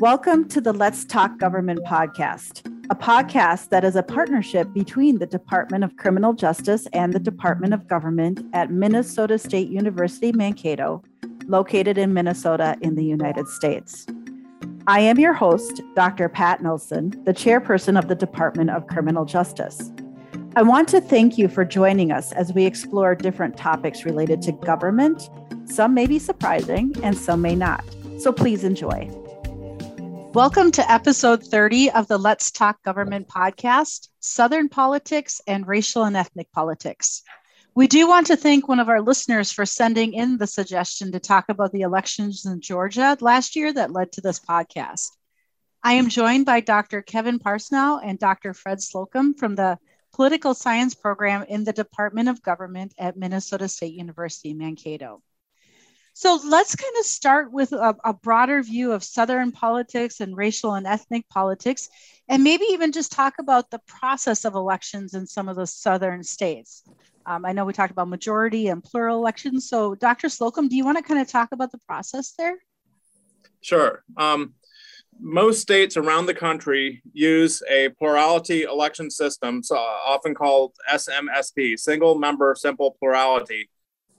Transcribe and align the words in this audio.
Welcome 0.00 0.48
to 0.50 0.60
the 0.60 0.72
Let's 0.72 1.04
Talk 1.04 1.38
Government 1.38 1.80
podcast, 1.84 2.64
a 2.88 2.94
podcast 2.94 3.70
that 3.70 3.82
is 3.82 3.96
a 3.96 4.02
partnership 4.04 4.72
between 4.72 5.18
the 5.18 5.26
Department 5.26 5.82
of 5.82 5.96
Criminal 5.96 6.34
Justice 6.34 6.86
and 6.92 7.12
the 7.12 7.18
Department 7.18 7.74
of 7.74 7.88
Government 7.88 8.44
at 8.52 8.70
Minnesota 8.70 9.40
State 9.40 9.70
University 9.70 10.30
Mankato, 10.30 11.02
located 11.48 11.98
in 11.98 12.14
Minnesota 12.14 12.76
in 12.80 12.94
the 12.94 13.04
United 13.04 13.48
States. 13.48 14.06
I 14.86 15.00
am 15.00 15.18
your 15.18 15.32
host, 15.32 15.82
Dr. 15.96 16.28
Pat 16.28 16.62
Nelson, 16.62 17.20
the 17.24 17.34
chairperson 17.34 17.98
of 17.98 18.06
the 18.06 18.14
Department 18.14 18.70
of 18.70 18.86
Criminal 18.86 19.24
Justice. 19.24 19.90
I 20.54 20.62
want 20.62 20.88
to 20.90 21.00
thank 21.00 21.38
you 21.38 21.48
for 21.48 21.64
joining 21.64 22.12
us 22.12 22.30
as 22.30 22.52
we 22.52 22.66
explore 22.66 23.16
different 23.16 23.56
topics 23.56 24.04
related 24.04 24.42
to 24.42 24.52
government. 24.52 25.28
Some 25.64 25.92
may 25.92 26.06
be 26.06 26.20
surprising 26.20 26.94
and 27.02 27.18
some 27.18 27.42
may 27.42 27.56
not. 27.56 27.84
So 28.20 28.32
please 28.32 28.62
enjoy. 28.62 29.10
Welcome 30.34 30.72
to 30.72 30.92
episode 30.92 31.42
30 31.42 31.90
of 31.90 32.06
the 32.06 32.18
Let's 32.18 32.50
Talk 32.50 32.82
Government 32.82 33.28
podcast 33.28 34.08
Southern 34.20 34.68
Politics 34.68 35.40
and 35.46 35.66
Racial 35.66 36.04
and 36.04 36.14
Ethnic 36.14 36.52
Politics. 36.52 37.22
We 37.74 37.86
do 37.86 38.06
want 38.06 38.26
to 38.26 38.36
thank 38.36 38.68
one 38.68 38.78
of 38.78 38.90
our 38.90 39.00
listeners 39.00 39.50
for 39.50 39.64
sending 39.64 40.12
in 40.12 40.36
the 40.36 40.46
suggestion 40.46 41.12
to 41.12 41.18
talk 41.18 41.46
about 41.48 41.72
the 41.72 41.80
elections 41.80 42.44
in 42.44 42.60
Georgia 42.60 43.16
last 43.20 43.56
year 43.56 43.72
that 43.72 43.90
led 43.90 44.12
to 44.12 44.20
this 44.20 44.38
podcast. 44.38 45.08
I 45.82 45.94
am 45.94 46.10
joined 46.10 46.44
by 46.44 46.60
Dr. 46.60 47.00
Kevin 47.00 47.38
Parsneau 47.38 47.98
and 48.04 48.18
Dr. 48.18 48.52
Fred 48.52 48.82
Slocum 48.82 49.34
from 49.34 49.54
the 49.54 49.78
Political 50.12 50.54
Science 50.54 50.94
Program 50.94 51.44
in 51.48 51.64
the 51.64 51.72
Department 51.72 52.28
of 52.28 52.42
Government 52.42 52.92
at 52.98 53.16
Minnesota 53.16 53.66
State 53.66 53.94
University, 53.94 54.52
Mankato. 54.52 55.22
So 56.18 56.40
let's 56.44 56.74
kind 56.74 56.94
of 56.98 57.06
start 57.06 57.52
with 57.52 57.70
a, 57.70 57.94
a, 58.02 58.12
broader 58.12 58.60
view 58.60 58.90
of 58.90 59.04
Southern 59.04 59.52
politics 59.52 60.18
and 60.18 60.36
racial 60.36 60.74
and 60.74 60.84
ethnic 60.84 61.28
politics, 61.28 61.88
and 62.28 62.42
maybe 62.42 62.64
even 62.70 62.90
just 62.90 63.12
talk 63.12 63.34
about 63.38 63.70
the 63.70 63.78
process 63.86 64.44
of 64.44 64.56
elections 64.56 65.14
in 65.14 65.28
some 65.28 65.48
of 65.48 65.54
the 65.54 65.64
Southern 65.64 66.24
states. 66.24 66.82
Um, 67.24 67.44
I 67.44 67.52
know 67.52 67.64
we 67.64 67.72
talked 67.72 67.92
about 67.92 68.08
majority 68.08 68.66
and 68.66 68.82
plural 68.82 69.16
elections. 69.16 69.68
So, 69.68 69.94
Dr. 69.94 70.28
Slocum, 70.28 70.66
do 70.66 70.74
you 70.74 70.84
want 70.84 70.98
to 70.98 71.04
kind 71.04 71.20
of 71.20 71.28
talk 71.28 71.50
about 71.52 71.70
the 71.70 71.78
process 71.86 72.34
there? 72.36 72.56
Sure. 73.60 74.02
Um, 74.16 74.54
most 75.20 75.60
states 75.60 75.96
around 75.96 76.26
the 76.26 76.34
country 76.34 77.00
use 77.12 77.62
a 77.70 77.90
plurality 77.90 78.64
election 78.64 79.08
system, 79.08 79.62
so 79.62 79.76
often 79.76 80.34
called 80.34 80.72
SMSP, 80.92 81.78
single 81.78 82.18
member 82.18 82.56
simple 82.56 82.96
plurality 82.98 83.70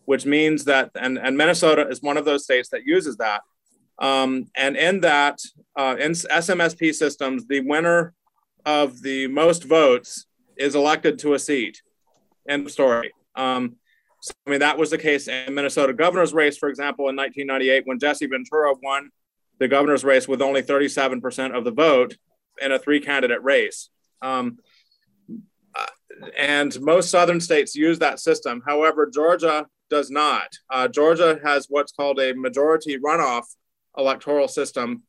which 0.10 0.26
means 0.26 0.66
that, 0.66 0.90
and, 1.00 1.20
and 1.20 1.38
Minnesota 1.38 1.88
is 1.88 2.02
one 2.02 2.18
of 2.18 2.26
those 2.26 2.44
states 2.44 2.70
that 2.70 2.84
uses 2.84 3.18
that. 3.18 3.42
Um, 4.00 4.48
and 4.56 4.76
in 4.76 5.02
that, 5.02 5.38
uh, 5.78 5.98
in 6.00 6.14
SMSP 6.14 6.96
systems, 6.96 7.46
the 7.46 7.60
winner 7.60 8.16
of 8.66 9.04
the 9.04 9.28
most 9.28 9.66
votes 9.66 10.26
is 10.58 10.74
elected 10.74 11.20
to 11.20 11.36
a 11.36 11.40
seat. 11.40 11.84
End 12.48 12.66
of 12.66 12.72
story. 12.72 13.14
Um, 13.36 13.76
so, 14.20 14.32
I 14.48 14.50
mean, 14.50 14.62
that 14.62 14.80
was 14.80 14.90
the 14.90 14.98
case 14.98 15.28
in 15.28 15.54
Minnesota 15.54 15.94
governor's 15.94 16.34
race, 16.34 16.58
for 16.58 16.70
example, 16.70 17.10
in 17.10 17.16
1998 17.16 17.86
when 17.86 18.00
Jesse 18.00 18.26
Ventura 18.26 18.74
won 18.82 19.12
the 19.60 19.68
governor's 19.68 20.04
race 20.04 20.28
with 20.28 20.42
only 20.42 20.64
37% 20.64 21.56
of 21.56 21.66
the 21.66 21.72
vote 21.72 22.18
in 22.60 22.72
a 22.72 22.80
three 22.80 23.00
candidate 23.00 23.44
race. 23.44 23.92
Um, 24.24 24.58
uh, 25.76 25.86
and 26.36 26.82
most 26.82 27.12
southern 27.12 27.40
states 27.40 27.76
use 27.76 28.00
that 28.00 28.20
system. 28.20 28.64
However, 28.66 29.06
Georgia 29.06 29.68
does 29.90 30.10
not. 30.10 30.50
Uh, 30.70 30.88
Georgia 30.88 31.40
has 31.44 31.68
what's 31.70 31.92
called 31.92 32.20
a 32.20 32.34
majority 32.34 32.98
runoff 32.98 33.46
electoral 33.98 34.48
system, 34.48 35.04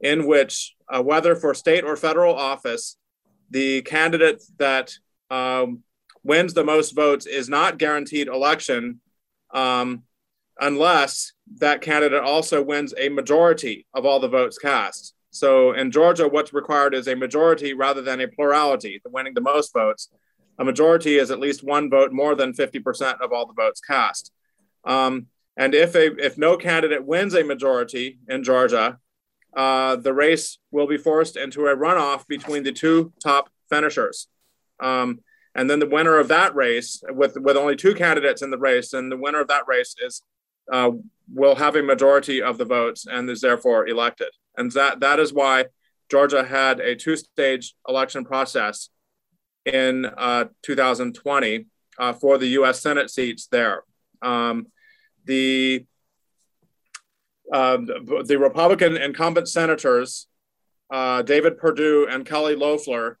in 0.00 0.26
which, 0.26 0.74
uh, 0.88 1.02
whether 1.02 1.36
for 1.36 1.54
state 1.54 1.84
or 1.84 1.96
federal 1.96 2.34
office, 2.34 2.96
the 3.50 3.82
candidate 3.82 4.42
that 4.58 4.92
um, 5.30 5.82
wins 6.22 6.54
the 6.54 6.64
most 6.64 6.94
votes 6.94 7.26
is 7.26 7.48
not 7.48 7.78
guaranteed 7.78 8.28
election 8.28 9.00
um, 9.52 10.02
unless 10.60 11.32
that 11.58 11.80
candidate 11.80 12.22
also 12.22 12.62
wins 12.62 12.94
a 12.98 13.08
majority 13.08 13.86
of 13.94 14.04
all 14.04 14.20
the 14.20 14.28
votes 14.28 14.58
cast. 14.58 15.14
So 15.30 15.72
in 15.72 15.90
Georgia, 15.90 16.28
what's 16.28 16.52
required 16.52 16.94
is 16.94 17.08
a 17.08 17.14
majority 17.14 17.72
rather 17.72 18.02
than 18.02 18.20
a 18.20 18.28
plurality, 18.28 19.00
the 19.02 19.10
winning 19.10 19.34
the 19.34 19.40
most 19.40 19.72
votes 19.72 20.08
a 20.60 20.64
majority 20.64 21.16
is 21.16 21.30
at 21.30 21.40
least 21.40 21.64
one 21.64 21.88
vote 21.88 22.12
more 22.12 22.34
than 22.34 22.52
50% 22.52 23.20
of 23.22 23.32
all 23.32 23.46
the 23.46 23.54
votes 23.54 23.80
cast. 23.80 24.30
Um, 24.84 25.26
and 25.56 25.74
if, 25.74 25.94
a, 25.94 26.14
if 26.24 26.36
no 26.36 26.58
candidate 26.58 27.04
wins 27.04 27.34
a 27.34 27.42
majority 27.42 28.18
in 28.28 28.44
Georgia, 28.44 28.98
uh, 29.56 29.96
the 29.96 30.12
race 30.12 30.58
will 30.70 30.86
be 30.86 30.98
forced 30.98 31.36
into 31.36 31.66
a 31.66 31.74
runoff 31.74 32.26
between 32.28 32.62
the 32.62 32.72
two 32.72 33.12
top 33.22 33.48
finishers. 33.70 34.28
Um, 34.78 35.20
and 35.54 35.68
then 35.68 35.78
the 35.78 35.88
winner 35.88 36.18
of 36.18 36.28
that 36.28 36.54
race, 36.54 37.02
with, 37.08 37.38
with 37.38 37.56
only 37.56 37.74
two 37.74 37.94
candidates 37.94 38.42
in 38.42 38.50
the 38.50 38.58
race, 38.58 38.92
and 38.92 39.10
the 39.10 39.16
winner 39.16 39.40
of 39.40 39.48
that 39.48 39.66
race 39.66 39.94
is 40.00 40.22
uh, 40.70 40.90
will 41.32 41.56
have 41.56 41.74
a 41.74 41.82
majority 41.82 42.42
of 42.42 42.58
the 42.58 42.64
votes 42.64 43.06
and 43.10 43.28
is 43.30 43.40
therefore 43.40 43.88
elected. 43.88 44.28
And 44.56 44.70
that, 44.72 45.00
that 45.00 45.18
is 45.18 45.32
why 45.32 45.66
Georgia 46.10 46.44
had 46.44 46.80
a 46.80 46.94
two 46.94 47.16
stage 47.16 47.74
election 47.88 48.24
process 48.24 48.90
in 49.64 50.06
uh, 50.06 50.46
2020 50.62 51.66
uh, 51.98 52.12
for 52.14 52.38
the 52.38 52.48
U.S. 52.48 52.80
Senate 52.80 53.10
seats 53.10 53.46
there. 53.46 53.84
Um, 54.22 54.66
the 55.24 55.86
uh, 57.52 57.78
the 58.24 58.38
Republican 58.38 58.96
incumbent 58.96 59.48
senators, 59.48 60.28
uh, 60.90 61.22
David 61.22 61.58
Perdue 61.58 62.06
and 62.08 62.24
Kelly 62.24 62.54
Loeffler, 62.54 63.18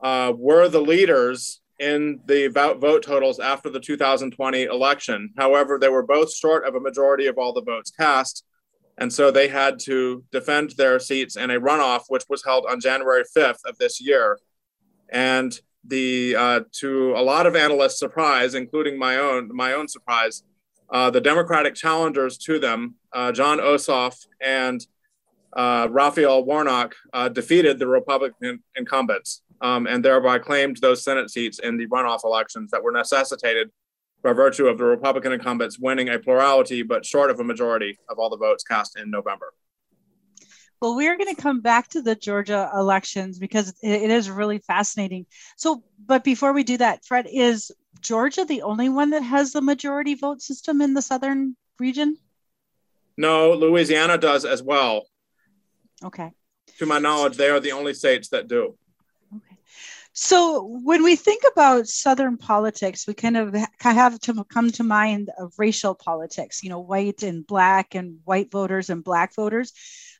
uh, 0.00 0.32
were 0.36 0.68
the 0.68 0.80
leaders 0.80 1.60
in 1.78 2.20
the 2.26 2.46
vote, 2.48 2.78
vote 2.78 3.02
totals 3.02 3.40
after 3.40 3.68
the 3.68 3.80
2020 3.80 4.64
election. 4.64 5.30
However, 5.36 5.78
they 5.78 5.88
were 5.88 6.06
both 6.06 6.32
short 6.32 6.66
of 6.66 6.74
a 6.74 6.80
majority 6.80 7.26
of 7.26 7.38
all 7.38 7.52
the 7.52 7.62
votes 7.62 7.90
cast. 7.90 8.44
And 8.98 9.12
so 9.12 9.30
they 9.30 9.48
had 9.48 9.78
to 9.80 10.24
defend 10.32 10.70
their 10.70 10.98
seats 10.98 11.36
in 11.36 11.50
a 11.50 11.60
runoff, 11.60 12.04
which 12.08 12.24
was 12.30 12.44
held 12.44 12.64
on 12.66 12.80
January 12.80 13.24
5th 13.36 13.64
of 13.66 13.76
this 13.78 14.00
year. 14.00 14.38
And 15.10 15.58
the 15.88 16.36
uh, 16.36 16.60
to 16.72 17.12
a 17.12 17.22
lot 17.22 17.46
of 17.46 17.56
analysts' 17.56 17.98
surprise, 17.98 18.54
including 18.54 18.98
my 18.98 19.16
own 19.16 19.54
my 19.54 19.72
own 19.72 19.88
surprise, 19.88 20.42
uh, 20.90 21.10
the 21.10 21.20
Democratic 21.20 21.74
challengers 21.74 22.38
to 22.38 22.58
them, 22.58 22.94
uh, 23.12 23.32
Jon 23.32 23.58
Ossoff 23.58 24.26
and 24.40 24.86
uh, 25.52 25.88
Raphael 25.90 26.44
Warnock, 26.44 26.94
uh, 27.12 27.28
defeated 27.28 27.78
the 27.78 27.86
Republican 27.86 28.62
incumbents 28.76 29.42
um, 29.60 29.86
and 29.86 30.04
thereby 30.04 30.38
claimed 30.38 30.78
those 30.78 31.02
Senate 31.02 31.30
seats 31.30 31.58
in 31.58 31.76
the 31.76 31.86
runoff 31.86 32.24
elections 32.24 32.70
that 32.70 32.82
were 32.82 32.92
necessitated 32.92 33.70
by 34.22 34.32
virtue 34.32 34.66
of 34.66 34.78
the 34.78 34.84
Republican 34.84 35.32
incumbents 35.32 35.78
winning 35.78 36.08
a 36.08 36.18
plurality 36.18 36.82
but 36.82 37.04
short 37.04 37.30
of 37.30 37.40
a 37.40 37.44
majority 37.44 37.98
of 38.08 38.18
all 38.18 38.28
the 38.28 38.36
votes 38.36 38.64
cast 38.64 38.98
in 38.98 39.10
November. 39.10 39.52
Well, 40.80 40.94
we 40.94 41.08
are 41.08 41.16
going 41.16 41.34
to 41.34 41.40
come 41.40 41.60
back 41.60 41.88
to 41.88 42.02
the 42.02 42.14
Georgia 42.14 42.70
elections 42.74 43.38
because 43.38 43.70
it, 43.82 44.02
it 44.02 44.10
is 44.10 44.30
really 44.30 44.58
fascinating. 44.58 45.26
So, 45.56 45.82
but 46.04 46.22
before 46.22 46.52
we 46.52 46.64
do 46.64 46.76
that, 46.76 47.04
Fred, 47.04 47.26
is 47.32 47.72
Georgia 48.00 48.44
the 48.44 48.62
only 48.62 48.88
one 48.88 49.10
that 49.10 49.22
has 49.22 49.52
the 49.52 49.62
majority 49.62 50.14
vote 50.14 50.42
system 50.42 50.82
in 50.82 50.94
the 50.94 51.02
southern 51.02 51.56
region? 51.78 52.18
No, 53.16 53.52
Louisiana 53.52 54.18
does 54.18 54.44
as 54.44 54.62
well. 54.62 55.06
Okay. 56.04 56.32
To 56.78 56.86
my 56.86 56.98
knowledge, 56.98 57.36
they 57.36 57.48
are 57.48 57.60
the 57.60 57.72
only 57.72 57.94
states 57.94 58.28
that 58.28 58.48
do. 58.48 58.76
Okay. 59.34 59.56
So 60.12 60.62
when 60.62 61.02
we 61.02 61.16
think 61.16 61.42
about 61.50 61.88
Southern 61.88 62.36
politics, 62.36 63.06
we 63.06 63.14
kind 63.14 63.36
of 63.36 63.56
have 63.80 64.20
to 64.20 64.44
come 64.44 64.70
to 64.72 64.84
mind 64.84 65.30
of 65.38 65.54
racial 65.58 65.94
politics, 65.94 66.62
you 66.62 66.68
know, 66.68 66.80
white 66.80 67.22
and 67.22 67.46
black 67.46 67.94
and 67.94 68.18
white 68.24 68.50
voters 68.50 68.90
and 68.90 69.02
black 69.02 69.34
voters. 69.34 69.72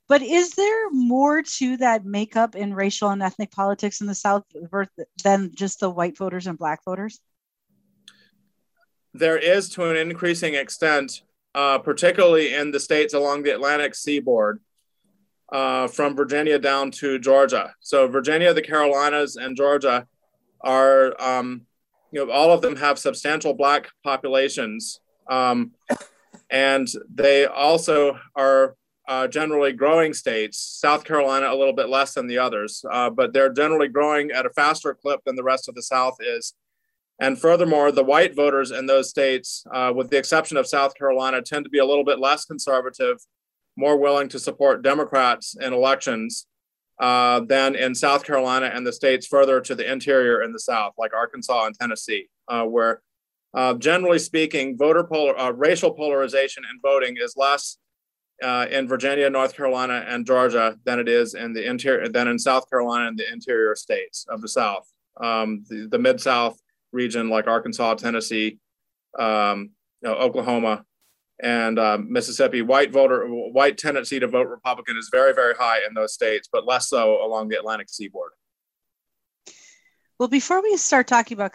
But 0.09 0.23
is 0.23 0.55
there 0.55 0.91
more 0.91 1.43
to 1.43 1.77
that 1.79 2.05
makeup 2.05 2.55
in 2.55 2.75
racial 2.75 3.11
and 3.11 3.23
ethnic 3.23 3.51
politics 3.51 4.01
in 4.01 4.07
the 4.07 4.15
South 4.15 4.45
than 5.25 5.51
just 5.55 5.81
the 5.81 5.91
white 5.91 6.17
voters 6.17 6.47
and 6.47 6.57
black 6.57 6.85
voters? 6.85 7.21
There 9.13 9.39
is 9.39 9.69
to 9.71 9.91
an 9.91 9.97
increasing 9.97 10.55
extent, 10.55 11.23
uh, 11.55 11.79
particularly 11.79 12.55
in 12.55 12.71
the 12.71 12.79
states 12.79 13.15
along 13.15 13.43
the 13.43 13.55
Atlantic 13.55 13.95
seaboard, 13.95 14.61
uh, 15.51 15.89
from 15.89 16.15
Virginia 16.15 16.59
down 16.59 16.91
to 16.91 17.19
Georgia. 17.19 17.75
So, 17.81 18.07
Virginia, 18.07 18.53
the 18.53 18.63
Carolinas, 18.63 19.37
and 19.37 19.57
Georgia 19.57 20.07
are, 20.61 21.21
um, 21.21 21.63
you 22.13 22.25
know, 22.25 22.33
all 22.33 22.53
of 22.53 22.61
them 22.61 22.77
have 22.77 22.99
substantial 22.99 23.55
Black 23.55 23.89
populations. 24.05 25.01
Um, 25.29 25.73
and 26.51 26.87
they 27.13 27.47
also 27.47 28.19
are 28.37 28.77
uh, 29.09 29.29
generally 29.29 29.73
growing 29.73 30.13
states. 30.13 30.59
South 30.59 31.05
Carolina, 31.05 31.49
a 31.49 31.57
little 31.57 31.73
bit 31.73 31.89
less 31.89 32.15
than 32.15 32.27
the 32.27 32.39
others, 32.39 32.85
uh, 32.91 33.11
but 33.11 33.33
they're 33.33 33.53
generally 33.53 33.89
growing 33.89 34.31
at 34.31 34.47
a 34.47 34.51
faster 34.51 34.95
clip 34.95 35.21
than 35.25 35.37
the 35.37 35.45
rest 35.45 35.69
of 35.69 35.75
the 35.75 35.83
South 35.83 36.17
is. 36.21 36.55
And 37.19 37.41
furthermore, 37.41 37.93
the 37.93 38.05
white 38.05 38.37
voters 38.37 38.71
in 38.71 38.87
those 38.87 39.09
states, 39.09 39.65
uh, 39.73 39.93
with 39.95 40.11
the 40.11 40.19
exception 40.19 40.57
of 40.57 40.67
South 40.67 40.95
Carolina, 40.95 41.41
tend 41.41 41.65
to 41.65 41.71
be 41.71 41.79
a 41.79 41.87
little 41.87 42.05
bit 42.05 42.19
less 42.19 42.45
conservative 42.45 43.19
more 43.77 43.97
willing 43.99 44.29
to 44.31 44.39
support 44.39 44.83
Democrats 44.83 45.55
in 45.61 45.73
elections 45.73 46.47
uh, 46.99 47.41
than 47.41 47.75
in 47.75 47.95
South 47.95 48.25
Carolina 48.25 48.71
and 48.73 48.87
the 48.87 48.93
states 48.93 49.27
further 49.27 49.61
to 49.61 49.75
the 49.75 49.91
interior 49.91 50.43
in 50.43 50.53
the 50.53 50.59
South, 50.59 50.95
like 50.97 51.13
Arkansas 51.15 51.67
and 51.67 51.75
Tennessee, 51.79 52.29
uh, 52.49 52.65
where 52.65 53.03
uh, 53.55 53.75
generally 53.75 54.19
speaking, 54.19 54.77
voter 54.77 55.05
polar, 55.05 55.53
racial 55.53 55.93
polarization 55.93 56.63
in 56.71 56.81
voting 56.83 57.17
is 57.19 57.35
less 57.37 57.79
uh, 58.43 58.67
in 58.71 58.87
Virginia, 58.87 59.29
North 59.31 59.55
Carolina, 59.57 60.05
and 60.07 60.27
Georgia 60.27 60.77
than 60.85 60.99
it 60.99 61.09
is 61.09 61.35
in 61.35 61.53
the 61.53 61.69
interior 61.69 62.09
than 62.09 62.29
in 62.29 62.39
South 62.39 62.69
Carolina 62.69 63.09
and 63.09 63.19
the 63.19 63.31
interior 63.33 63.75
states 63.75 64.27
of 64.29 64.41
the 64.41 64.49
South. 64.49 64.87
Um, 65.21 65.65
the, 65.69 65.89
the 65.91 65.99
mid 65.99 66.21
South 66.21 66.61
region, 66.93 67.31
like 67.31 67.47
Arkansas, 67.47 67.95
Tennessee, 67.95 68.59
um, 69.19 69.71
you 70.03 70.11
know, 70.11 70.17
Oklahoma, 70.17 70.85
and 71.43 71.79
um, 71.79 72.13
Mississippi, 72.13 72.63
white 72.63 72.93
voter 72.93 73.27
white 73.27 73.79
tendency 73.79 74.21
to 74.21 74.27
vote 74.27 74.49
Republican 74.49 74.97
is 74.97 75.09
very 75.11 75.33
very 75.33 75.55
high 75.55 75.79
in 75.87 75.95
those 75.95 76.13
states, 76.13 76.49
but 76.51 76.67
less 76.67 76.89
so 76.89 77.25
along 77.25 77.49
the 77.49 77.59
Atlantic 77.59 77.89
seaboard. 77.89 78.33
Well, 80.19 80.29
before 80.31 80.63
we 80.63 80.79
start 80.79 81.09
talking 81.09 81.37
about 81.37 81.55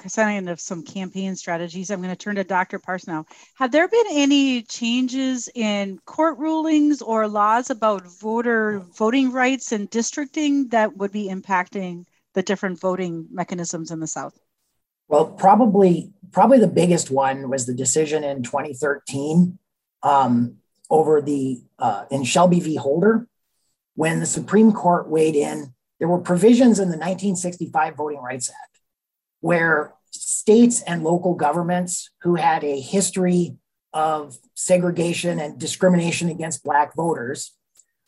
some 0.60 0.84
campaign 0.84 1.36
strategies, 1.36 1.90
I'm 1.90 2.00
going 2.00 2.12
to 2.12 2.16
turn 2.16 2.36
to 2.36 2.44
Dr. 2.44 2.78
Parsneau. 2.78 3.25
Have 3.56 3.72
there 3.72 3.88
been 3.88 4.06
any 4.12 4.62
changes 4.62 5.50
in 5.56 5.98
court 6.06 6.38
rulings 6.38 7.02
or 7.02 7.28
laws 7.28 7.72
about 7.72 8.06
voter 8.06 8.86
voting 8.96 9.31
rights 9.31 9.72
and 9.72 9.90
districting 9.90 10.68
that 10.68 10.96
would 10.96 11.12
be 11.12 11.28
impacting 11.28 12.06
the 12.36 12.44
different 12.44 12.80
voting 12.80 13.25
mechanisms 13.31 13.90
in 13.90 14.00
the 14.00 14.06
South? 14.06 14.38
Well, 15.08 15.25
probably 15.25 16.13
probably 16.31 16.60
the 16.60 16.68
biggest 16.68 17.10
one 17.10 17.50
was 17.50 17.66
the 17.66 17.74
decision 17.74 18.24
in 18.24 18.44
2013 18.44 19.58
um, 20.04 20.58
over 20.88 21.19
the 21.19 21.63
uh, 21.80 22.06
in 22.12 22.24
Shelby 22.24 22.60
v. 22.60 22.75
Holder 22.75 23.28
when 23.96 24.19
the 24.19 24.28
Supreme 24.28 24.72
Court 24.72 25.10
weighed 25.10 25.36
in 25.36 25.74
there 26.01 26.09
were 26.09 26.19
provisions 26.19 26.80
in 26.80 26.89
the 26.89 26.98
1965 26.98 27.95
Voting 27.95 28.19
Rights 28.19 28.50
Act 28.50 28.80
where 29.39 29.94
states 30.09 30.81
and 30.81 31.03
local 31.03 31.36
governments 31.36 32.09
who 32.24 32.36
had 32.36 32.63
a 32.63 32.80
history 32.80 33.56
of 33.94 34.36
segregation 34.56 35.39
and 35.39 35.59
discrimination 35.59 36.27
against 36.30 36.63
Black 36.63 36.95
voters 36.95 37.56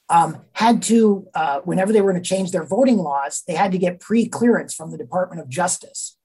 um, 0.10 0.42
had 0.54 0.82
to, 0.84 1.28
uh, 1.36 1.60
whenever 1.66 1.94
they 1.94 2.02
were 2.02 2.12
going 2.12 2.22
to 2.22 2.28
change 2.28 2.50
their 2.50 2.66
voting 2.66 2.98
laws, 2.98 3.44
they 3.48 3.54
had 3.54 3.72
to 3.74 3.78
get 3.78 4.00
pre 4.00 4.28
clearance 4.28 4.74
from 4.74 4.90
the 4.90 4.98
Department 4.98 5.40
of 5.40 5.48
Justice 5.48 6.18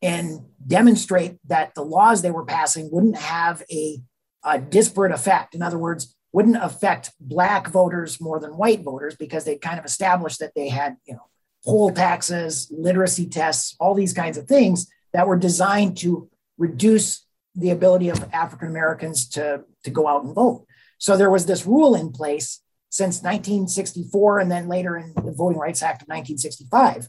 and 0.00 0.46
demonstrate 0.66 1.36
that 1.46 1.74
the 1.74 1.84
laws 1.84 2.22
they 2.22 2.30
were 2.30 2.46
passing 2.46 2.88
wouldn't 2.90 3.18
have 3.18 3.62
a, 3.70 3.98
a 4.42 4.58
disparate 4.58 5.12
effect. 5.12 5.54
In 5.54 5.60
other 5.60 5.78
words, 5.78 6.16
wouldn't 6.32 6.62
affect 6.62 7.12
black 7.20 7.68
voters 7.68 8.20
more 8.20 8.38
than 8.38 8.56
white 8.56 8.82
voters 8.82 9.16
because 9.16 9.44
they 9.44 9.56
kind 9.56 9.78
of 9.78 9.84
established 9.84 10.38
that 10.40 10.54
they 10.54 10.68
had, 10.68 10.96
you 11.04 11.14
know, 11.14 11.26
poll 11.64 11.90
taxes, 11.90 12.68
literacy 12.70 13.26
tests, 13.26 13.76
all 13.80 13.94
these 13.94 14.12
kinds 14.12 14.38
of 14.38 14.46
things 14.46 14.88
that 15.12 15.26
were 15.26 15.36
designed 15.36 15.96
to 15.98 16.28
reduce 16.56 17.26
the 17.54 17.70
ability 17.70 18.08
of 18.08 18.28
African 18.32 18.68
Americans 18.68 19.28
to, 19.30 19.64
to 19.84 19.90
go 19.90 20.06
out 20.06 20.24
and 20.24 20.34
vote. 20.34 20.66
So 20.98 21.16
there 21.16 21.30
was 21.30 21.46
this 21.46 21.66
rule 21.66 21.94
in 21.94 22.12
place 22.12 22.62
since 22.90 23.22
1964 23.22 24.40
and 24.40 24.50
then 24.50 24.68
later 24.68 24.96
in 24.96 25.12
the 25.14 25.32
Voting 25.32 25.58
Rights 25.58 25.82
Act 25.82 26.02
of 26.02 26.08
1965. 26.08 27.08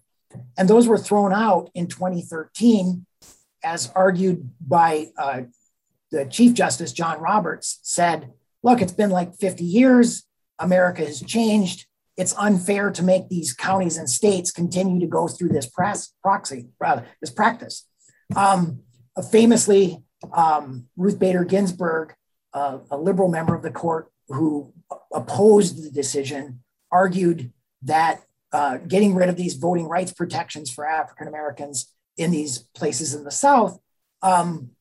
And 0.57 0.69
those 0.69 0.87
were 0.87 0.97
thrown 0.97 1.33
out 1.33 1.69
in 1.73 1.87
2013 1.87 3.05
as 3.63 3.91
argued 3.95 4.49
by 4.59 5.07
uh, 5.17 5.41
the 6.11 6.25
Chief 6.25 6.53
Justice 6.53 6.93
John 6.93 7.19
Roberts 7.19 7.79
said 7.83 8.31
look, 8.63 8.81
it's 8.81 8.93
been 8.93 9.09
like 9.09 9.35
50 9.35 9.63
years. 9.63 10.23
America 10.59 11.03
has 11.03 11.21
changed. 11.21 11.87
It's 12.17 12.35
unfair 12.37 12.91
to 12.91 13.03
make 13.03 13.29
these 13.29 13.53
counties 13.53 13.97
and 13.97 14.09
states 14.09 14.51
continue 14.51 14.99
to 14.99 15.07
go 15.07 15.27
through 15.27 15.49
this 15.49 15.69
proxy, 16.21 16.67
rather, 16.79 17.05
this 17.19 17.31
practice. 17.31 17.87
Um, 18.35 18.81
famously, 19.31 20.03
um, 20.33 20.87
Ruth 20.97 21.17
Bader 21.17 21.45
Ginsburg, 21.45 22.13
uh, 22.53 22.79
a 22.89 22.97
liberal 22.97 23.29
member 23.29 23.55
of 23.55 23.63
the 23.63 23.71
court 23.71 24.11
who 24.27 24.73
opposed 25.13 25.83
the 25.83 25.89
decision, 25.89 26.61
argued 26.91 27.51
that 27.83 28.23
uh, 28.53 28.77
getting 28.77 29.15
rid 29.15 29.29
of 29.29 29.37
these 29.37 29.55
voting 29.55 29.87
rights 29.87 30.11
protections 30.11 30.69
for 30.69 30.85
African 30.85 31.27
Americans 31.27 31.93
in 32.17 32.31
these 32.31 32.59
places 32.75 33.13
in 33.13 33.23
the 33.23 33.31
South 33.31 33.79
um, 34.21 34.71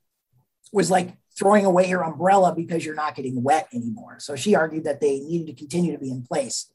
was 0.73 0.91
like 0.91 1.17
throwing 1.41 1.65
away 1.65 1.89
your 1.89 2.05
umbrella 2.05 2.55
because 2.55 2.85
you're 2.85 2.95
not 2.95 3.17
getting 3.17 3.43
wet 3.43 3.67
anymore. 3.73 4.19
So 4.21 4.37
she 4.37 4.55
argued 4.55 4.85
that 4.85 5.01
they 5.01 5.21
needed 5.21 5.47
to 5.47 5.55
continue 5.55 5.93
to 5.93 5.99
be 5.99 6.11
in 6.11 6.23
place. 6.23 6.71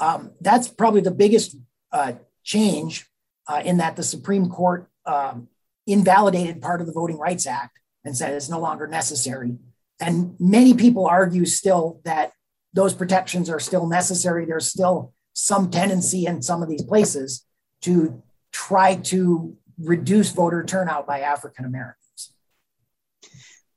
Um, 0.00 0.32
that's 0.40 0.68
probably 0.68 1.02
the 1.02 1.10
biggest 1.10 1.56
uh, 1.92 2.14
change 2.42 3.06
uh, 3.46 3.60
in 3.64 3.76
that 3.76 3.94
the 3.96 4.02
Supreme 4.02 4.48
Court 4.48 4.88
um, 5.04 5.48
invalidated 5.86 6.62
part 6.62 6.80
of 6.80 6.86
the 6.86 6.94
Voting 6.94 7.18
Rights 7.18 7.46
Act 7.46 7.78
and 8.04 8.16
said 8.16 8.32
it's 8.32 8.48
no 8.48 8.58
longer 8.58 8.86
necessary. 8.86 9.56
And 10.00 10.34
many 10.40 10.74
people 10.74 11.06
argue 11.06 11.44
still 11.44 12.00
that 12.04 12.32
those 12.72 12.94
protections 12.94 13.48
are 13.50 13.60
still 13.60 13.86
necessary. 13.86 14.46
There's 14.46 14.66
still 14.66 15.12
some 15.34 15.70
tendency 15.70 16.26
in 16.26 16.42
some 16.42 16.62
of 16.62 16.68
these 16.68 16.82
places 16.82 17.44
to 17.82 18.22
try 18.50 18.96
to 18.96 19.56
reduce 19.78 20.30
voter 20.30 20.64
turnout 20.64 21.06
by 21.06 21.20
African 21.20 21.66
Americans. 21.66 22.32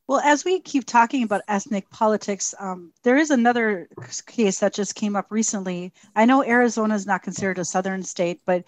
Well, 0.09 0.21
as 0.21 0.43
we 0.43 0.59
keep 0.59 0.85
talking 0.85 1.21
about 1.21 1.43
ethnic 1.47 1.87
politics, 1.91 2.55
um, 2.59 2.91
there 3.03 3.15
is 3.15 3.29
another 3.29 3.87
case 4.25 4.59
that 4.59 4.73
just 4.73 4.95
came 4.95 5.15
up 5.15 5.27
recently. 5.29 5.93
I 6.15 6.25
know 6.25 6.43
Arizona 6.43 6.95
is 6.95 7.05
not 7.05 7.21
considered 7.21 7.59
a 7.59 7.63
southern 7.63 8.01
state, 8.01 8.41
but 8.43 8.63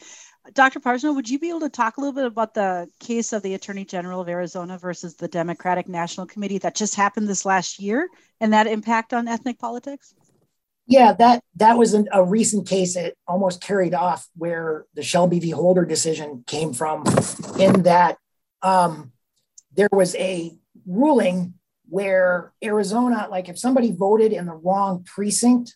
Dr. 0.53 0.79
Parsneau, 0.79 1.15
would 1.15 1.27
you 1.27 1.39
be 1.39 1.49
able 1.49 1.61
to 1.61 1.69
talk 1.69 1.97
a 1.97 1.99
little 1.99 2.13
bit 2.13 2.27
about 2.27 2.53
the 2.53 2.87
case 2.99 3.33
of 3.33 3.41
the 3.41 3.55
Attorney 3.55 3.85
General 3.85 4.21
of 4.21 4.29
Arizona 4.29 4.77
versus 4.77 5.15
the 5.15 5.27
Democratic 5.27 5.89
National 5.89 6.27
Committee 6.27 6.59
that 6.59 6.75
just 6.75 6.93
happened 6.93 7.27
this 7.27 7.43
last 7.43 7.79
year 7.79 8.07
and 8.39 8.53
that 8.53 8.67
impact 8.67 9.11
on 9.11 9.27
ethnic 9.27 9.57
politics? 9.57 10.13
Yeah, 10.85 11.13
that 11.13 11.43
that 11.55 11.75
was 11.75 11.95
an, 11.95 12.07
a 12.11 12.23
recent 12.23 12.67
case 12.67 12.93
that 12.93 13.15
almost 13.27 13.63
carried 13.63 13.95
off 13.95 14.27
where 14.37 14.85
the 14.93 15.01
Shelby 15.01 15.39
v. 15.39 15.49
Holder 15.49 15.85
decision 15.85 16.43
came 16.45 16.71
from, 16.71 17.03
in 17.57 17.81
that 17.81 18.17
um, 18.61 19.11
there 19.73 19.89
was 19.91 20.13
a 20.17 20.55
ruling 20.85 21.53
where 21.89 22.53
Arizona, 22.63 23.27
like 23.29 23.49
if 23.49 23.59
somebody 23.59 23.91
voted 23.91 24.31
in 24.31 24.45
the 24.45 24.53
wrong 24.53 25.03
precinct, 25.03 25.75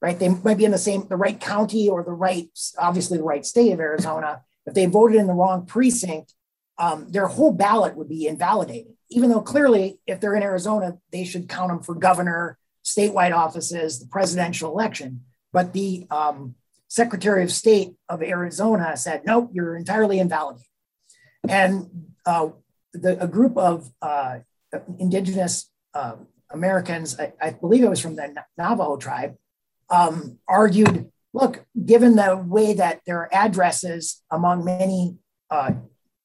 right, 0.00 0.18
they 0.18 0.28
might 0.28 0.58
be 0.58 0.64
in 0.64 0.70
the 0.70 0.78
same, 0.78 1.06
the 1.08 1.16
right 1.16 1.40
county 1.40 1.88
or 1.88 2.04
the 2.04 2.12
right, 2.12 2.48
obviously 2.78 3.18
the 3.18 3.24
right 3.24 3.44
state 3.44 3.72
of 3.72 3.80
Arizona. 3.80 4.42
If 4.66 4.74
they 4.74 4.86
voted 4.86 5.16
in 5.16 5.26
the 5.26 5.32
wrong 5.32 5.66
precinct, 5.66 6.34
um, 6.78 7.10
their 7.10 7.26
whole 7.26 7.52
ballot 7.52 7.96
would 7.96 8.08
be 8.08 8.26
invalidated. 8.26 8.92
Even 9.10 9.30
though 9.30 9.40
clearly, 9.40 9.98
if 10.06 10.20
they're 10.20 10.34
in 10.34 10.42
Arizona, 10.42 10.98
they 11.10 11.24
should 11.24 11.48
count 11.48 11.68
them 11.70 11.82
for 11.82 11.94
governor, 11.94 12.58
statewide 12.84 13.34
offices, 13.34 13.98
the 13.98 14.06
presidential 14.06 14.70
election. 14.72 15.24
But 15.52 15.72
the 15.72 16.06
um, 16.10 16.54
Secretary 16.88 17.42
of 17.42 17.50
State 17.50 17.94
of 18.08 18.22
Arizona 18.22 18.96
said, 18.96 19.22
nope, 19.24 19.50
you're 19.52 19.76
entirely 19.76 20.18
invalidated. 20.18 20.66
And 21.48 22.12
uh, 22.24 22.50
the, 23.00 23.22
a 23.22 23.28
group 23.28 23.56
of 23.56 23.90
uh, 24.02 24.38
indigenous 24.98 25.70
uh, 25.94 26.16
Americans, 26.50 27.18
I, 27.18 27.32
I, 27.40 27.50
believe 27.50 27.82
it 27.82 27.90
was 27.90 28.00
from 28.00 28.16
the 28.16 28.34
Navajo 28.58 28.96
tribe, 28.96 29.36
um, 29.90 30.38
argued 30.46 31.10
look, 31.36 31.66
given 31.84 32.16
the 32.16 32.34
way 32.34 32.72
that 32.72 33.02
there 33.06 33.18
are 33.18 33.28
addresses 33.30 34.22
among 34.30 34.64
many 34.64 35.18
uh, 35.50 35.72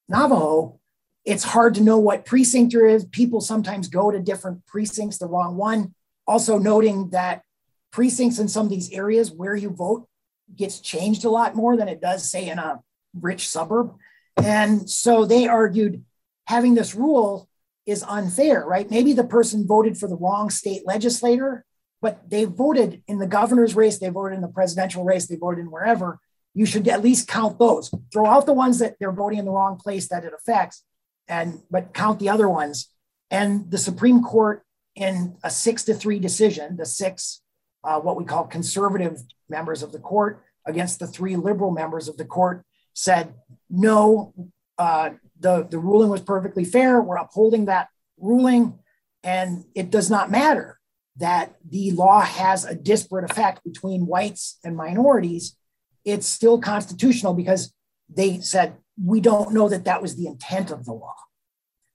Navajo, 0.08 0.80
it's 1.26 1.44
hard 1.44 1.74
to 1.74 1.82
know 1.82 1.98
what 1.98 2.24
precinct 2.24 2.72
there 2.72 2.86
is. 2.86 3.04
People 3.04 3.42
sometimes 3.42 3.88
go 3.88 4.10
to 4.10 4.18
different 4.18 4.64
precincts, 4.66 5.18
the 5.18 5.26
wrong 5.26 5.56
one. 5.56 5.94
Also, 6.26 6.58
noting 6.58 7.10
that 7.10 7.42
precincts 7.90 8.38
in 8.38 8.48
some 8.48 8.64
of 8.64 8.70
these 8.70 8.90
areas 8.90 9.30
where 9.30 9.54
you 9.54 9.68
vote 9.68 10.08
gets 10.56 10.80
changed 10.80 11.24
a 11.24 11.30
lot 11.30 11.54
more 11.54 11.76
than 11.76 11.88
it 11.88 12.00
does, 12.00 12.28
say, 12.28 12.48
in 12.48 12.58
a 12.58 12.80
rich 13.20 13.48
suburb. 13.48 13.94
And 14.38 14.88
so 14.88 15.26
they 15.26 15.46
argued 15.46 16.04
having 16.46 16.74
this 16.74 16.94
rule 16.94 17.48
is 17.86 18.04
unfair, 18.06 18.64
right? 18.64 18.90
Maybe 18.90 19.12
the 19.12 19.24
person 19.24 19.66
voted 19.66 19.98
for 19.98 20.08
the 20.08 20.16
wrong 20.16 20.50
state 20.50 20.82
legislator, 20.86 21.64
but 22.00 22.28
they 22.28 22.44
voted 22.44 23.02
in 23.06 23.18
the 23.18 23.26
governor's 23.26 23.74
race, 23.74 23.98
they 23.98 24.08
voted 24.08 24.36
in 24.36 24.42
the 24.42 24.48
presidential 24.48 25.04
race, 25.04 25.26
they 25.26 25.36
voted 25.36 25.60
in 25.60 25.70
wherever. 25.70 26.18
You 26.54 26.66
should 26.66 26.86
at 26.88 27.02
least 27.02 27.28
count 27.28 27.58
those. 27.58 27.92
Throw 28.12 28.26
out 28.26 28.46
the 28.46 28.52
ones 28.52 28.78
that 28.78 28.96
they're 28.98 29.12
voting 29.12 29.38
in 29.38 29.44
the 29.44 29.50
wrong 29.50 29.78
place 29.78 30.08
that 30.08 30.24
it 30.24 30.32
affects, 30.34 30.84
and 31.26 31.62
but 31.70 31.94
count 31.94 32.18
the 32.18 32.28
other 32.28 32.48
ones. 32.48 32.88
And 33.30 33.70
the 33.70 33.78
Supreme 33.78 34.22
Court, 34.22 34.62
in 34.94 35.36
a 35.42 35.48
six 35.48 35.84
to 35.84 35.94
three 35.94 36.18
decision, 36.18 36.76
the 36.76 36.84
six 36.84 37.40
uh, 37.84 37.98
what 37.98 38.16
we 38.16 38.24
call 38.24 38.44
conservative 38.44 39.20
members 39.48 39.82
of 39.82 39.92
the 39.92 39.98
court 39.98 40.44
against 40.66 40.98
the 41.00 41.06
three 41.06 41.36
liberal 41.36 41.70
members 41.70 42.08
of 42.08 42.16
the 42.16 42.24
court, 42.24 42.64
said 42.94 43.34
no. 43.70 44.34
Uh, 44.78 45.10
the, 45.38 45.66
the 45.70 45.78
ruling 45.78 46.08
was 46.08 46.20
perfectly 46.20 46.64
fair. 46.64 47.00
We're 47.02 47.16
upholding 47.16 47.66
that 47.66 47.88
ruling, 48.18 48.78
and 49.22 49.64
it 49.74 49.90
does 49.90 50.10
not 50.10 50.30
matter 50.30 50.78
that 51.16 51.56
the 51.68 51.92
law 51.92 52.22
has 52.22 52.64
a 52.64 52.74
disparate 52.74 53.30
effect 53.30 53.62
between 53.64 54.06
whites 54.06 54.58
and 54.64 54.76
minorities, 54.76 55.56
it's 56.04 56.26
still 56.26 56.58
constitutional 56.58 57.34
because 57.34 57.72
they 58.08 58.40
said, 58.40 58.76
we 59.02 59.20
don't 59.20 59.52
know 59.52 59.68
that 59.68 59.84
that 59.84 60.02
was 60.02 60.16
the 60.16 60.26
intent 60.26 60.70
of 60.70 60.84
the 60.84 60.92
law. 60.92 61.14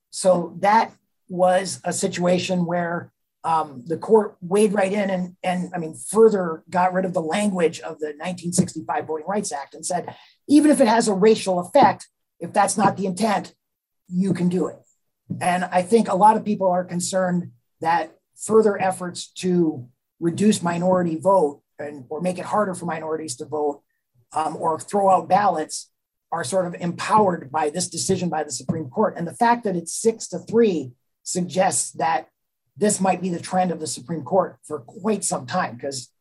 So 0.09 0.55
that 0.59 0.93
was 1.29 1.81
a 1.83 1.93
situation 1.93 2.65
where 2.65 3.11
um, 3.43 3.83
the 3.85 3.97
court 3.97 4.35
weighed 4.41 4.73
right 4.73 4.91
in 4.91 5.09
and, 5.09 5.35
and, 5.43 5.71
I 5.73 5.77
mean, 5.77 5.95
further 5.95 6.63
got 6.69 6.93
rid 6.93 7.05
of 7.05 7.13
the 7.13 7.21
language 7.21 7.79
of 7.79 7.99
the 7.99 8.07
1965 8.07 9.05
Voting 9.05 9.27
Rights 9.27 9.51
Act 9.51 9.73
and 9.73 9.85
said, 9.85 10.15
even 10.47 10.71
if 10.71 10.81
it 10.81 10.87
has 10.87 11.07
a 11.07 11.13
racial 11.13 11.59
effect, 11.59 12.07
if 12.39 12.53
that's 12.53 12.77
not 12.77 12.97
the 12.97 13.05
intent, 13.05 13.53
you 14.07 14.33
can 14.33 14.49
do 14.49 14.67
it. 14.67 14.77
And 15.41 15.65
I 15.65 15.81
think 15.81 16.07
a 16.07 16.15
lot 16.15 16.37
of 16.37 16.45
people 16.45 16.67
are 16.67 16.83
concerned 16.83 17.51
that 17.81 18.15
further 18.35 18.79
efforts 18.81 19.27
to 19.33 19.87
reduce 20.19 20.63
minority 20.63 21.17
vote 21.17 21.61
and 21.79 22.05
or 22.09 22.21
make 22.21 22.39
it 22.39 22.45
harder 22.45 22.73
for 22.73 22.85
minorities 22.85 23.35
to 23.37 23.45
vote 23.45 23.81
um, 24.33 24.55
or 24.55 24.79
throw 24.79 25.09
out 25.09 25.27
ballots 25.27 25.91
are 26.31 26.43
sort 26.43 26.65
of 26.65 26.75
empowered 26.79 27.51
by 27.51 27.69
this 27.69 27.89
decision 27.89 28.29
by 28.29 28.43
the 28.43 28.51
Supreme 28.51 28.89
Court. 28.89 29.15
And 29.17 29.27
the 29.27 29.33
fact 29.33 29.63
that 29.63 29.75
it's 29.75 29.93
six 29.93 30.27
to 30.29 30.39
three 30.39 30.91
suggests 31.23 31.91
that 31.93 32.29
this 32.75 32.99
might 32.99 33.21
be 33.21 33.29
the 33.29 33.39
trend 33.39 33.71
of 33.71 33.79
the 33.79 33.87
Supreme 33.87 34.23
Court 34.23 34.57
for 34.63 34.79
quite 34.79 35.23
some 35.23 35.45
time 35.45 35.75
because 35.75 36.11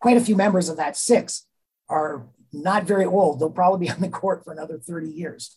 quite 0.00 0.16
a 0.16 0.20
few 0.20 0.36
members 0.36 0.68
of 0.68 0.76
that 0.76 0.96
six 0.96 1.46
are 1.88 2.26
not 2.52 2.84
very 2.84 3.04
old. 3.04 3.40
They'll 3.40 3.50
probably 3.50 3.86
be 3.86 3.90
on 3.90 4.00
the 4.00 4.08
court 4.08 4.44
for 4.44 4.52
another 4.52 4.78
30 4.78 5.08
years. 5.08 5.56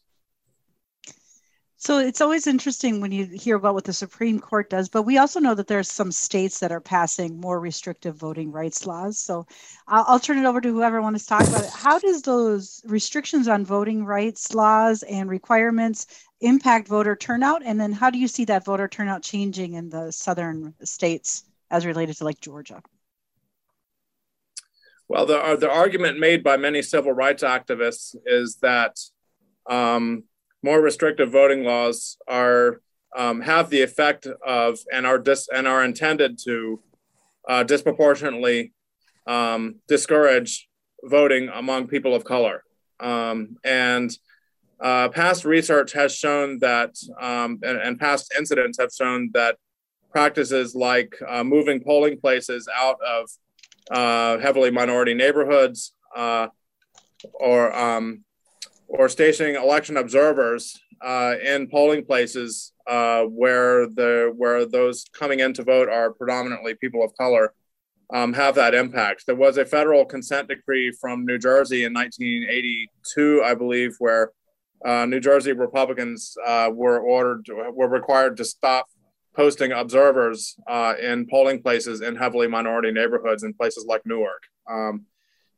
So 1.81 1.98
it's 1.98 2.21
always 2.21 2.45
interesting 2.45 3.01
when 3.01 3.12
you 3.12 3.25
hear 3.25 3.55
about 3.55 3.74
what 3.74 3.86
the 3.86 3.91
Supreme 3.91 4.39
Court 4.39 4.69
does, 4.69 4.88
but 4.88 5.01
we 5.01 5.17
also 5.17 5.39
know 5.39 5.55
that 5.55 5.65
there's 5.65 5.91
some 5.91 6.12
states 6.12 6.60
that 6.60 6.71
are 6.71 6.79
passing 6.79 7.41
more 7.41 7.60
restrictive 7.60 8.15
voting 8.15 8.51
rights 8.51 8.86
laws. 8.86 9.17
So 9.17 9.48
I'll, 9.88 10.05
I'll, 10.07 10.19
turn 10.19 10.38
it 10.38 10.45
over 10.45 10.62
to 10.62 10.71
whoever 10.71 11.01
wants 11.01 11.24
to 11.24 11.29
talk 11.29 11.48
about 11.48 11.63
it. 11.63 11.71
How 11.71 11.98
does 11.98 12.21
those 12.21 12.83
restrictions 12.86 13.48
on 13.48 13.65
voting 13.65 14.05
rights 14.05 14.53
laws 14.53 15.01
and 15.01 15.27
requirements 15.27 16.05
impact 16.39 16.88
voter 16.88 17.15
turnout? 17.15 17.63
And 17.65 17.81
then 17.81 17.91
how 17.91 18.12
do 18.12 18.19
you 18.19 18.27
see 18.27 18.45
that 18.45 18.63
voter 18.63 18.88
turnout 18.88 19.24
changing 19.24 19.74
in 19.74 19.89
the 19.89 20.12
southern 20.12 20.75
states 20.83 21.45
as 21.71 21.88
related 21.88 22.15
to 22.17 22.25
like 22.25 22.39
Georgia? 22.41 22.83
Well, 25.12 25.25
the, 25.25 25.38
uh, 25.38 25.56
the 25.58 25.70
argument 25.70 26.20
made 26.20 26.41
by 26.41 26.56
many 26.56 26.82
civil 26.82 27.12
rights 27.12 27.44
activists 27.44 28.15
is 28.25 28.56
that 28.62 28.98
um, 29.70 30.24
more 30.63 30.80
restrictive 30.80 31.30
voting 31.30 31.65
laws 31.65 32.15
are 32.30 32.80
um, 33.13 33.41
have 33.41 33.70
the 33.70 33.82
effect 33.82 34.25
of 34.25 34.80
and 34.89 35.06
are 35.06 35.20
dis- 35.20 35.50
and 35.53 35.68
are 35.68 35.84
intended 35.84 36.39
to 36.46 36.80
uh, 37.46 37.63
disproportionately 37.63 38.72
um, 39.27 39.82
discourage 39.89 40.70
voting 41.03 41.50
among 41.53 41.88
people 41.88 42.15
of 42.15 42.24
color. 42.24 42.63
Um, 43.01 43.58
and 43.65 44.18
uh, 44.80 45.10
past 45.10 45.44
research 45.44 45.91
has 45.91 46.15
shown 46.15 46.60
that, 46.60 46.96
um, 47.20 47.60
and, 47.63 47.77
and, 47.77 48.00
past 48.00 48.34
incidents 48.38 48.80
have 48.80 48.91
shown 48.94 49.30
that 49.34 49.58
practices 50.10 50.74
like 50.74 51.13
uh, 51.27 51.44
moving 51.44 51.82
polling 51.82 52.18
places 52.18 52.70
out 52.74 52.98
of 53.06 53.30
uh, 53.89 54.38
heavily 54.39 54.71
minority 54.71 55.13
neighborhoods 55.13 55.93
uh, 56.15 56.47
or 57.33 57.75
um, 57.75 58.23
or 58.88 59.07
stationing 59.09 59.55
election 59.55 59.97
observers 59.97 60.79
uh, 61.01 61.35
in 61.43 61.67
polling 61.67 62.05
places 62.05 62.73
uh, 62.88 63.23
where 63.23 63.88
the 63.88 64.33
where 64.35 64.65
those 64.65 65.05
coming 65.13 65.39
in 65.39 65.53
to 65.53 65.63
vote 65.63 65.89
are 65.89 66.11
predominantly 66.11 66.75
people 66.75 67.03
of 67.03 67.15
color 67.17 67.53
um, 68.13 68.33
have 68.33 68.55
that 68.55 68.75
impact. 68.75 69.25
There 69.25 69.35
was 69.35 69.57
a 69.57 69.65
federal 69.65 70.05
consent 70.05 70.50
decree 70.50 70.91
from 70.91 71.25
New 71.25 71.38
Jersey 71.38 71.85
in 71.85 71.93
1982, 71.93 73.43
I 73.43 73.55
believe, 73.55 73.95
where 74.00 74.31
uh, 74.83 75.05
New 75.05 75.19
Jersey 75.19 75.53
Republicans 75.53 76.35
uh, 76.45 76.69
were 76.73 77.00
ordered 77.00 77.47
were 77.73 77.88
required 77.88 78.38
to 78.38 78.45
stop 78.45 78.88
posting 79.35 79.71
observers 79.71 80.55
uh, 80.67 80.93
in 81.01 81.27
polling 81.27 81.61
places 81.61 82.01
in 82.01 82.15
heavily 82.15 82.47
minority 82.47 82.91
neighborhoods 82.91 83.43
in 83.43 83.53
places 83.53 83.85
like 83.88 84.05
Newark. 84.05 84.43
Um, 84.69 85.05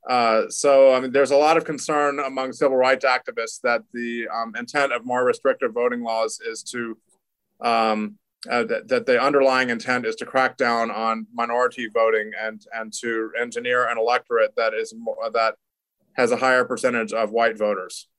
uh, 0.08 0.50
so, 0.50 0.94
I 0.94 1.00
mean, 1.00 1.12
there's 1.12 1.32
a 1.32 1.38
lot 1.38 1.58
of 1.58 1.64
concern 1.64 2.20
among 2.20 2.52
civil 2.52 2.76
rights 2.76 3.06
activists 3.06 3.62
that 3.62 3.84
the 3.94 4.28
um, 4.28 4.54
intent 4.58 4.92
of 4.92 5.06
more 5.06 5.24
restrictive 5.24 5.74
voting 5.74 6.04
laws 6.04 6.40
is 6.46 6.62
to 6.64 6.98
um, 7.62 8.18
uh, 8.50 8.66
that, 8.66 8.90
that, 8.90 9.06
the 9.06 9.22
underlying 9.22 9.70
intent 9.70 10.06
is 10.06 10.16
to 10.18 10.26
crack 10.26 10.58
down 10.58 10.92
on 10.92 11.26
minority 11.34 11.88
voting 11.94 12.32
and 12.38 12.66
and 12.74 12.92
to 12.92 13.32
engineer 13.40 13.88
an 13.88 13.98
electorate 13.98 14.54
that 14.58 14.74
is 14.74 14.94
more, 14.98 15.16
that 15.32 15.56
has 16.14 16.32
a 16.32 16.36
higher 16.36 16.66
percentage 16.66 17.14
of 17.14 17.32
white 17.32 17.58
voters. 17.58 18.10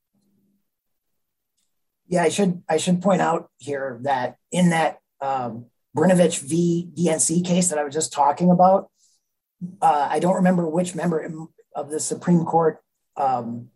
Yeah, 2.07 2.23
I 2.23 2.29
should 2.29 2.63
I 2.67 2.77
should 2.77 3.03
point 3.03 3.21
out 3.21 3.51
here 3.57 3.99
that 4.01 4.37
in 4.51 4.71
that 4.71 4.97
um, 5.21 5.65
Brnovich 5.95 6.41
v. 6.41 6.89
DNC 6.97 7.45
case 7.45 7.69
that 7.69 7.79
I 7.79 7.83
was 7.83 7.93
just 7.93 8.11
talking 8.11 8.51
about, 8.51 8.89
uh, 9.81 10.07
I 10.11 10.19
don't 10.19 10.35
remember 10.35 10.67
which 10.67 10.95
member 10.95 11.49
of 11.75 11.89
the 11.89 11.99
Supreme 11.99 12.43
Court 12.43 12.79
um, 13.15 13.69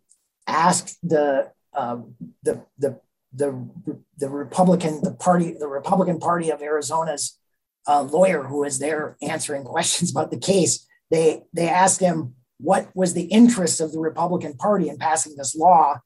asked 0.48 0.98
the, 1.02 1.52
um, 1.74 2.16
the, 2.44 2.66
the, 2.78 3.00
the, 3.34 3.70
the 4.18 4.30
Republican, 4.30 5.02
the 5.02 5.12
party, 5.12 5.56
the 5.58 5.68
Republican 5.68 6.20
Party 6.20 6.50
of 6.50 6.62
Arizona's 6.62 7.40
uh, 7.88 8.02
lawyer 8.02 8.44
who 8.44 8.60
was 8.60 8.80
there 8.80 9.18
answering 9.22 9.64
questions 9.76 10.12
about 10.12 10.32
the 10.32 10.40
case. 10.40 10.86
They, 11.10 11.44
they 11.54 11.70
asked 11.70 12.00
him 12.00 12.36
what 12.60 12.90
was 12.94 13.14
the 13.14 13.24
interest 13.24 13.80
of 13.80 13.94
the 13.94 14.00
Republican 14.00 14.56
Party 14.56 14.90
in 14.90 14.98
passing 14.98 15.36
this 15.36 15.56
law. 15.56 16.02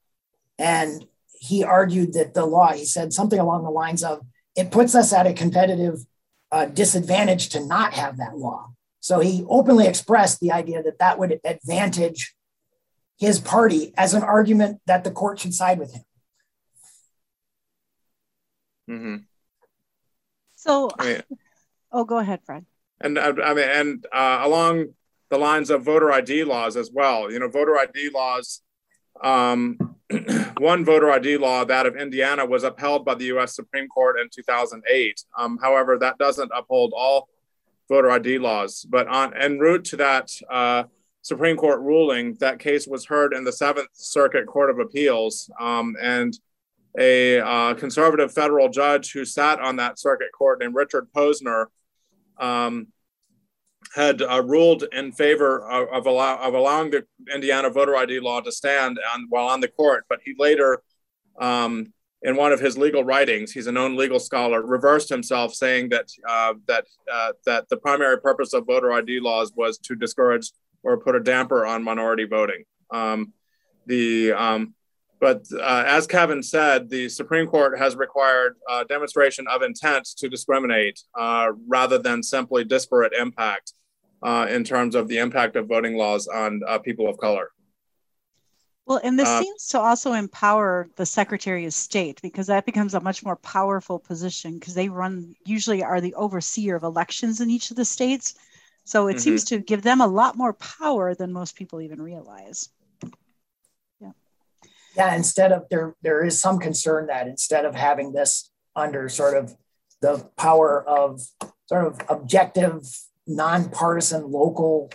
And 0.58 1.04
he 1.38 1.64
argued 1.64 2.14
that 2.14 2.34
the 2.34 2.46
law, 2.46 2.72
he 2.72 2.84
said 2.84 3.12
something 3.12 3.38
along 3.38 3.64
the 3.64 3.70
lines 3.70 4.04
of, 4.04 4.24
it 4.56 4.70
puts 4.70 4.94
us 4.94 5.12
at 5.12 5.26
a 5.26 5.32
competitive 5.32 6.04
uh, 6.52 6.66
disadvantage 6.66 7.48
to 7.50 7.64
not 7.64 7.94
have 7.94 8.16
that 8.18 8.36
law. 8.36 8.70
So 9.00 9.20
he 9.20 9.44
openly 9.48 9.86
expressed 9.86 10.40
the 10.40 10.52
idea 10.52 10.82
that 10.82 10.98
that 10.98 11.18
would 11.18 11.40
advantage 11.44 12.34
his 13.18 13.38
party 13.38 13.92
as 13.96 14.14
an 14.14 14.22
argument 14.22 14.80
that 14.86 15.04
the 15.04 15.10
court 15.10 15.40
should 15.40 15.54
side 15.54 15.78
with 15.78 15.94
him. 15.94 16.02
Mm-hmm. 18.90 19.16
So, 20.56 20.90
I 20.98 21.04
mean, 21.04 21.22
oh, 21.92 22.04
go 22.04 22.18
ahead, 22.18 22.40
Fred. 22.44 22.64
And 23.00 23.18
uh, 23.18 23.34
I 23.44 23.54
mean, 23.54 23.68
and 23.68 24.06
uh, 24.12 24.40
along 24.42 24.94
the 25.30 25.38
lines 25.38 25.70
of 25.70 25.82
voter 25.82 26.12
ID 26.12 26.44
laws 26.44 26.76
as 26.76 26.90
well. 26.92 27.30
You 27.30 27.40
know, 27.40 27.48
voter 27.48 27.76
ID 27.76 28.10
laws. 28.14 28.62
Um, 29.22 29.93
one 30.58 30.84
voter 30.84 31.10
ID 31.10 31.38
law, 31.38 31.64
that 31.64 31.86
of 31.86 31.96
Indiana, 31.96 32.44
was 32.44 32.64
upheld 32.64 33.04
by 33.04 33.14
the 33.14 33.24
U.S. 33.26 33.54
Supreme 33.54 33.88
Court 33.88 34.18
in 34.20 34.28
2008. 34.30 35.24
Um, 35.38 35.58
however, 35.60 35.98
that 35.98 36.18
doesn't 36.18 36.50
uphold 36.54 36.92
all 36.94 37.28
voter 37.88 38.10
ID 38.10 38.38
laws. 38.38 38.86
But 38.88 39.08
on 39.08 39.34
en 39.34 39.58
route 39.58 39.84
to 39.86 39.96
that 39.96 40.30
uh, 40.50 40.84
Supreme 41.22 41.56
Court 41.56 41.80
ruling, 41.80 42.34
that 42.34 42.58
case 42.58 42.86
was 42.86 43.06
heard 43.06 43.32
in 43.32 43.44
the 43.44 43.52
Seventh 43.52 43.88
Circuit 43.92 44.46
Court 44.46 44.70
of 44.70 44.78
Appeals, 44.78 45.50
um, 45.58 45.96
and 46.00 46.38
a 46.98 47.40
uh, 47.40 47.74
conservative 47.74 48.32
federal 48.32 48.68
judge 48.68 49.12
who 49.12 49.24
sat 49.24 49.58
on 49.60 49.76
that 49.76 49.98
circuit 49.98 50.28
court 50.36 50.60
named 50.60 50.74
Richard 50.74 51.08
Posner 51.14 51.66
um, 52.38 52.88
had 53.94 54.22
uh, 54.22 54.42
ruled 54.44 54.84
in 54.92 55.12
favor 55.12 55.68
of, 55.68 55.88
of, 55.88 56.06
allow, 56.06 56.38
of, 56.38 56.54
allowing 56.54 56.90
the 56.90 57.04
Indiana 57.34 57.70
voter 57.70 57.96
ID 57.96 58.20
law 58.20 58.40
to 58.40 58.52
stand 58.52 58.98
on, 59.12 59.26
while 59.28 59.46
on 59.46 59.60
the 59.60 59.68
court. 59.68 60.04
But 60.08 60.20
he 60.24 60.34
later 60.38 60.82
um, 61.40 61.92
in 62.22 62.36
one 62.36 62.52
of 62.52 62.60
his 62.60 62.78
legal 62.78 63.04
writings, 63.04 63.52
he's 63.52 63.66
a 63.66 63.72
known 63.72 63.96
legal 63.96 64.18
scholar, 64.18 64.64
reversed 64.64 65.08
himself, 65.10 65.54
saying 65.54 65.90
that 65.90 66.08
uh, 66.28 66.54
that 66.66 66.86
uh, 67.12 67.32
that 67.44 67.68
the 67.68 67.76
primary 67.76 68.20
purpose 68.20 68.54
of 68.54 68.66
voter 68.66 68.92
ID 68.92 69.20
laws 69.20 69.52
was 69.54 69.78
to 69.78 69.94
discourage 69.94 70.50
or 70.82 70.98
put 70.98 71.14
a 71.14 71.20
damper 71.20 71.66
on 71.66 71.82
minority 71.82 72.24
voting. 72.24 72.64
Um, 72.90 73.32
the 73.86 74.32
um, 74.32 74.74
but 75.24 75.46
uh, 75.58 75.84
as 75.86 76.06
Kevin 76.06 76.42
said, 76.42 76.90
the 76.90 77.08
Supreme 77.08 77.46
Court 77.46 77.78
has 77.78 77.96
required 77.96 78.56
uh, 78.68 78.84
demonstration 78.84 79.46
of 79.48 79.62
intent 79.62 80.04
to 80.18 80.28
discriminate 80.28 81.00
uh, 81.18 81.52
rather 81.66 81.96
than 81.96 82.22
simply 82.22 82.62
disparate 82.62 83.14
impact 83.14 83.72
uh, 84.22 84.46
in 84.50 84.64
terms 84.64 84.94
of 84.94 85.08
the 85.08 85.16
impact 85.16 85.56
of 85.56 85.66
voting 85.66 85.96
laws 85.96 86.28
on 86.28 86.60
people 86.84 87.08
of 87.08 87.16
color. 87.16 87.48
Well, 88.84 89.00
and 89.02 89.18
this 89.18 89.30
uh, 89.30 89.40
seems 89.40 89.66
to 89.68 89.80
also 89.80 90.12
empower 90.12 90.90
the 90.96 91.06
Secretary 91.06 91.64
of 91.64 91.72
State 91.72 92.20
because 92.20 92.48
that 92.48 92.66
becomes 92.66 92.92
a 92.92 93.00
much 93.00 93.24
more 93.24 93.36
powerful 93.36 93.98
position 93.98 94.58
because 94.58 94.74
they 94.74 94.90
run 94.90 95.34
usually 95.46 95.82
are 95.82 96.02
the 96.02 96.12
overseer 96.16 96.76
of 96.76 96.82
elections 96.82 97.40
in 97.40 97.48
each 97.48 97.70
of 97.70 97.78
the 97.78 97.86
states. 97.86 98.34
So 98.84 99.08
it 99.08 99.12
mm-hmm. 99.12 99.20
seems 99.20 99.44
to 99.44 99.56
give 99.56 99.80
them 99.80 100.02
a 100.02 100.06
lot 100.06 100.36
more 100.36 100.52
power 100.52 101.14
than 101.14 101.32
most 101.32 101.56
people 101.56 101.80
even 101.80 102.02
realize. 102.02 102.68
Yeah. 104.96 105.14
Instead 105.14 105.52
of 105.52 105.64
there, 105.70 105.94
there 106.02 106.24
is 106.24 106.40
some 106.40 106.58
concern 106.58 107.06
that 107.06 107.26
instead 107.26 107.64
of 107.64 107.74
having 107.74 108.12
this 108.12 108.50
under 108.76 109.08
sort 109.08 109.36
of 109.36 109.56
the 110.00 110.28
power 110.36 110.86
of 110.86 111.22
sort 111.66 111.86
of 111.86 112.00
objective, 112.08 112.82
nonpartisan 113.26 114.30
local 114.30 114.90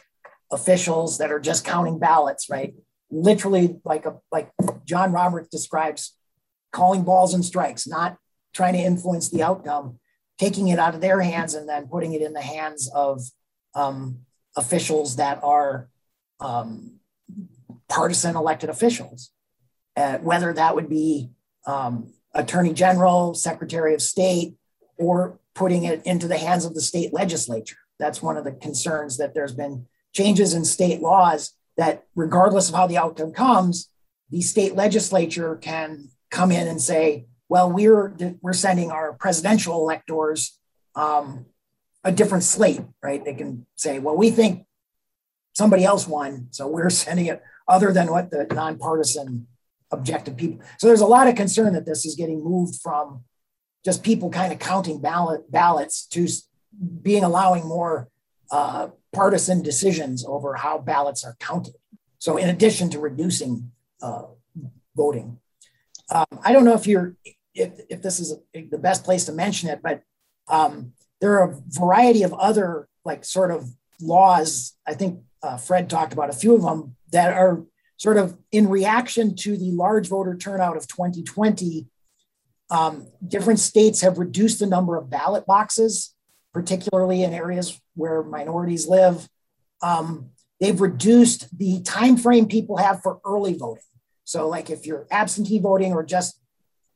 officials 0.52 1.18
that 1.18 1.32
are 1.32 1.40
just 1.40 1.66
counting 1.66 2.00
ballots, 2.00 2.50
right? 2.50 2.74
Literally, 3.12 3.80
like 3.84 4.06
a 4.06 4.18
like 4.32 4.52
John 4.86 5.12
Roberts 5.12 5.50
describes, 5.50 6.16
calling 6.72 7.04
balls 7.04 7.34
and 7.34 7.44
strikes, 7.44 7.88
not 7.88 8.18
trying 8.54 8.74
to 8.74 8.80
influence 8.80 9.30
the 9.30 9.42
outcome, 9.42 10.00
taking 10.38 10.68
it 10.68 10.80
out 10.80 10.96
of 10.96 11.02
their 11.02 11.22
hands 11.22 11.54
and 11.54 11.68
then 11.68 11.88
putting 11.88 12.14
it 12.14 12.22
in 12.22 12.34
the 12.34 12.42
hands 12.42 12.90
of 12.94 13.22
um, 13.76 14.20
officials 14.56 15.16
that 15.16 15.40
are 15.44 15.90
um, 16.40 17.00
partisan 17.88 18.36
elected 18.36 18.70
officials, 18.70 19.32
uh, 20.00 20.18
whether 20.20 20.54
that 20.54 20.76
would 20.76 20.88
be 20.88 21.30
um, 21.68 22.14
attorney 22.34 22.74
general, 22.74 23.34
secretary 23.34 23.94
of 23.94 24.02
state, 24.02 24.56
or 24.98 25.40
putting 25.54 25.84
it 25.84 26.02
into 26.06 26.26
the 26.26 26.38
hands 26.38 26.64
of 26.64 26.74
the 26.74 26.82
state 26.82 27.14
legislature. 27.14 27.76
That's 28.00 28.22
one 28.22 28.38
of 28.38 28.46
the 28.46 28.54
concerns 28.54 29.18
that 29.18 29.34
there's 29.34 29.54
been 29.54 29.88
changes 30.14 30.54
in 30.54 30.64
state 30.64 31.02
laws 31.02 31.54
that, 31.76 32.06
regardless 32.16 32.70
of 32.70 32.76
how 32.76 32.88
the 32.88 32.98
outcome 32.98 33.34
comes, 33.34 33.90
the 34.30 34.42
state 34.42 34.74
legislature 34.74 35.58
can 35.58 36.10
come 36.32 36.50
in 36.50 36.66
and 36.66 36.82
say, 36.82 37.26
well, 37.50 37.70
we're, 37.70 38.16
we're 38.42 38.54
sending 38.54 38.92
our 38.92 39.14
presidential 39.14 39.76
electors 39.82 40.58
um, 40.96 41.46
a 42.06 42.12
different 42.14 42.46
slate, 42.46 42.82
right? 43.04 43.26
They 43.26 43.34
can 43.34 43.66
say, 43.76 44.00
well, 44.00 44.16
we 44.16 44.30
think 44.30 44.66
somebody 45.54 45.84
else 45.84 46.08
won, 46.08 46.48
so 46.52 46.70
we're 46.70 46.90
sending 47.06 47.26
it 47.26 47.44
other 47.68 47.92
than 47.92 48.10
what 48.10 48.32
the 48.32 48.48
nonpartisan 48.50 49.48
objective 49.92 50.38
people. 50.38 50.60
So 50.78 50.88
there's 50.88 51.02
a 51.02 51.06
lot 51.06 51.28
of 51.28 51.36
concern 51.36 51.74
that 51.74 51.86
this 51.86 52.06
is 52.06 52.16
getting 52.16 52.44
moved 52.44 52.76
from 52.82 53.24
just 53.86 54.04
people 54.04 54.30
kind 54.30 54.52
of 54.52 54.60
counting 54.60 55.00
ballot 55.00 55.52
ballots 55.52 56.06
to 56.08 56.28
being 57.02 57.24
allowing 57.24 57.66
more 57.66 58.10
uh, 58.52 58.90
partisan 59.14 59.62
decisions 59.62 60.26
over 60.26 60.56
how 60.56 60.78
ballots 60.78 61.24
are 61.24 61.36
counted. 61.40 61.76
So 62.20 62.38
in 62.38 62.50
addition 62.50 62.90
to 62.92 63.00
reducing 63.00 63.72
uh, 64.02 64.24
voting, 64.96 65.40
um, 66.12 66.26
I 66.44 66.52
don't 66.52 66.66
know 66.66 66.74
if 66.74 66.88
you're 66.88 67.16
if, 67.54 67.72
if 67.90 68.02
this 68.02 68.20
is 68.20 68.36
the 68.54 68.78
best 68.78 69.04
place 69.04 69.26
to 69.26 69.32
mention 69.32 69.70
it, 69.70 69.82
but 69.82 70.02
um, 70.48 70.94
there 71.22 71.40
are 71.40 71.52
a 71.52 71.62
variety 71.68 72.24
of 72.24 72.34
other 72.34 72.88
like 73.06 73.24
sort 73.26 73.52
of 73.52 73.70
laws. 74.02 74.76
I 74.86 74.94
think 74.94 75.22
uh, 75.44 75.58
Fred 75.58 75.90
talked 75.90 76.14
about 76.14 76.30
a 76.30 76.34
few 76.34 76.56
of 76.56 76.62
them 76.62 76.96
that 77.12 77.34
are 77.34 77.64
sort 78.00 78.18
of 78.18 78.38
in 78.52 78.70
reaction 78.70 79.36
to 79.36 79.58
the 79.58 79.72
large 79.72 80.08
voter 80.08 80.36
turnout 80.36 80.78
of 80.78 80.88
2020. 80.88 81.86
Um, 82.72 83.08
different 83.28 83.60
states 83.60 84.02
have 84.02 84.18
reduced 84.18 84.60
the 84.60 84.66
number 84.66 84.96
of 84.96 85.10
ballot 85.10 85.46
boxes, 85.46 86.16
particularly 86.54 87.24
in 87.24 87.34
areas 87.34 87.80
where 87.96 88.24
minorities 88.24 88.88
live. 88.88 89.28
Um, 89.82 90.30
they've 90.62 90.80
reduced 90.80 91.56
the 91.58 91.82
time 91.82 92.16
frame 92.16 92.48
people 92.48 92.78
have 92.78 93.02
for 93.02 93.20
early 93.26 93.54
voting. 93.54 93.84
So, 94.24 94.48
like 94.48 94.70
if 94.70 94.86
you're 94.86 95.06
absentee 95.12 95.60
voting 95.60 95.92
or 95.92 96.04
just 96.04 96.40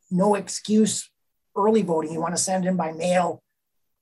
no 0.09 0.35
excuse 0.35 1.09
early 1.55 1.81
voting, 1.81 2.13
you 2.13 2.21
want 2.21 2.35
to 2.35 2.41
send 2.41 2.65
in 2.65 2.77
by 2.77 2.93
mail 2.93 3.43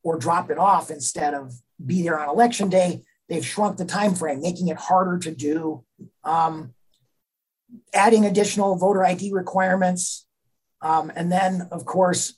or 0.04 0.18
drop 0.18 0.52
it 0.52 0.60
off 0.60 0.92
instead 0.92 1.34
of 1.34 1.54
be 1.84 2.04
there 2.04 2.20
on 2.20 2.30
election 2.30 2.70
day. 2.70 3.02
They've 3.28 3.46
shrunk 3.46 3.78
the 3.78 3.86
time 3.86 4.14
frame, 4.14 4.42
making 4.42 4.68
it 4.68 4.78
harder 4.78 5.18
to 5.20 5.32
do. 5.34 5.84
Um, 6.24 6.74
adding 7.94 8.26
additional 8.26 8.76
voter 8.76 9.06
ID 9.06 9.32
requirements, 9.34 10.26
um, 10.82 11.12
and 11.16 11.32
then 11.32 11.68
of 11.72 11.86
course 11.86 12.36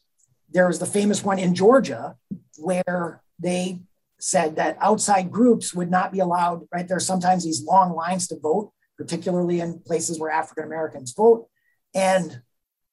there 0.52 0.68
was 0.68 0.80
the 0.80 0.86
famous 0.86 1.24
one 1.24 1.40
in 1.40 1.56
Georgia 1.56 2.16
where 2.58 3.22
they 3.40 3.82
said 4.20 4.56
that 4.56 4.78
outside 4.80 5.32
groups 5.32 5.74
would 5.74 5.90
not 5.90 6.12
be 6.12 6.20
allowed. 6.20 6.68
Right 6.72 6.88
there's 6.88 7.06
sometimes 7.06 7.44
these 7.44 7.64
long 7.64 7.94
lines 7.94 8.28
to 8.28 8.40
vote, 8.40 8.72
particularly 8.98 9.60
in 9.60 9.80
places 9.80 10.20
where 10.20 10.32
African 10.32 10.64
Americans 10.64 11.14
vote, 11.14 11.48
and 11.94 12.42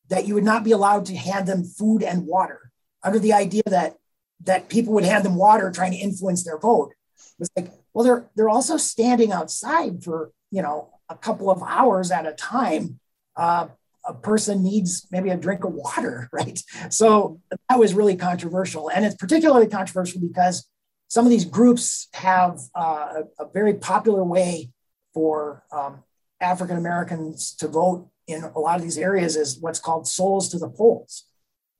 that 0.08 0.26
you 0.26 0.34
would 0.34 0.44
not 0.44 0.64
be 0.64 0.72
allowed 0.72 1.06
to 1.06 1.16
hand 1.16 1.46
them 1.46 1.64
food 1.64 2.02
and 2.02 2.26
water 2.26 2.70
under 3.02 3.18
the 3.18 3.32
idea 3.32 3.62
that 3.66 3.96
that 4.44 4.68
people 4.68 4.92
would 4.94 5.04
hand 5.04 5.24
them 5.24 5.36
water 5.36 5.70
trying 5.70 5.92
to 5.92 5.98
influence 5.98 6.44
their 6.44 6.58
vote. 6.58 6.92
It's 7.38 7.50
like, 7.56 7.70
well, 7.92 8.04
they're 8.04 8.30
they're 8.36 8.48
also 8.48 8.76
standing 8.76 9.32
outside 9.32 10.02
for 10.02 10.30
you 10.50 10.62
know 10.62 10.90
a 11.10 11.16
couple 11.16 11.50
of 11.50 11.62
hours 11.62 12.10
at 12.10 12.26
a 12.26 12.32
time. 12.32 12.98
Uh, 13.36 13.66
a 14.06 14.14
person 14.14 14.62
needs 14.62 15.06
maybe 15.10 15.28
a 15.28 15.36
drink 15.36 15.64
of 15.64 15.74
water, 15.74 16.30
right? 16.32 16.62
So 16.88 17.40
that 17.68 17.78
was 17.78 17.92
really 17.92 18.16
controversial, 18.16 18.88
and 18.88 19.04
it's 19.04 19.16
particularly 19.16 19.66
controversial 19.66 20.20
because 20.20 20.66
some 21.08 21.26
of 21.26 21.30
these 21.30 21.44
groups 21.44 22.08
have 22.14 22.60
uh, 22.74 23.22
a, 23.38 23.44
a, 23.44 23.50
very 23.52 23.74
popular 23.74 24.22
way 24.22 24.70
for 25.12 25.64
um, 25.72 26.04
African 26.40 26.76
Americans 26.76 27.52
to 27.56 27.66
vote 27.66 28.08
in 28.28 28.44
a 28.44 28.58
lot 28.58 28.76
of 28.76 28.82
these 28.82 28.96
areas 28.96 29.34
is 29.34 29.58
what's 29.58 29.80
called 29.80 30.06
souls 30.06 30.48
to 30.50 30.58
the 30.58 30.68
polls, 30.68 31.24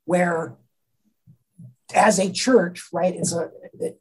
where 0.05 0.57
as 1.95 2.19
a 2.19 2.31
church, 2.31 2.89
right, 2.93 3.15
it's 3.15 3.33
a 3.33 3.51
it, 3.79 4.01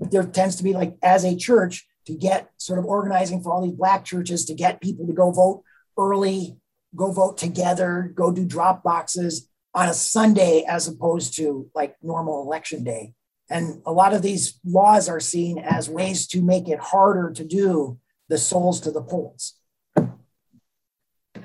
there 0.00 0.24
tends 0.24 0.56
to 0.56 0.64
be 0.64 0.72
like 0.72 0.96
as 1.02 1.24
a 1.24 1.36
church 1.36 1.86
to 2.08 2.14
get 2.14 2.50
sort 2.56 2.78
of 2.78 2.86
organizing 2.86 3.42
for 3.42 3.52
all 3.52 3.62
these 3.62 3.76
black 3.76 4.02
churches 4.02 4.46
to 4.46 4.54
get 4.54 4.80
people 4.80 5.06
to 5.06 5.12
go 5.12 5.30
vote 5.30 5.62
early, 5.98 6.56
go 6.96 7.12
vote 7.12 7.36
together, 7.36 8.10
go 8.14 8.32
do 8.32 8.46
drop 8.46 8.82
boxes 8.82 9.46
on 9.74 9.90
a 9.90 9.94
Sunday 9.94 10.64
as 10.66 10.88
opposed 10.88 11.36
to 11.36 11.70
like 11.74 11.96
normal 12.02 12.42
election 12.42 12.82
day. 12.82 13.12
And 13.50 13.82
a 13.84 13.92
lot 13.92 14.14
of 14.14 14.22
these 14.22 14.58
laws 14.64 15.06
are 15.06 15.20
seen 15.20 15.58
as 15.58 15.90
ways 15.90 16.26
to 16.28 16.40
make 16.40 16.66
it 16.66 16.78
harder 16.78 17.30
to 17.32 17.44
do 17.44 17.98
the 18.30 18.38
souls 18.38 18.80
to 18.80 18.90
the 18.90 19.02
polls. 19.02 19.57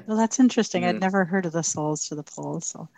Well, 0.06 0.18
that's 0.18 0.39
interesting. 0.39 0.84
Mm-hmm. 0.84 0.98
I'd 0.98 1.02
never 1.02 1.26
heard 1.26 1.46
of 1.46 1.54
the 1.54 1.63
souls 1.63 2.08
to 2.08 2.16
the 2.16 2.24
polls. 2.24 2.68
So, 2.68 2.89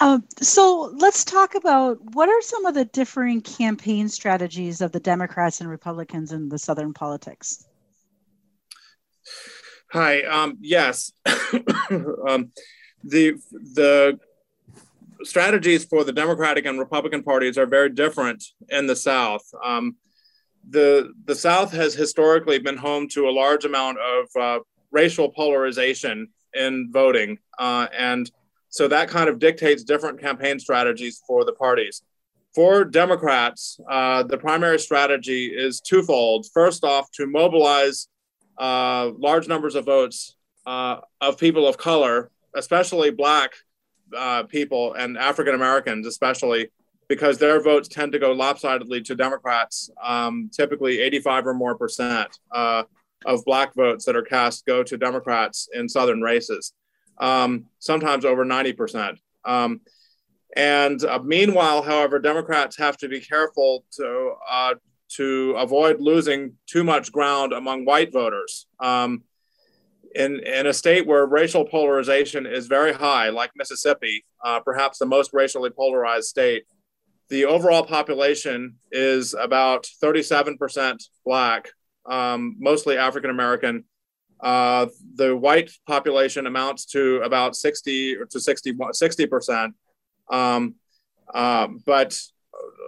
um, 0.00 0.24
so 0.40 0.92
let's 0.96 1.24
talk 1.24 1.54
about 1.54 1.98
what 2.14 2.28
are 2.28 2.42
some 2.42 2.66
of 2.66 2.74
the 2.74 2.86
differing 2.86 3.40
campaign 3.40 4.08
strategies 4.08 4.80
of 4.80 4.92
the 4.92 5.00
Democrats 5.00 5.60
and 5.60 5.68
Republicans 5.68 6.32
in 6.32 6.48
the 6.48 6.58
Southern 6.58 6.94
politics. 6.94 7.66
Hi. 9.92 10.22
Um, 10.22 10.56
yes, 10.60 11.12
um, 11.26 12.50
the 13.04 13.34
the 13.74 14.18
strategies 15.22 15.84
for 15.84 16.02
the 16.02 16.12
Democratic 16.12 16.66
and 16.66 16.78
Republican 16.78 17.22
parties 17.22 17.58
are 17.58 17.66
very 17.66 17.90
different 17.90 18.42
in 18.70 18.86
the 18.86 18.96
South. 18.96 19.42
Um, 19.62 19.96
the 20.68 21.12
the 21.26 21.34
South 21.34 21.72
has 21.72 21.94
historically 21.94 22.58
been 22.58 22.76
home 22.76 23.08
to 23.08 23.28
a 23.28 23.30
large 23.30 23.64
amount 23.64 23.98
of 23.98 24.26
uh, 24.40 24.58
racial 24.92 25.30
polarization 25.30 26.28
in 26.54 26.90
voting. 26.92 27.38
Uh, 27.58 27.86
and 27.96 28.30
so 28.68 28.88
that 28.88 29.08
kind 29.08 29.28
of 29.28 29.38
dictates 29.38 29.82
different 29.82 30.20
campaign 30.20 30.58
strategies 30.58 31.20
for 31.26 31.44
the 31.44 31.52
parties. 31.52 32.02
For 32.54 32.84
Democrats, 32.84 33.80
uh, 33.90 34.22
the 34.24 34.36
primary 34.36 34.78
strategy 34.78 35.46
is 35.46 35.80
twofold. 35.80 36.46
First 36.52 36.84
off, 36.84 37.10
to 37.12 37.26
mobilize 37.26 38.08
uh, 38.58 39.10
large 39.18 39.48
numbers 39.48 39.74
of 39.74 39.86
votes 39.86 40.36
uh, 40.66 40.98
of 41.20 41.38
people 41.38 41.66
of 41.66 41.78
color, 41.78 42.30
especially 42.54 43.10
Black 43.10 43.52
uh, 44.16 44.42
people 44.44 44.92
and 44.94 45.16
African 45.16 45.54
Americans, 45.54 46.06
especially 46.06 46.68
because 47.08 47.38
their 47.38 47.62
votes 47.62 47.88
tend 47.88 48.12
to 48.12 48.18
go 48.18 48.32
lopsidedly 48.32 49.02
to 49.02 49.14
Democrats, 49.14 49.90
um, 50.02 50.50
typically 50.52 51.00
85 51.00 51.48
or 51.48 51.54
more 51.54 51.76
percent. 51.76 52.38
Of 53.24 53.44
black 53.44 53.74
votes 53.74 54.04
that 54.04 54.16
are 54.16 54.22
cast 54.22 54.66
go 54.66 54.82
to 54.82 54.96
Democrats 54.96 55.68
in 55.72 55.88
Southern 55.88 56.20
races, 56.20 56.72
um, 57.18 57.66
sometimes 57.78 58.24
over 58.24 58.44
90%. 58.44 59.16
Um, 59.44 59.80
and 60.56 61.02
uh, 61.04 61.20
meanwhile, 61.22 61.82
however, 61.82 62.18
Democrats 62.18 62.76
have 62.78 62.96
to 62.98 63.08
be 63.08 63.20
careful 63.20 63.84
to, 63.92 64.34
uh, 64.48 64.74
to 65.16 65.54
avoid 65.56 66.00
losing 66.00 66.54
too 66.66 66.84
much 66.84 67.10
ground 67.10 67.52
among 67.52 67.84
white 67.84 68.12
voters. 68.12 68.66
Um, 68.80 69.22
in, 70.14 70.40
in 70.40 70.66
a 70.66 70.74
state 70.74 71.06
where 71.06 71.24
racial 71.24 71.64
polarization 71.64 72.44
is 72.44 72.66
very 72.66 72.92
high, 72.92 73.30
like 73.30 73.50
Mississippi, 73.56 74.24
uh, 74.44 74.60
perhaps 74.60 74.98
the 74.98 75.06
most 75.06 75.32
racially 75.32 75.70
polarized 75.70 76.26
state, 76.28 76.64
the 77.28 77.46
overall 77.46 77.82
population 77.82 78.76
is 78.90 79.32
about 79.32 79.86
37% 80.02 81.02
Black, 81.24 81.70
um, 82.06 82.56
mostly 82.58 82.96
African 82.96 83.30
American. 83.30 83.84
Uh, 84.40 84.86
the 85.14 85.36
white 85.36 85.70
population 85.86 86.46
amounts 86.46 86.84
to 86.86 87.22
about 87.22 87.54
60 87.54 88.16
to 88.28 88.40
60 88.40 89.26
percent. 89.26 89.74
Um, 90.30 90.74
uh, 91.32 91.68
but 91.86 92.18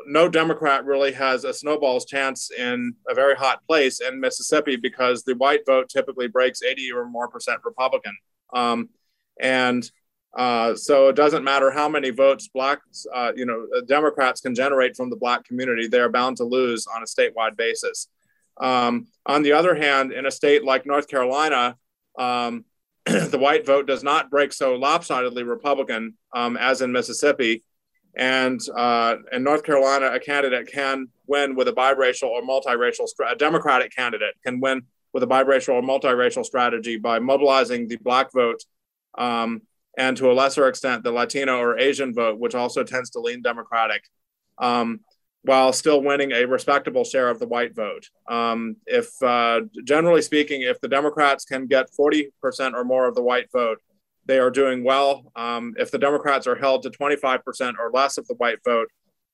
no 0.06 0.28
Democrat 0.28 0.84
really 0.84 1.12
has 1.12 1.44
a 1.44 1.54
snowball's 1.54 2.04
chance 2.04 2.50
in 2.50 2.94
a 3.08 3.14
very 3.14 3.34
hot 3.36 3.64
place 3.66 4.00
in 4.00 4.20
Mississippi 4.20 4.76
because 4.76 5.22
the 5.22 5.34
white 5.36 5.64
vote 5.66 5.88
typically 5.88 6.28
breaks 6.28 6.62
80 6.62 6.92
or 6.92 7.06
more 7.06 7.28
percent 7.28 7.60
Republican. 7.64 8.16
Um, 8.52 8.88
and 9.40 9.90
Uh, 10.36 10.74
so 10.74 11.08
it 11.08 11.16
doesn't 11.16 11.44
matter 11.44 11.70
how 11.70 11.88
many 11.88 12.10
votes 12.10 12.48
blacks, 12.48 13.06
uh, 13.14 13.30
you 13.36 13.46
know, 13.46 13.66
Democrats 13.86 14.40
can 14.40 14.52
generate 14.54 14.96
from 14.96 15.08
the 15.08 15.16
black 15.16 15.44
community; 15.44 15.86
they 15.86 16.00
are 16.00 16.08
bound 16.08 16.36
to 16.36 16.44
lose 16.44 16.86
on 16.88 17.02
a 17.02 17.06
statewide 17.06 17.56
basis. 17.56 18.08
Um, 18.60 19.06
on 19.26 19.42
the 19.42 19.52
other 19.52 19.74
hand, 19.74 20.12
in 20.12 20.26
a 20.26 20.30
state 20.30 20.64
like 20.64 20.86
North 20.86 21.08
Carolina, 21.08 21.76
um, 22.18 22.64
the 23.06 23.38
white 23.38 23.66
vote 23.66 23.86
does 23.86 24.02
not 24.02 24.30
break 24.30 24.52
so 24.52 24.74
lopsidedly 24.76 25.42
Republican 25.42 26.14
um, 26.34 26.56
as 26.56 26.82
in 26.82 26.92
Mississippi. 26.92 27.62
And 28.16 28.60
uh, 28.76 29.16
in 29.32 29.42
North 29.42 29.64
Carolina, 29.64 30.06
a 30.06 30.20
candidate 30.20 30.68
can 30.72 31.08
win 31.26 31.56
with 31.56 31.68
a 31.68 31.72
biracial 31.72 32.28
or 32.28 32.42
multiracial, 32.42 33.06
a 33.28 33.34
Democratic 33.34 33.94
candidate 33.94 34.34
can 34.44 34.60
win 34.60 34.82
with 35.12 35.22
a 35.22 35.26
biracial 35.26 35.74
or 35.74 35.82
multiracial 35.82 36.44
strategy 36.44 36.96
by 36.96 37.18
mobilizing 37.18 37.88
the 37.88 37.96
black 37.96 38.32
vote 38.32 38.62
um, 39.16 39.62
and 39.96 40.16
to 40.16 40.30
a 40.30 40.34
lesser 40.34 40.68
extent 40.68 41.04
the 41.04 41.12
Latino 41.12 41.58
or 41.58 41.78
Asian 41.78 42.14
vote, 42.14 42.38
which 42.38 42.54
also 42.54 42.82
tends 42.82 43.10
to 43.10 43.20
lean 43.20 43.42
Democratic. 43.42 44.02
Um, 44.58 45.00
while 45.44 45.74
still 45.74 46.02
winning 46.02 46.32
a 46.32 46.46
respectable 46.46 47.04
share 47.04 47.28
of 47.28 47.38
the 47.38 47.46
white 47.46 47.74
vote. 47.74 48.08
Um, 48.28 48.76
if, 48.86 49.10
uh, 49.22 49.60
generally 49.84 50.22
speaking, 50.22 50.62
if 50.62 50.80
the 50.80 50.88
Democrats 50.88 51.44
can 51.44 51.66
get 51.66 51.90
40% 51.98 52.30
or 52.72 52.82
more 52.82 53.06
of 53.06 53.14
the 53.14 53.22
white 53.22 53.52
vote, 53.52 53.78
they 54.24 54.38
are 54.38 54.50
doing 54.50 54.84
well. 54.84 55.30
Um, 55.36 55.74
if 55.76 55.90
the 55.90 55.98
Democrats 55.98 56.46
are 56.46 56.54
held 56.54 56.82
to 56.84 56.90
25% 56.90 57.74
or 57.78 57.90
less 57.92 58.16
of 58.16 58.26
the 58.26 58.34
white 58.36 58.58
vote, 58.64 58.88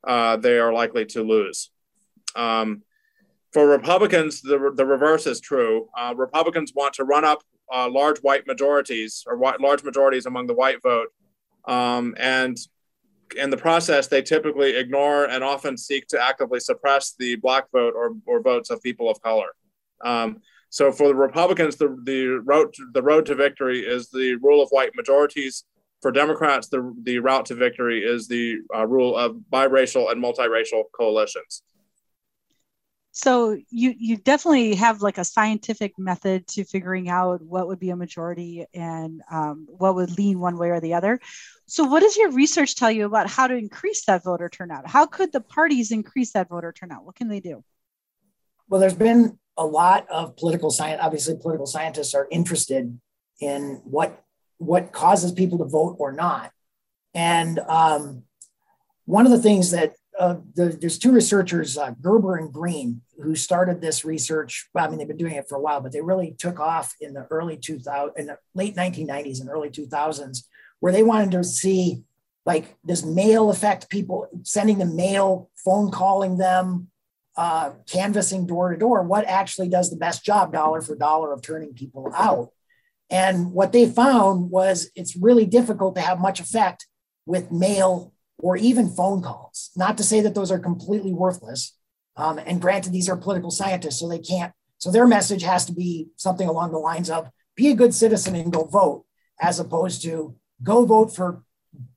uh, 0.05 0.37
they 0.37 0.59
are 0.59 0.73
likely 0.73 1.07
to 1.07 1.23
lose. 1.23 1.70
Um, 2.35 2.83
for 3.53 3.68
Republicans, 3.68 4.42
the, 4.42 4.73
the 4.75 4.87
reverse 4.87 5.29
is 5.29 5.40
true. 5.40 5.88
Uh, 5.96 6.14
Republicans 6.16 6.73
want 6.75 6.94
to 6.94 7.05
run 7.05 7.25
up 7.25 7.42
uh, 7.73 7.88
large 7.88 8.18
white 8.18 8.49
majorities 8.49 9.25
or 9.29 9.38
large 9.61 9.85
majorities 9.85 10.27
among 10.27 10.49
the 10.49 10.55
white 10.55 10.83
vote 10.83 11.09
um, 11.66 12.16
and 12.18 12.57
in 13.37 13.51
the 13.51 13.57
process, 13.57 14.07
they 14.07 14.23
typically 14.23 14.77
ignore 14.77 15.25
and 15.25 15.43
often 15.43 15.77
seek 15.77 16.07
to 16.09 16.23
actively 16.23 16.61
suppress 16.61 17.14
the 17.19 17.37
black 17.37 17.71
vote 17.73 17.95
or, 17.97 18.16
or 18.27 18.40
votes 18.43 18.71
of 18.71 18.83
people 18.83 19.11
of 19.11 19.21
color. 19.23 19.49
Um, 20.05 20.38
so 20.71 20.93
for 20.93 21.09
the 21.09 21.14
Republicans, 21.14 21.77
the, 21.77 21.97
the, 22.05 22.27
road, 22.45 22.73
to, 22.75 22.87
the 22.93 23.03
road 23.03 23.27
to 23.27 23.35
victory 23.35 23.81
is 23.81 24.09
the 24.09 24.37
rule 24.37 24.62
of 24.62 24.69
white 24.71 24.95
majorities. 24.95 25.64
For 26.01 26.11
Democrats, 26.11 26.69
the, 26.69 26.95
the 27.03 27.19
route 27.19 27.47
to 27.47 27.55
victory 27.55 28.03
is 28.03 28.27
the 28.27 28.59
uh, 28.75 28.87
rule 28.87 29.16
of 29.16 29.37
biracial 29.53 30.11
and 30.11 30.23
multiracial 30.23 30.85
coalitions 30.97 31.62
so 33.12 33.59
you 33.70 33.94
you 33.99 34.16
definitely 34.16 34.77
have 34.77 35.03
like 35.03 35.18
a 35.18 35.25
scientific 35.25 35.99
method 35.99 36.46
to 36.49 36.64
figuring 36.64 37.09
out 37.09 37.42
what 37.42 37.66
would 37.66 37.81
be 37.81 37.90
a 37.90 37.96
majority 37.96 38.66
and 38.73 39.20
um, 39.31 39.66
what 39.68 39.96
would 39.96 40.16
lean 40.16 40.38
one 40.38 40.57
way 40.57 40.70
or 40.70 40.81
the 40.81 40.94
other. 40.94 41.20
So 41.66 41.85
what 41.85 42.01
does 42.01 42.16
your 42.16 42.31
research 42.31 42.77
tell 42.77 42.90
you 42.90 43.07
about 43.07 43.29
how 43.29 43.49
to 43.49 43.57
increase 43.57 44.05
that 44.05 44.23
voter 44.23 44.49
turnout? 44.49 44.87
How 44.87 45.07
could 45.07 45.33
the 45.33 45.40
parties 45.40 45.90
increase 45.90 46.33
that 46.33 46.49
voter 46.49 46.73
turnout? 46.73 47.05
What 47.05 47.16
can 47.16 47.29
they 47.29 47.40
do? 47.40 47.64
Well 48.68 48.81
there's 48.81 48.94
been 48.94 49.38
a 49.57 49.66
lot 49.66 50.09
of 50.09 50.37
political 50.37 50.70
science 50.70 51.01
obviously 51.03 51.37
political 51.37 51.66
scientists 51.66 52.14
are 52.14 52.29
interested 52.31 52.99
in 53.40 53.81
what 53.85 54.23
what 54.59 54.92
causes 54.92 55.33
people 55.33 55.59
to 55.59 55.64
vote 55.64 55.96
or 55.99 56.12
not. 56.12 56.53
And 57.12 57.59
um, 57.59 58.23
one 59.07 59.27
of 59.27 59.33
the 59.33 59.40
things 59.40 59.73
that 59.73 59.94
uh, 60.20 60.37
the, 60.54 60.68
there's 60.68 60.98
two 60.98 61.12
researchers, 61.12 61.78
uh, 61.78 61.92
Gerber 62.02 62.37
and 62.37 62.52
Green, 62.52 63.00
who 63.22 63.35
started 63.35 63.80
this 63.80 64.04
research. 64.04 64.68
Well, 64.74 64.85
I 64.85 64.88
mean, 64.88 64.98
they've 64.98 65.09
been 65.09 65.16
doing 65.16 65.35
it 65.35 65.48
for 65.48 65.56
a 65.56 65.61
while, 65.61 65.80
but 65.80 65.92
they 65.92 66.02
really 66.02 66.37
took 66.38 66.61
off 66.61 66.94
in 67.00 67.14
the 67.14 67.26
early 67.30 67.56
2000, 67.56 68.12
in 68.18 68.26
the 68.26 68.38
late 68.54 68.76
1990s 68.76 69.40
and 69.40 69.48
early 69.48 69.70
2000s, 69.70 70.44
where 70.80 70.92
they 70.92 71.02
wanted 71.02 71.30
to 71.30 71.42
see 71.42 72.02
like 72.44 72.76
does 72.85 73.04
mail 73.04 73.50
affect 73.50 73.88
people, 73.88 74.28
sending 74.42 74.78
them 74.78 74.94
mail, 74.94 75.50
phone 75.56 75.90
calling 75.90 76.37
them, 76.37 76.88
uh, 77.37 77.70
canvassing 77.90 78.46
door 78.46 78.70
to 78.70 78.76
door. 78.76 79.02
What 79.02 79.24
actually 79.26 79.70
does 79.70 79.88
the 79.88 79.96
best 79.96 80.22
job, 80.22 80.52
dollar 80.52 80.83
for 80.83 80.96
dollar, 80.96 81.33
of 81.33 81.40
turning 81.40 81.72
people 81.72 82.12
out? 82.14 82.50
And 83.09 83.52
what 83.52 83.72
they 83.72 83.87
found 83.88 84.50
was 84.50 84.90
it's 84.94 85.16
really 85.16 85.46
difficult 85.46 85.94
to 85.94 86.02
have 86.02 86.20
much 86.20 86.40
effect 86.40 86.87
with 87.24 87.50
mail 87.50 88.12
or 88.42 88.57
even 88.57 88.88
phone 88.88 89.22
calls. 89.22 89.70
Not 89.76 89.96
to 89.98 90.05
say 90.05 90.20
that 90.20 90.35
those 90.35 90.50
are 90.50 90.59
completely 90.59 91.12
worthless. 91.12 91.76
Um, 92.16 92.38
and 92.38 92.61
granted, 92.61 92.92
these 92.92 93.09
are 93.09 93.16
political 93.16 93.50
scientists, 93.50 94.00
so 94.00 94.09
they 94.09 94.18
can't. 94.18 94.53
So 94.79 94.90
their 94.90 95.07
message 95.07 95.42
has 95.42 95.66
to 95.66 95.72
be 95.72 96.09
something 96.16 96.48
along 96.48 96.72
the 96.72 96.79
lines 96.79 97.11
of 97.11 97.29
be 97.55 97.68
a 97.68 97.74
good 97.74 97.94
citizen 97.94 98.35
and 98.35 98.53
go 98.53 98.64
vote, 98.64 99.05
as 99.40 99.61
opposed 99.61 100.03
to 100.03 100.37
go 100.62 100.85
vote 100.85 101.14
for 101.14 101.42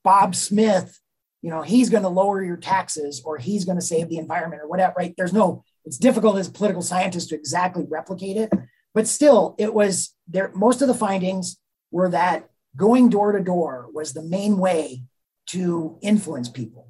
Bob 0.03 0.35
Smith. 0.35 0.99
You 1.41 1.49
know, 1.49 1.61
he's 1.61 1.89
going 1.89 2.03
to 2.03 2.09
lower 2.09 2.43
your 2.43 2.57
taxes 2.57 3.21
or 3.25 3.37
he's 3.37 3.65
going 3.65 3.77
to 3.77 3.85
save 3.85 4.09
the 4.09 4.17
environment 4.17 4.61
or 4.61 4.67
whatever, 4.67 4.93
right? 4.97 5.13
There's 5.17 5.33
no, 5.33 5.63
it's 5.85 5.97
difficult 5.97 6.37
as 6.37 6.49
political 6.49 6.81
scientists 6.81 7.27
to 7.27 7.35
exactly 7.35 7.85
replicate 7.89 8.37
it. 8.37 8.51
But 8.93 9.07
still, 9.07 9.55
it 9.57 9.73
was 9.73 10.13
there. 10.27 10.51
Most 10.53 10.81
of 10.81 10.87
the 10.87 10.93
findings 10.93 11.57
were 11.91 12.09
that 12.09 12.49
going 12.75 13.09
door 13.09 13.31
to 13.31 13.43
door 13.43 13.87
was 13.93 14.13
the 14.13 14.23
main 14.23 14.57
way 14.57 15.03
to 15.47 15.97
influence 16.01 16.49
people 16.49 16.89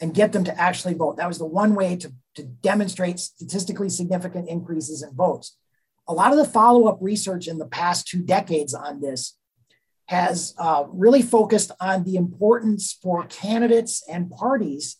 and 0.00 0.14
get 0.14 0.32
them 0.32 0.44
to 0.44 0.60
actually 0.60 0.94
vote. 0.94 1.16
That 1.16 1.28
was 1.28 1.38
the 1.38 1.46
one 1.46 1.74
way 1.74 1.96
to, 1.96 2.12
to 2.34 2.42
demonstrate 2.42 3.18
statistically 3.18 3.88
significant 3.88 4.48
increases 4.48 5.02
in 5.02 5.14
votes. 5.14 5.56
A 6.06 6.12
lot 6.12 6.32
of 6.32 6.38
the 6.38 6.44
follow 6.44 6.86
up 6.86 6.98
research 7.00 7.48
in 7.48 7.58
the 7.58 7.66
past 7.66 8.06
two 8.06 8.20
decades 8.20 8.74
on 8.74 9.00
this 9.00 9.38
has 10.06 10.54
uh, 10.58 10.84
really 10.88 11.22
focused 11.22 11.70
on 11.80 12.04
the 12.04 12.16
importance 12.16 12.92
for 12.92 13.24
candidates 13.26 14.02
and 14.10 14.30
parties 14.30 14.96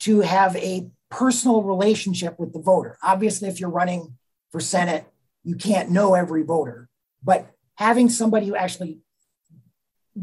to 0.00 0.20
have 0.20 0.56
a 0.56 0.88
personal 1.10 1.62
relationship 1.62 2.38
with 2.38 2.52
the 2.52 2.58
voter. 2.60 2.98
Obviously, 3.02 3.48
if 3.48 3.60
you're 3.60 3.70
running 3.70 4.16
for 4.50 4.60
Senate, 4.60 5.04
you 5.44 5.54
can't 5.54 5.90
know 5.90 6.14
every 6.14 6.42
voter, 6.42 6.88
but 7.22 7.50
having 7.76 8.08
somebody 8.08 8.46
who 8.46 8.56
actually 8.56 8.98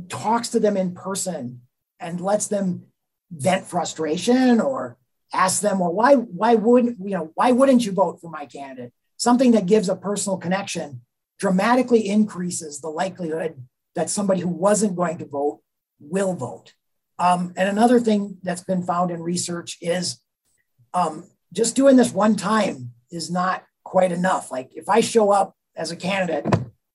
talks 0.10 0.50
to 0.50 0.60
them 0.60 0.76
in 0.76 0.94
person 0.94 1.62
and 2.00 2.22
lets 2.22 2.48
them 2.48 2.88
vent 3.32 3.66
frustration 3.66 4.62
or 4.62 4.98
ask 5.34 5.62
them, 5.62 5.80
well, 5.80 5.94
why, 5.94 6.16
why 6.16 6.56
wouldn't, 6.56 6.98
you 7.00 7.12
know, 7.12 7.32
why 7.36 7.52
wouldn't 7.52 7.86
you 7.86 7.92
vote 7.92 8.20
for 8.22 8.30
my 8.30 8.46
candidate? 8.46 8.94
Something 9.18 9.52
that 9.52 9.66
gives 9.66 9.90
a 9.90 9.96
personal 9.96 10.38
connection 10.38 11.02
dramatically 11.40 12.08
increases 12.08 12.80
the 12.80 12.90
likelihood 12.90 13.68
that 13.96 14.10
somebody 14.10 14.42
who 14.42 14.50
wasn't 14.50 14.96
going 14.96 15.18
to 15.18 15.26
vote 15.26 15.62
will 16.00 16.34
vote. 16.34 16.74
Um, 17.20 17.54
and 17.58 17.68
another 17.68 18.00
thing 18.00 18.38
that's 18.44 18.64
been 18.64 18.84
found 18.84 19.12
in 19.12 19.22
research 19.22 19.78
is 19.82 20.22
um, 20.94 21.30
just 21.52 21.76
doing 21.76 21.96
this 21.96 22.14
one 22.14 22.36
time 22.36 22.92
is 23.12 23.32
not 23.32 23.64
quite 23.84 24.12
enough. 24.12 24.52
Like 24.52 24.70
if 24.74 24.88
I 24.88 25.02
show 25.02 25.32
up 25.32 25.56
as 25.76 25.92
a 25.92 25.96
candidate, 25.96 26.46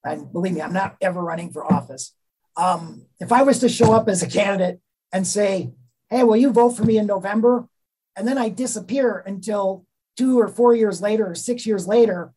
and 0.04 0.32
believe 0.32 0.54
me, 0.54 0.62
I'm 0.62 0.72
not 0.72 0.96
ever 1.00 1.22
running 1.22 1.52
for 1.52 1.70
office. 1.72 2.14
Um, 2.56 3.06
if 3.20 3.32
I 3.32 3.42
was 3.42 3.60
to 3.60 3.68
show 3.68 3.92
up 3.92 4.08
as 4.08 4.22
a 4.22 4.28
candidate 4.28 4.80
and 5.12 5.26
say, 5.26 5.72
hey, 6.10 6.24
will 6.24 6.36
you 6.36 6.52
vote 6.52 6.70
for 6.70 6.84
me 6.84 6.98
in 6.98 7.06
November? 7.06 7.68
And 8.16 8.26
then 8.26 8.38
I 8.38 8.48
disappear 8.48 9.22
until 9.26 9.86
two 10.16 10.38
or 10.38 10.48
four 10.48 10.74
years 10.74 11.00
later 11.00 11.30
or 11.30 11.34
six 11.34 11.66
years 11.66 11.86
later 11.86 12.32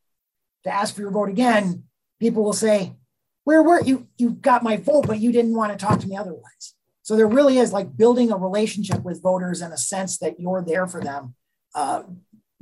to 0.64 0.74
ask 0.74 0.96
for 0.96 1.02
your 1.02 1.12
vote 1.12 1.30
again, 1.30 1.84
people 2.20 2.44
will 2.44 2.54
say, 2.54 2.96
where 3.44 3.62
were 3.62 3.82
you? 3.82 4.08
You 4.18 4.32
got 4.32 4.64
my 4.64 4.78
vote, 4.78 5.06
but 5.08 5.20
you 5.20 5.32
didn't 5.32 5.56
want 5.56 5.72
to 5.72 5.78
talk 5.78 6.00
to 6.00 6.08
me 6.08 6.18
otherwise. 6.18 6.74
So 7.04 7.16
there 7.16 7.28
really 7.28 7.60
is 7.60 7.72
like 7.72 7.96
building 7.96 8.32
a 8.32 8.38
relationship 8.38 9.04
with 9.04 9.22
voters 9.22 9.62
and 9.62 9.72
a 9.72 9.78
sense 9.78 10.18
that 10.18 10.40
you're 10.40 10.64
there 10.66 10.88
for 10.88 11.02
them. 11.02 11.36
Uh, 11.76 12.04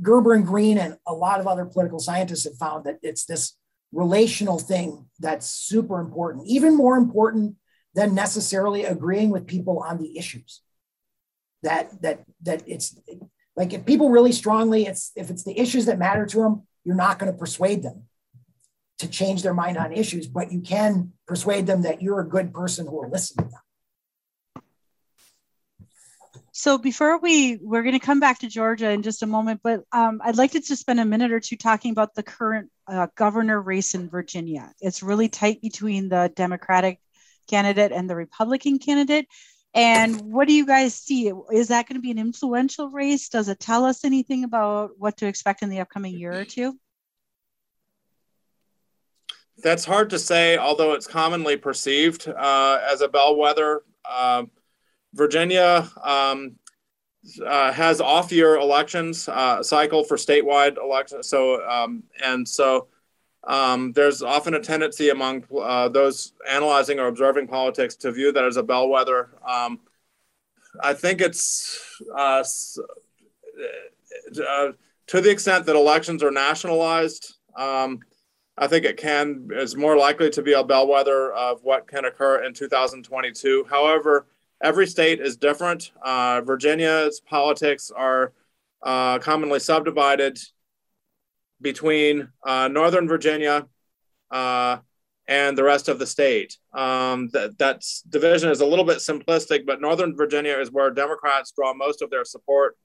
Gerber 0.01 0.33
and 0.33 0.45
Green 0.45 0.77
and 0.77 0.97
a 1.07 1.13
lot 1.13 1.39
of 1.39 1.47
other 1.47 1.65
political 1.65 1.99
scientists 1.99 2.43
have 2.43 2.57
found 2.57 2.83
that 2.83 2.97
it's 3.01 3.25
this 3.25 3.55
relational 3.93 4.59
thing 4.59 5.05
that's 5.19 5.49
super 5.49 5.99
important, 6.01 6.45
even 6.47 6.75
more 6.75 6.97
important 6.97 7.55
than 7.95 8.15
necessarily 8.15 8.85
agreeing 8.85 9.29
with 9.29 9.47
people 9.47 9.79
on 9.79 9.97
the 9.97 10.17
issues. 10.17 10.61
That 11.61 12.01
that 12.01 12.23
that 12.41 12.63
it's 12.67 12.95
like 13.55 13.73
if 13.73 13.85
people 13.85 14.09
really 14.09 14.31
strongly, 14.31 14.85
it's 14.85 15.11
if 15.15 15.29
it's 15.29 15.43
the 15.43 15.57
issues 15.57 15.85
that 15.85 15.99
matter 15.99 16.25
to 16.25 16.37
them, 16.39 16.63
you're 16.83 16.95
not 16.95 17.19
going 17.19 17.31
to 17.31 17.37
persuade 17.37 17.83
them 17.83 18.03
to 18.99 19.07
change 19.07 19.43
their 19.43 19.53
mind 19.53 19.77
on 19.77 19.91
issues, 19.91 20.27
but 20.27 20.51
you 20.51 20.61
can 20.61 21.13
persuade 21.27 21.67
them 21.67 21.83
that 21.83 22.01
you're 22.01 22.19
a 22.19 22.27
good 22.27 22.53
person 22.53 22.85
who 22.85 22.93
will 23.01 23.09
listen 23.09 23.37
to 23.37 23.49
them. 23.49 23.59
So 26.55 26.77
before 26.77 27.17
we 27.17 27.57
we're 27.61 27.81
going 27.81 27.99
to 27.99 28.05
come 28.05 28.19
back 28.19 28.39
to 28.39 28.47
Georgia 28.47 28.89
in 28.91 29.01
just 29.01 29.23
a 29.23 29.25
moment, 29.25 29.61
but 29.63 29.83
um, 29.91 30.21
I'd 30.23 30.37
like 30.37 30.51
to 30.51 30.59
just 30.59 30.81
spend 30.81 30.99
a 30.99 31.05
minute 31.05 31.31
or 31.31 31.39
two 31.39 31.57
talking 31.57 31.91
about 31.91 32.13
the 32.13 32.23
current 32.23 32.69
uh, 32.87 33.07
governor 33.15 33.59
race 33.59 33.95
in 33.95 34.07
Virginia. 34.07 34.71
It's 34.79 35.01
really 35.01 35.29
tight 35.29 35.61
between 35.61 36.09
the 36.09 36.31
Democratic 36.35 36.99
candidate 37.47 37.91
and 37.91 38.09
the 38.09 38.15
Republican 38.15 38.79
candidate. 38.79 39.27
And 39.75 40.21
what 40.21 40.47
do 40.47 40.53
you 40.53 40.67
guys 40.67 40.93
see? 40.93 41.31
Is 41.51 41.69
that 41.69 41.87
going 41.87 41.95
to 41.95 42.01
be 42.01 42.11
an 42.11 42.19
influential 42.19 42.89
race? 42.89 43.29
Does 43.29 43.49
it 43.49 43.59
tell 43.59 43.85
us 43.85 44.05
anything 44.05 44.43
about 44.43 44.91
what 44.97 45.17
to 45.17 45.27
expect 45.27 45.63
in 45.63 45.69
the 45.69 45.79
upcoming 45.79 46.17
year 46.17 46.31
or 46.33 46.45
two? 46.45 46.77
that's 49.63 49.85
hard 49.85 50.09
to 50.11 50.19
say, 50.19 50.57
although 50.57 50.93
it's 50.93 51.07
commonly 51.07 51.57
perceived 51.57 52.27
uh, 52.27 52.79
as 52.91 53.01
a 53.01 53.07
bellwether. 53.07 53.83
Uh, 54.07 54.43
Virginia 55.13 55.89
um, 56.03 56.55
uh, 57.45 57.71
has 57.71 58.01
off-year 58.01 58.57
elections 58.57 59.29
uh, 59.29 59.63
cycle 59.63 60.03
for 60.03 60.17
statewide 60.17 60.77
elections. 60.77 61.27
So 61.27 61.65
um, 61.67 62.03
and 62.23 62.47
so 62.47 62.87
um, 63.45 63.91
there's 63.91 64.21
often 64.21 64.53
a 64.53 64.59
tendency 64.59 65.09
among 65.09 65.43
uh, 65.59 65.89
those 65.89 66.33
analyzing 66.49 66.99
or 66.99 67.07
observing 67.07 67.47
politics 67.47 67.95
to 67.97 68.11
view 68.11 68.31
that 68.31 68.45
as 68.45 68.57
a 68.57 68.63
bellwether. 68.63 69.29
Um, 69.45 69.79
I 70.81 70.93
think 70.93 71.21
it's 71.21 72.01
uh, 72.17 72.43
uh, 74.41 74.71
to 75.07 75.21
the 75.21 75.29
extent 75.29 75.65
that 75.65 75.75
elections 75.75 76.23
are 76.23 76.31
nationalized. 76.31 77.35
Um, 77.55 77.99
I 78.57 78.67
think 78.67 78.85
it 78.85 78.97
can 78.97 79.49
is 79.51 79.75
more 79.75 79.97
likely 79.97 80.29
to 80.29 80.41
be 80.41 80.53
a 80.53 80.63
bellwether 80.63 81.33
of 81.33 81.63
what 81.63 81.87
can 81.87 82.05
occur 82.05 82.43
in 82.43 82.53
2022. 82.53 83.65
However, 83.69 84.27
every 84.61 84.87
state 84.87 85.19
is 85.19 85.35
different. 85.35 85.91
Uh, 86.01 86.41
Virginia's 86.41 87.19
politics 87.19 87.91
are 87.95 88.31
uh, 88.83 89.19
commonly 89.19 89.59
subdivided 89.59 90.39
between 91.63 92.27
uh, 92.45 92.67
Northern 92.67 93.07
Virginia 93.07 93.65
uh, 94.29 94.77
and 95.27 95.57
the 95.57 95.63
rest 95.63 95.87
of 95.87 95.97
the 95.97 96.05
state. 96.05 96.57
Um, 96.73 97.29
that 97.33 97.83
division 98.09 98.51
is 98.51 98.61
a 98.61 98.65
little 98.65 98.85
bit 98.85 98.97
simplistic, 98.97 99.65
but 99.65 99.81
Northern 99.81 100.15
Virginia 100.15 100.57
is 100.59 100.71
where 100.71 100.91
Democrats 100.91 101.53
draw 101.55 101.73
most 101.73 102.01
of 102.01 102.11
their 102.11 102.25
support 102.25 102.77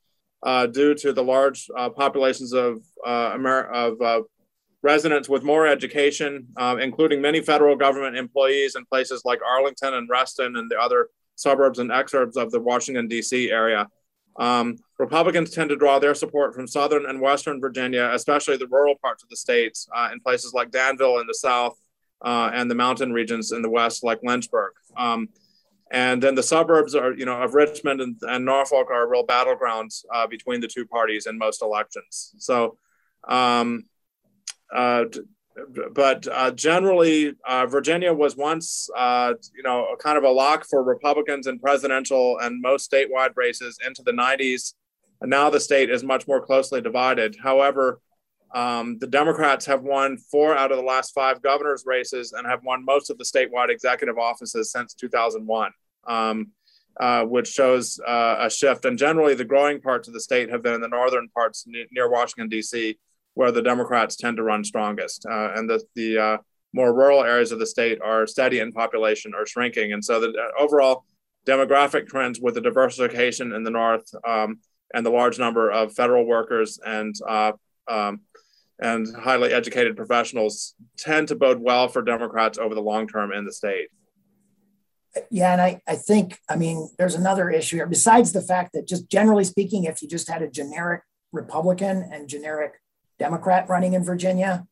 uh, 0.44 0.66
due 0.66 0.94
to 0.94 1.12
the 1.12 1.22
large 1.22 1.68
uh, 1.76 1.90
populations 1.90 2.54
of 2.54 2.80
Amer- 3.04 3.66
of 3.66 4.24
residents 4.82 5.28
with 5.28 5.42
more 5.42 5.66
education, 5.66 6.46
including 6.80 7.20
many 7.20 7.40
federal 7.40 7.74
government 7.74 8.16
employees 8.16 8.76
in 8.76 8.86
places 8.86 9.22
like 9.24 9.40
Arlington 9.42 9.94
and 9.94 10.08
Reston 10.08 10.56
and 10.56 10.70
the 10.70 10.78
other 10.78 11.08
suburbs 11.34 11.80
and 11.80 11.90
exurbs 11.90 12.36
of 12.36 12.52
the 12.52 12.60
Washington, 12.60 13.08
D.C. 13.08 13.50
area. 13.50 13.88
Um, 14.38 14.76
Republicans 14.98 15.50
tend 15.50 15.70
to 15.70 15.76
draw 15.76 15.98
their 15.98 16.14
support 16.14 16.54
from 16.54 16.66
Southern 16.66 17.06
and 17.06 17.20
Western 17.20 17.60
Virginia, 17.60 18.10
especially 18.12 18.56
the 18.56 18.68
rural 18.68 18.94
parts 18.96 19.22
of 19.22 19.28
the 19.28 19.36
states, 19.36 19.88
uh, 19.94 20.10
in 20.12 20.20
places 20.20 20.54
like 20.54 20.70
Danville 20.70 21.18
in 21.18 21.26
the 21.26 21.34
South 21.34 21.78
uh, 22.24 22.50
and 22.52 22.70
the 22.70 22.74
mountain 22.74 23.12
regions 23.12 23.52
in 23.52 23.62
the 23.62 23.70
West, 23.70 24.04
like 24.04 24.20
Lynchburg. 24.22 24.72
Um, 24.96 25.28
and 25.90 26.22
then 26.22 26.34
the 26.34 26.42
suburbs 26.42 26.94
are, 26.94 27.12
you 27.14 27.24
know, 27.24 27.40
of 27.40 27.54
Richmond 27.54 28.00
and, 28.00 28.16
and 28.22 28.44
Norfolk 28.44 28.90
are 28.90 29.08
real 29.08 29.26
battlegrounds 29.26 30.04
uh, 30.14 30.26
between 30.26 30.60
the 30.60 30.68
two 30.68 30.86
parties 30.86 31.26
in 31.26 31.38
most 31.38 31.62
elections. 31.62 32.34
So, 32.38 32.76
um, 33.26 33.84
uh, 34.74 35.04
but 35.92 36.26
uh, 36.28 36.50
generally, 36.50 37.34
uh, 37.46 37.66
Virginia 37.66 38.12
was 38.12 38.36
once, 38.36 38.88
uh, 38.96 39.34
you 39.56 39.62
know, 39.62 39.96
kind 39.98 40.18
of 40.18 40.24
a 40.24 40.30
lock 40.30 40.64
for 40.68 40.82
Republicans 40.82 41.46
in 41.46 41.58
presidential 41.58 42.38
and 42.40 42.60
most 42.60 42.90
statewide 42.90 43.36
races 43.36 43.78
into 43.86 44.02
the 44.02 44.12
90s. 44.12 44.74
And 45.20 45.30
now 45.30 45.50
the 45.50 45.60
state 45.60 45.90
is 45.90 46.04
much 46.04 46.28
more 46.28 46.44
closely 46.44 46.80
divided. 46.80 47.36
However, 47.42 48.00
um, 48.54 48.98
the 48.98 49.06
Democrats 49.06 49.66
have 49.66 49.82
won 49.82 50.16
four 50.16 50.56
out 50.56 50.70
of 50.70 50.78
the 50.78 50.84
last 50.84 51.12
five 51.12 51.42
governor's 51.42 51.84
races 51.84 52.32
and 52.32 52.46
have 52.46 52.64
won 52.64 52.84
most 52.84 53.10
of 53.10 53.18
the 53.18 53.24
statewide 53.24 53.68
executive 53.68 54.18
offices 54.18 54.70
since 54.72 54.94
2001, 54.94 55.72
um, 56.06 56.48
uh, 56.98 57.24
which 57.24 57.48
shows 57.48 58.00
uh, 58.06 58.36
a 58.40 58.50
shift. 58.50 58.84
And 58.84 58.98
generally, 58.98 59.34
the 59.34 59.44
growing 59.44 59.80
parts 59.80 60.08
of 60.08 60.14
the 60.14 60.20
state 60.20 60.50
have 60.50 60.62
been 60.62 60.74
in 60.74 60.80
the 60.80 60.88
northern 60.88 61.28
parts 61.28 61.66
near 61.66 62.10
Washington, 62.10 62.48
D.C 62.48 62.98
where 63.38 63.52
the 63.52 63.62
Democrats 63.62 64.16
tend 64.16 64.36
to 64.36 64.42
run 64.42 64.64
strongest, 64.64 65.24
uh, 65.24 65.52
and 65.54 65.70
the 65.70 65.80
the 65.94 66.18
uh, 66.18 66.36
more 66.72 66.92
rural 66.92 67.22
areas 67.22 67.52
of 67.52 67.60
the 67.60 67.66
state 67.66 68.00
are 68.02 68.26
steady 68.26 68.58
in 68.58 68.72
population 68.72 69.32
or 69.32 69.46
shrinking, 69.46 69.92
and 69.92 70.04
so 70.04 70.18
the 70.18 70.30
uh, 70.30 70.60
overall 70.60 71.04
demographic 71.46 72.08
trends 72.08 72.40
with 72.40 72.54
the 72.54 72.60
diversification 72.60 73.52
in 73.52 73.62
the 73.62 73.70
north 73.70 74.02
um, 74.26 74.58
and 74.92 75.06
the 75.06 75.10
large 75.10 75.38
number 75.38 75.70
of 75.70 75.94
federal 75.94 76.26
workers 76.26 76.80
and 76.84 77.14
uh, 77.28 77.52
um, 77.86 78.22
and 78.80 79.06
highly 79.16 79.52
educated 79.52 79.96
professionals 79.96 80.74
tend 80.96 81.28
to 81.28 81.36
bode 81.36 81.60
well 81.60 81.86
for 81.86 82.02
Democrats 82.02 82.58
over 82.58 82.74
the 82.74 82.82
long 82.82 83.06
term 83.06 83.32
in 83.32 83.44
the 83.44 83.52
state. 83.52 83.86
Yeah, 85.30 85.52
and 85.52 85.62
I, 85.62 85.80
I 85.86 85.94
think, 85.94 86.38
I 86.48 86.56
mean, 86.56 86.90
there's 86.98 87.14
another 87.14 87.50
issue 87.50 87.76
here. 87.76 87.86
Besides 87.86 88.32
the 88.32 88.42
fact 88.42 88.72
that, 88.72 88.88
just 88.88 89.08
generally 89.08 89.44
speaking, 89.44 89.84
if 89.84 90.02
you 90.02 90.08
just 90.08 90.28
had 90.28 90.42
a 90.42 90.50
generic 90.50 91.02
Republican 91.32 92.08
and 92.12 92.28
generic 92.28 92.72
Democrat 93.18 93.68
running 93.68 93.94
in 93.94 94.04
Virginia. 94.04 94.66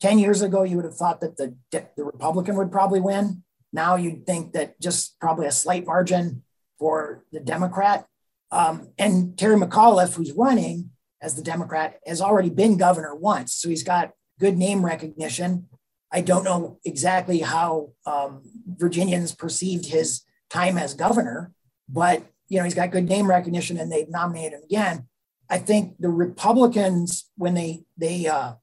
10 0.00 0.18
years 0.18 0.42
ago, 0.42 0.62
you 0.62 0.76
would 0.76 0.84
have 0.84 0.96
thought 0.96 1.20
that 1.20 1.36
the, 1.36 1.54
the 1.70 2.04
Republican 2.04 2.56
would 2.56 2.72
probably 2.72 3.00
win. 3.00 3.42
Now 3.72 3.96
you'd 3.96 4.26
think 4.26 4.52
that 4.54 4.80
just 4.80 5.18
probably 5.20 5.46
a 5.46 5.52
slight 5.52 5.86
margin 5.86 6.42
for 6.78 7.24
the 7.32 7.40
Democrat. 7.40 8.06
Um, 8.50 8.88
and 8.98 9.38
Terry 9.38 9.56
McAuliffe, 9.56 10.14
who's 10.14 10.32
running 10.32 10.90
as 11.20 11.34
the 11.34 11.42
Democrat, 11.42 12.00
has 12.06 12.20
already 12.20 12.50
been 12.50 12.76
governor 12.76 13.14
once. 13.14 13.52
So 13.54 13.68
he's 13.68 13.82
got 13.82 14.12
good 14.40 14.56
name 14.56 14.84
recognition. 14.84 15.68
I 16.10 16.22
don't 16.22 16.44
know 16.44 16.80
exactly 16.84 17.40
how 17.40 17.92
um, 18.06 18.42
Virginians 18.66 19.34
perceived 19.34 19.86
his 19.86 20.22
time 20.48 20.76
as 20.76 20.94
governor, 20.94 21.52
but 21.88 22.24
you 22.48 22.58
know 22.58 22.64
he's 22.64 22.74
got 22.74 22.90
good 22.90 23.08
name 23.08 23.28
recognition, 23.28 23.78
and 23.78 23.92
they've 23.92 24.08
nominated 24.08 24.54
him 24.54 24.64
again. 24.64 25.06
I 25.50 25.58
think 25.58 25.96
the 25.98 26.08
Republicans, 26.08 27.28
when 27.36 27.54
they 27.54 27.84
they 27.98 28.26
uh, 28.26 28.54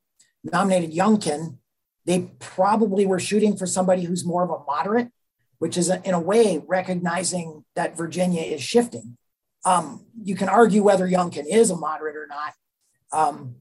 nominated 0.43 0.93
Youngkin, 0.93 1.57
they 2.05 2.31
probably 2.39 3.05
were 3.05 3.19
shooting 3.19 3.57
for 3.57 3.67
somebody 3.67 4.03
who's 4.03 4.25
more 4.25 4.43
of 4.43 4.49
a 4.49 4.63
moderate, 4.63 5.09
which 5.59 5.77
is 5.77 5.89
a, 5.89 6.01
in 6.07 6.13
a 6.13 6.19
way 6.19 6.63
recognizing 6.65 7.65
that 7.75 7.97
Virginia 7.97 8.41
is 8.41 8.61
shifting. 8.61 9.17
Um, 9.65 10.05
you 10.23 10.35
can 10.35 10.47
argue 10.47 10.81
whether 10.81 11.05
Youngkin 11.05 11.45
is 11.45 11.69
a 11.69 11.75
moderate 11.75 12.15
or 12.15 12.27
not. 12.27 12.53
Um, 13.11 13.55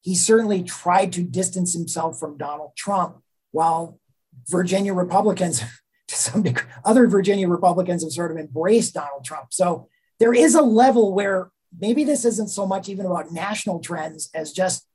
he 0.00 0.16
certainly 0.16 0.64
tried 0.64 1.12
to 1.12 1.22
distance 1.22 1.72
himself 1.72 2.18
from 2.18 2.36
Donald 2.36 2.72
Trump, 2.76 3.22
while 3.52 4.00
Virginia 4.48 4.92
Republicans, 4.92 5.60
to 6.08 6.16
some 6.16 6.42
degree, 6.42 6.64
other 6.84 7.06
Virginia 7.06 7.48
Republicans 7.48 8.02
have 8.02 8.10
sort 8.10 8.32
of 8.32 8.36
embraced 8.36 8.94
Donald 8.94 9.24
Trump. 9.24 9.52
So 9.52 9.88
there 10.18 10.34
is 10.34 10.56
a 10.56 10.62
level 10.62 11.14
where 11.14 11.52
maybe 11.78 12.04
this 12.04 12.24
isn't 12.24 12.48
so 12.48 12.66
much 12.66 12.88
even 12.88 13.06
about 13.06 13.32
national 13.32 13.80
trends 13.80 14.30
as 14.34 14.52
just 14.52 14.86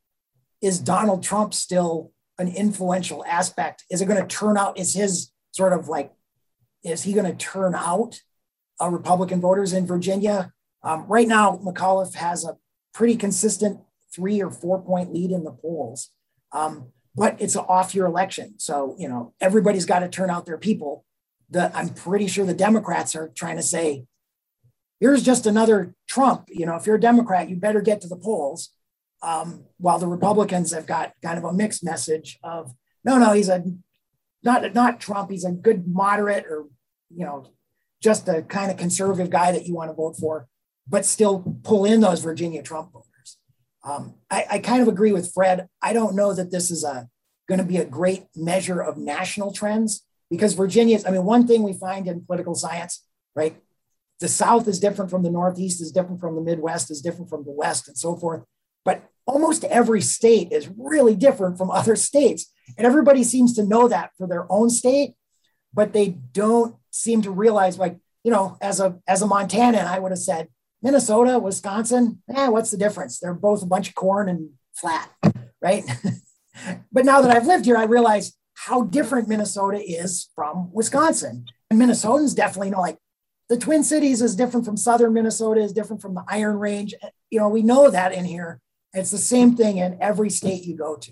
is 0.62 0.80
Donald 0.80 1.24
Trump 1.24 1.54
still 1.54 2.12
an 2.40 2.48
influential 2.48 3.24
aspect? 3.26 3.84
Is 3.90 4.02
it 4.02 4.08
going 4.08 4.22
to 4.22 4.28
turn 4.28 4.58
out? 4.58 4.78
Is 4.78 4.94
his 4.94 5.32
sort 5.52 5.74
of 5.74 5.88
like, 5.88 6.12
is 6.84 7.04
he 7.04 7.14
going 7.14 7.26
to 7.26 7.38
turn 7.38 7.76
out 7.76 8.22
Republican 8.82 9.42
voters 9.42 9.74
in 9.74 9.86
Virginia? 9.86 10.52
Um, 10.84 11.06
right 11.08 11.28
now, 11.28 11.58
McAuliffe 11.58 12.16
has 12.16 12.46
a 12.46 12.58
pretty 12.94 13.16
consistent 13.16 13.80
three 14.14 14.42
or 14.42 14.50
four 14.50 14.82
point 14.82 15.14
lead 15.14 15.32
in 15.32 15.44
the 15.44 15.52
polls. 15.52 16.10
Um, 16.52 16.92
but 17.16 17.36
it's 17.40 17.56
an 17.56 17.66
off 17.68 17.96
year 17.96 18.06
election. 18.06 18.60
So, 18.60 18.96
you 18.98 19.10
know, 19.10 19.34
everybody's 19.42 19.86
got 19.86 20.00
to 20.00 20.10
turn 20.10 20.30
out 20.30 20.46
their 20.46 20.58
people. 20.58 21.04
The, 21.50 21.76
I'm 21.76 21.90
pretty 21.90 22.28
sure 22.28 22.46
the 22.46 22.54
Democrats 22.54 23.16
are 23.16 23.30
trying 23.30 23.58
to 23.58 23.64
say, 23.64 24.06
here's 25.00 25.24
just 25.24 25.46
another 25.46 25.94
Trump. 26.08 26.46
You 26.50 26.66
know, 26.66 26.76
if 26.76 26.86
you're 26.86 26.96
a 26.96 27.00
Democrat, 27.00 27.50
you 27.50 27.56
better 27.56 27.82
get 27.82 28.02
to 28.02 28.08
the 28.08 28.18
polls. 28.18 28.70
Um, 29.24 29.66
while 29.78 29.98
the 29.98 30.08
Republicans 30.08 30.72
have 30.74 30.86
got 30.86 31.14
kind 31.24 31.40
of 31.40 31.44
a 31.44 31.52
mixed 31.52 31.84
message 31.84 32.38
of 32.44 32.74
no, 33.04 33.18
no, 33.18 33.34
he's 33.34 33.50
a 33.50 33.64
not 34.44 34.74
not 34.74 35.00
Trump. 35.00 35.32
He's 35.32 35.46
a 35.46 35.52
good 35.52 35.88
moderate 35.88 36.46
or 36.46 36.66
you 37.10 37.26
know 37.26 37.48
just 38.02 38.28
a 38.28 38.44
kind 38.44 38.70
of 38.70 38.78
conservative 38.78 39.30
guy 39.30 39.52
that 39.52 39.66
you 39.66 39.74
want 39.74 39.90
to 39.90 39.96
vote 39.96 40.18
for, 40.18 40.48
but 40.88 41.06
still 41.06 41.58
pull 41.64 41.86
in 41.86 42.02
those 42.02 42.22
Virginia 42.22 42.62
Trump 42.62 42.92
voters. 42.92 43.38
Um, 43.84 44.16
I, 44.30 44.46
I 44.52 44.60
kind 44.60 44.82
of 44.82 44.88
agree 44.88 45.12
with 45.12 45.34
Fred. 45.34 45.68
I 45.82 45.94
don't 45.94 46.16
know 46.16 46.34
that 46.34 46.52
this 46.52 46.70
is 46.70 46.84
a 46.84 47.08
going 47.48 47.60
to 47.60 47.66
be 47.66 47.78
a 47.78 47.86
great 47.86 48.26
measure 48.36 48.82
of 48.82 48.98
national 48.98 49.52
trends 49.52 50.06
because 50.30 50.54
Virginia. 50.54 51.00
I 51.08 51.12
mean, 51.12 51.24
one 51.24 51.48
thing 51.48 51.64
we 51.64 51.74
find 51.74 52.08
in 52.08 52.26
political 52.26 52.56
science, 52.56 53.04
right? 53.36 53.56
The 54.20 54.28
South 54.28 54.68
is 54.68 54.80
different 54.80 55.12
from 55.12 55.24
the 55.24 55.30
Northeast, 55.30 55.82
is 55.82 55.92
different 55.92 56.20
from 56.20 56.36
the 56.36 56.42
Midwest, 56.42 56.90
is 56.90 57.02
different 57.02 57.30
from 57.30 57.44
the 57.44 57.52
West, 57.52 57.88
and 57.88 57.98
so 57.98 58.16
forth. 58.16 58.44
But 58.84 59.04
almost 59.26 59.64
every 59.66 60.02
state 60.02 60.52
is 60.52 60.70
really 60.78 61.16
different 61.16 61.58
from 61.58 61.70
other 61.70 61.96
states. 61.96 62.52
And 62.78 62.88
everybody 62.88 63.24
seems 63.24 63.54
to 63.56 63.64
know 63.64 63.88
that 63.88 64.12
for 64.18 64.28
their 64.28 64.52
own 64.52 64.70
state, 64.70 65.14
but 65.74 65.94
they 65.94 66.10
don't 66.32 66.76
seem 66.92 67.22
to 67.22 67.32
realize, 67.32 67.78
like, 67.78 67.98
you 68.24 68.32
know, 68.32 68.58
as 68.62 68.80
a 68.80 68.98
as 69.08 69.22
a 69.22 69.26
Montanan, 69.26 69.86
I 69.86 70.00
would 70.00 70.12
have 70.12 70.20
said 70.20 70.48
Minnesota, 70.82 71.40
Wisconsin, 71.40 72.22
eh, 72.36 72.48
what's 72.48 72.72
the 72.72 72.78
difference? 72.78 73.20
They're 73.20 73.34
both 73.34 73.64
a 73.64 73.68
bunch 73.68 73.90
of 73.90 73.96
corn 73.96 74.30
and 74.30 74.50
flat, 74.74 75.10
right? 75.62 75.84
but 76.92 77.06
now 77.06 77.22
that 77.22 77.36
I've 77.36 77.48
lived 77.48 77.66
here, 77.66 77.78
I 77.78 77.84
realize 77.84 78.34
how 78.54 78.84
different 78.84 79.28
Minnesota 79.28 79.80
is 79.80 80.30
from 80.36 80.72
Wisconsin. 80.74 81.46
And 81.70 81.80
Minnesotans 81.80 82.36
definitely 82.36 82.72
know, 82.72 82.82
like, 82.82 82.98
the 83.50 83.58
Twin 83.58 83.84
Cities 83.84 84.22
is 84.22 84.36
different 84.36 84.66
from 84.66 84.78
southern 84.78 85.14
Minnesota, 85.14 85.62
is 85.62 85.74
different 85.74 86.02
from 86.02 86.16
the 86.16 86.24
Iron 86.28 86.58
Range. 86.58 86.94
You 87.30 87.40
know, 87.40 87.50
we 87.50 87.62
know 87.62 87.90
that 87.90 88.14
in 88.14 88.26
here. 88.26 88.60
It's 88.94 89.12
the 89.12 89.18
same 89.18 89.56
thing 89.56 89.78
in 89.78 89.98
every 90.02 90.30
state 90.30 90.66
you 90.66 90.76
go 90.76 90.96
to. 90.96 91.12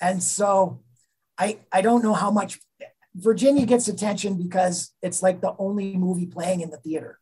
And 0.00 0.22
so 0.22 0.80
I, 1.38 1.58
I 1.72 1.80
don't 1.80 2.02
know 2.02 2.14
how 2.14 2.30
much 2.30 2.60
Virginia 3.14 3.64
gets 3.66 3.88
attention 3.88 4.36
because 4.36 4.92
it's 5.02 5.22
like 5.22 5.40
the 5.40 5.54
only 5.58 5.96
movie 5.96 6.26
playing 6.26 6.60
in 6.60 6.70
the 6.70 6.78
theater. 6.78 7.18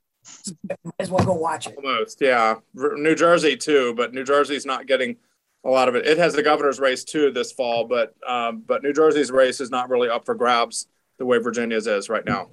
Might 0.84 0.94
as 0.98 1.10
well 1.10 1.24
go 1.24 1.34
watch 1.34 1.66
it. 1.66 1.76
Almost, 1.76 2.20
yeah. 2.20 2.56
New 2.74 3.14
Jersey 3.14 3.56
too, 3.56 3.94
but 3.94 4.14
New 4.14 4.24
Jersey's 4.24 4.64
not 4.64 4.86
getting 4.86 5.16
a 5.64 5.70
lot 5.70 5.88
of 5.88 5.94
it. 5.94 6.06
It 6.06 6.18
has 6.18 6.34
the 6.34 6.42
governor's 6.42 6.80
race 6.80 7.04
too 7.04 7.30
this 7.30 7.52
fall, 7.52 7.84
but 7.84 8.14
um, 8.26 8.62
but 8.66 8.82
New 8.82 8.92
Jersey's 8.92 9.30
race 9.30 9.60
is 9.60 9.70
not 9.70 9.90
really 9.90 10.08
up 10.08 10.24
for 10.24 10.34
grabs 10.34 10.86
the 11.18 11.26
way 11.26 11.38
Virginia's 11.38 11.86
is 11.86 12.08
right 12.08 12.24
now. 12.24 12.48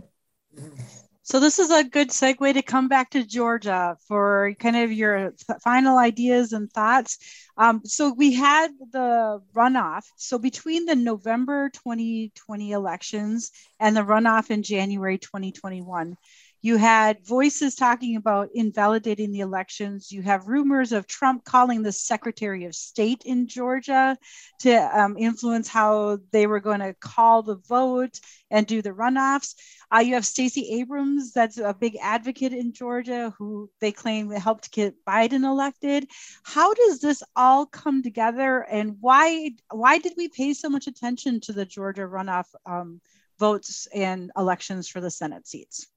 So 1.29 1.39
this 1.39 1.59
is 1.59 1.69
a 1.69 1.83
good 1.83 2.09
segue 2.09 2.55
to 2.55 2.63
come 2.63 2.87
back 2.87 3.11
to 3.11 3.23
Georgia 3.23 3.95
for 4.07 4.55
kind 4.57 4.75
of 4.75 4.91
your 4.91 5.29
th- 5.29 5.59
final 5.63 5.99
ideas 5.99 6.53
and 6.53 6.73
thoughts. 6.73 7.19
Um, 7.55 7.81
so 7.85 8.11
we 8.11 8.33
had 8.33 8.71
the 8.91 9.39
runoff. 9.55 10.05
So 10.15 10.39
between 10.39 10.87
the 10.87 10.95
November 10.95 11.69
2020 11.69 12.71
elections 12.71 13.51
and 13.79 13.95
the 13.95 14.01
runoff 14.01 14.49
in 14.49 14.63
January 14.63 15.19
2021, 15.19 16.17
you 16.61 16.75
had 16.75 17.25
voices 17.25 17.75
talking 17.75 18.17
about 18.17 18.49
invalidating 18.53 19.31
the 19.31 19.39
elections. 19.39 20.11
You 20.11 20.21
have 20.23 20.47
rumors 20.47 20.91
of 20.91 21.07
Trump 21.07 21.45
calling 21.45 21.83
the 21.83 21.91
Secretary 21.91 22.65
of 22.65 22.75
State 22.75 23.23
in 23.25 23.47
Georgia 23.47 24.17
to 24.59 24.99
um, 24.99 25.17
influence 25.17 25.69
how 25.69 26.19
they 26.31 26.47
were 26.47 26.59
going 26.59 26.81
to 26.81 26.93
call 26.99 27.43
the 27.43 27.55
vote 27.55 28.19
and 28.51 28.67
do 28.67 28.81
the 28.81 28.91
runoffs. 28.91 29.55
Uh, 29.93 29.99
you 29.99 30.15
have 30.15 30.25
Stacey 30.25 30.79
Abrams, 30.79 31.31
that's 31.31 31.57
a 31.57 31.73
big 31.73 31.97
advocate 32.01 32.53
in 32.53 32.73
Georgia, 32.73 33.33
who 33.37 33.69
they 33.79 33.91
claim 33.91 34.29
helped 34.29 34.71
get 34.71 35.05
Biden 35.05 35.43
elected. 35.45 36.07
How 36.43 36.73
does 36.73 36.99
this 36.99 37.23
all 37.35 37.65
come 37.65 38.03
together, 38.03 38.65
and 38.69 38.97
why 38.99 39.51
why 39.71 39.97
did 39.97 40.13
we 40.17 40.27
pay 40.27 40.53
so 40.53 40.69
much 40.69 40.87
attention 40.87 41.39
to 41.41 41.53
the 41.53 41.65
Georgia 41.65 42.01
runoff 42.01 42.47
um, 42.65 43.01
votes 43.39 43.87
and 43.93 44.31
elections 44.37 44.87
for 44.89 44.99
the 45.01 45.11
Senate 45.11 45.47
seats? 45.47 45.87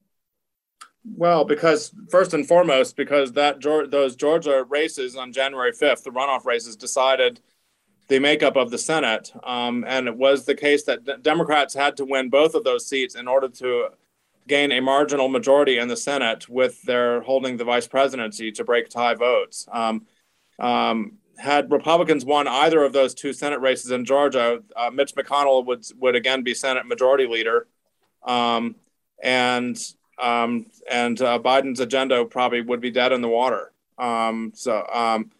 Well, 1.05 1.43
because 1.43 1.91
first 2.09 2.33
and 2.33 2.47
foremost, 2.47 2.95
because 2.95 3.33
that 3.33 3.61
those 3.61 4.15
Georgia 4.15 4.65
races 4.69 5.15
on 5.15 5.33
January 5.33 5.73
5th, 5.73 6.03
the 6.03 6.11
runoff 6.11 6.45
races 6.45 6.75
decided 6.75 7.41
the 8.07 8.19
makeup 8.19 8.55
of 8.55 8.71
the 8.71 8.77
Senate. 8.77 9.33
Um, 9.43 9.83
and 9.87 10.07
it 10.07 10.15
was 10.15 10.45
the 10.45 10.55
case 10.55 10.83
that 10.83 11.23
Democrats 11.23 11.73
had 11.73 11.97
to 11.97 12.05
win 12.05 12.29
both 12.29 12.55
of 12.55 12.63
those 12.63 12.87
seats 12.87 13.15
in 13.15 13.27
order 13.27 13.49
to 13.49 13.89
gain 14.47 14.71
a 14.71 14.81
marginal 14.81 15.29
majority 15.29 15.77
in 15.77 15.87
the 15.87 15.97
Senate 15.97 16.47
with 16.49 16.81
their 16.83 17.21
holding 17.21 17.57
the 17.57 17.63
vice 17.63 17.87
presidency 17.87 18.51
to 18.51 18.63
break 18.63 18.89
tie 18.89 19.13
votes. 19.13 19.67
Um, 19.71 20.05
um, 20.59 21.13
had 21.37 21.71
Republicans 21.71 22.25
won 22.25 22.47
either 22.47 22.83
of 22.83 22.93
those 22.93 23.13
two 23.13 23.33
Senate 23.33 23.59
races 23.59 23.91
in 23.91 24.05
Georgia, 24.05 24.61
uh, 24.75 24.89
Mitch 24.91 25.15
McConnell 25.15 25.65
would 25.65 25.83
would 25.97 26.15
again 26.15 26.43
be 26.43 26.53
Senate 26.53 26.85
Majority 26.85 27.25
Leader, 27.25 27.67
um, 28.23 28.75
and 29.21 29.77
um, 30.21 30.65
and 30.89 31.21
uh, 31.21 31.39
Biden's 31.39 31.79
agenda 31.79 32.25
probably 32.25 32.61
would 32.61 32.81
be 32.81 32.91
dead 32.91 33.11
in 33.11 33.21
the 33.21 33.29
water. 33.29 33.71
Um, 33.97 34.51
so, 34.55 34.85
um, 34.91 35.31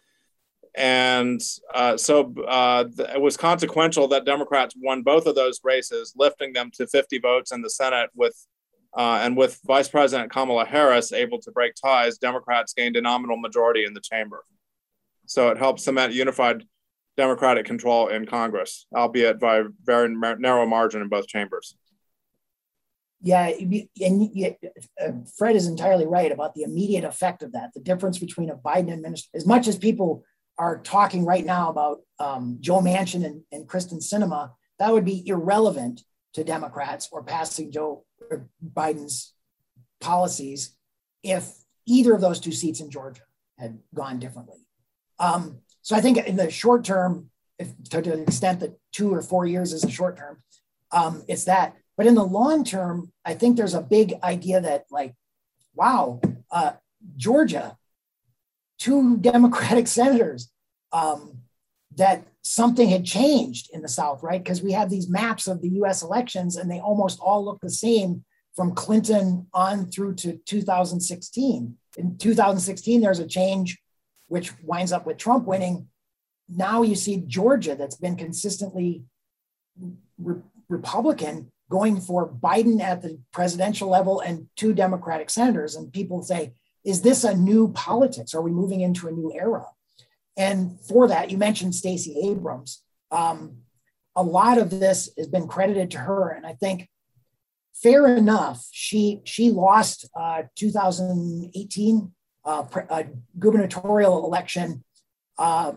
and 0.76 1.40
uh, 1.72 1.96
so 1.96 2.34
uh, 2.48 2.84
it 3.14 3.20
was 3.20 3.36
consequential 3.36 4.08
that 4.08 4.24
Democrats 4.24 4.74
won 4.76 5.02
both 5.02 5.26
of 5.26 5.34
those 5.34 5.60
races, 5.62 6.14
lifting 6.16 6.52
them 6.52 6.70
to 6.74 6.86
50 6.86 7.18
votes 7.18 7.52
in 7.52 7.62
the 7.62 7.70
Senate. 7.70 8.10
With 8.14 8.34
uh, 8.96 9.20
and 9.22 9.36
with 9.36 9.60
Vice 9.64 9.88
President 9.88 10.30
Kamala 10.30 10.64
Harris 10.64 11.12
able 11.12 11.40
to 11.40 11.50
break 11.50 11.74
ties, 11.74 12.18
Democrats 12.18 12.72
gained 12.72 12.96
a 12.96 13.00
nominal 13.00 13.36
majority 13.36 13.84
in 13.84 13.94
the 13.94 14.00
chamber. 14.00 14.44
So 15.26 15.48
it 15.48 15.58
helped 15.58 15.80
cement 15.80 16.12
unified 16.12 16.64
Democratic 17.16 17.66
control 17.66 18.08
in 18.08 18.26
Congress, 18.26 18.86
albeit 18.94 19.40
by 19.40 19.58
a 19.58 19.64
very 19.84 20.14
narrow 20.38 20.66
margin 20.66 21.02
in 21.02 21.08
both 21.08 21.26
chambers. 21.26 21.76
Yeah, 23.20 23.50
and 24.00 24.30
uh, 25.00 25.12
Fred 25.38 25.56
is 25.56 25.66
entirely 25.66 26.06
right 26.06 26.30
about 26.30 26.54
the 26.54 26.62
immediate 26.62 27.04
effect 27.04 27.42
of 27.42 27.52
that. 27.52 27.72
The 27.72 27.80
difference 27.80 28.18
between 28.18 28.50
a 28.50 28.56
Biden 28.56 28.92
administration, 28.92 29.30
as 29.34 29.46
much 29.46 29.66
as 29.66 29.78
people 29.78 30.24
are 30.58 30.78
talking 30.78 31.24
right 31.24 31.44
now 31.44 31.70
about 31.70 32.00
um, 32.18 32.58
Joe 32.60 32.80
Manchin 32.80 33.24
and, 33.24 33.42
and 33.50 33.66
Kyrsten 33.66 34.02
Sinema, 34.02 34.50
that 34.78 34.92
would 34.92 35.04
be 35.04 35.26
irrelevant 35.26 36.02
to 36.34 36.44
Democrats 36.44 37.08
or 37.10 37.22
passing 37.22 37.72
Joe 37.72 38.04
or 38.30 38.48
Biden's 38.62 39.32
policies 40.00 40.76
if 41.22 41.50
either 41.86 42.14
of 42.14 42.20
those 42.20 42.40
two 42.40 42.52
seats 42.52 42.80
in 42.80 42.90
Georgia 42.90 43.22
had 43.58 43.78
gone 43.94 44.18
differently. 44.18 44.58
Um, 45.18 45.60
so 45.82 45.96
I 45.96 46.00
think 46.00 46.18
in 46.18 46.36
the 46.36 46.50
short 46.50 46.84
term, 46.84 47.30
if, 47.58 47.68
to 47.90 48.02
the 48.02 48.22
extent 48.22 48.60
that 48.60 48.78
two 48.92 49.14
or 49.14 49.22
four 49.22 49.46
years 49.46 49.72
is 49.72 49.84
a 49.84 49.90
short 49.90 50.16
term, 50.16 50.42
um, 50.90 51.24
it's 51.28 51.44
that. 51.44 51.76
But 51.96 52.06
in 52.06 52.14
the 52.14 52.24
long 52.24 52.64
term, 52.64 53.12
I 53.24 53.34
think 53.34 53.56
there's 53.56 53.74
a 53.74 53.80
big 53.80 54.14
idea 54.22 54.60
that, 54.60 54.86
like, 54.90 55.14
wow, 55.74 56.20
uh, 56.50 56.72
Georgia, 57.16 57.76
two 58.78 59.16
Democratic 59.20 59.86
senators, 59.86 60.50
um, 60.92 61.38
that 61.96 62.24
something 62.42 62.88
had 62.88 63.04
changed 63.04 63.70
in 63.72 63.82
the 63.82 63.88
South, 63.88 64.22
right? 64.22 64.42
Because 64.42 64.62
we 64.62 64.72
have 64.72 64.90
these 64.90 65.08
maps 65.08 65.46
of 65.46 65.62
the 65.62 65.70
US 65.80 66.02
elections 66.02 66.56
and 66.56 66.70
they 66.70 66.80
almost 66.80 67.20
all 67.20 67.44
look 67.44 67.60
the 67.60 67.70
same 67.70 68.24
from 68.54 68.74
Clinton 68.74 69.46
on 69.52 69.86
through 69.86 70.14
to 70.16 70.38
2016. 70.44 71.76
In 71.96 72.18
2016, 72.18 73.00
there's 73.00 73.18
a 73.18 73.26
change 73.26 73.78
which 74.28 74.52
winds 74.62 74.92
up 74.92 75.06
with 75.06 75.16
Trump 75.16 75.46
winning. 75.46 75.88
Now 76.48 76.82
you 76.82 76.94
see 76.94 77.24
Georgia 77.26 77.74
that's 77.74 77.96
been 77.96 78.16
consistently 78.16 79.04
re- 80.18 80.42
Republican 80.68 81.50
going 81.70 82.00
for 82.00 82.28
Biden 82.28 82.80
at 82.80 83.02
the 83.02 83.18
presidential 83.32 83.88
level 83.88 84.20
and 84.20 84.48
two 84.56 84.74
Democratic 84.74 85.30
senators. 85.30 85.74
And 85.74 85.92
people 85.92 86.22
say, 86.22 86.52
is 86.84 87.02
this 87.02 87.24
a 87.24 87.34
new 87.34 87.68
politics? 87.72 88.34
Are 88.34 88.42
we 88.42 88.50
moving 88.50 88.80
into 88.80 89.08
a 89.08 89.12
new 89.12 89.32
era? 89.34 89.66
And 90.36 90.78
for 90.80 91.08
that, 91.08 91.30
you 91.30 91.38
mentioned 91.38 91.74
Stacey 91.74 92.28
Abrams. 92.28 92.82
Um, 93.10 93.58
a 94.16 94.22
lot 94.22 94.58
of 94.58 94.70
this 94.70 95.10
has 95.16 95.28
been 95.28 95.48
credited 95.48 95.90
to 95.92 95.98
her, 95.98 96.30
and 96.30 96.46
I 96.46 96.52
think 96.52 96.88
fair 97.74 98.06
enough. 98.06 98.66
She 98.70 99.20
she 99.24 99.50
lost 99.50 100.08
uh, 100.16 100.42
2018 100.56 102.12
uh, 102.44 102.62
pre- 102.64 102.84
uh, 102.88 103.02
gubernatorial 103.38 104.24
election. 104.24 104.84
Uh, 105.38 105.72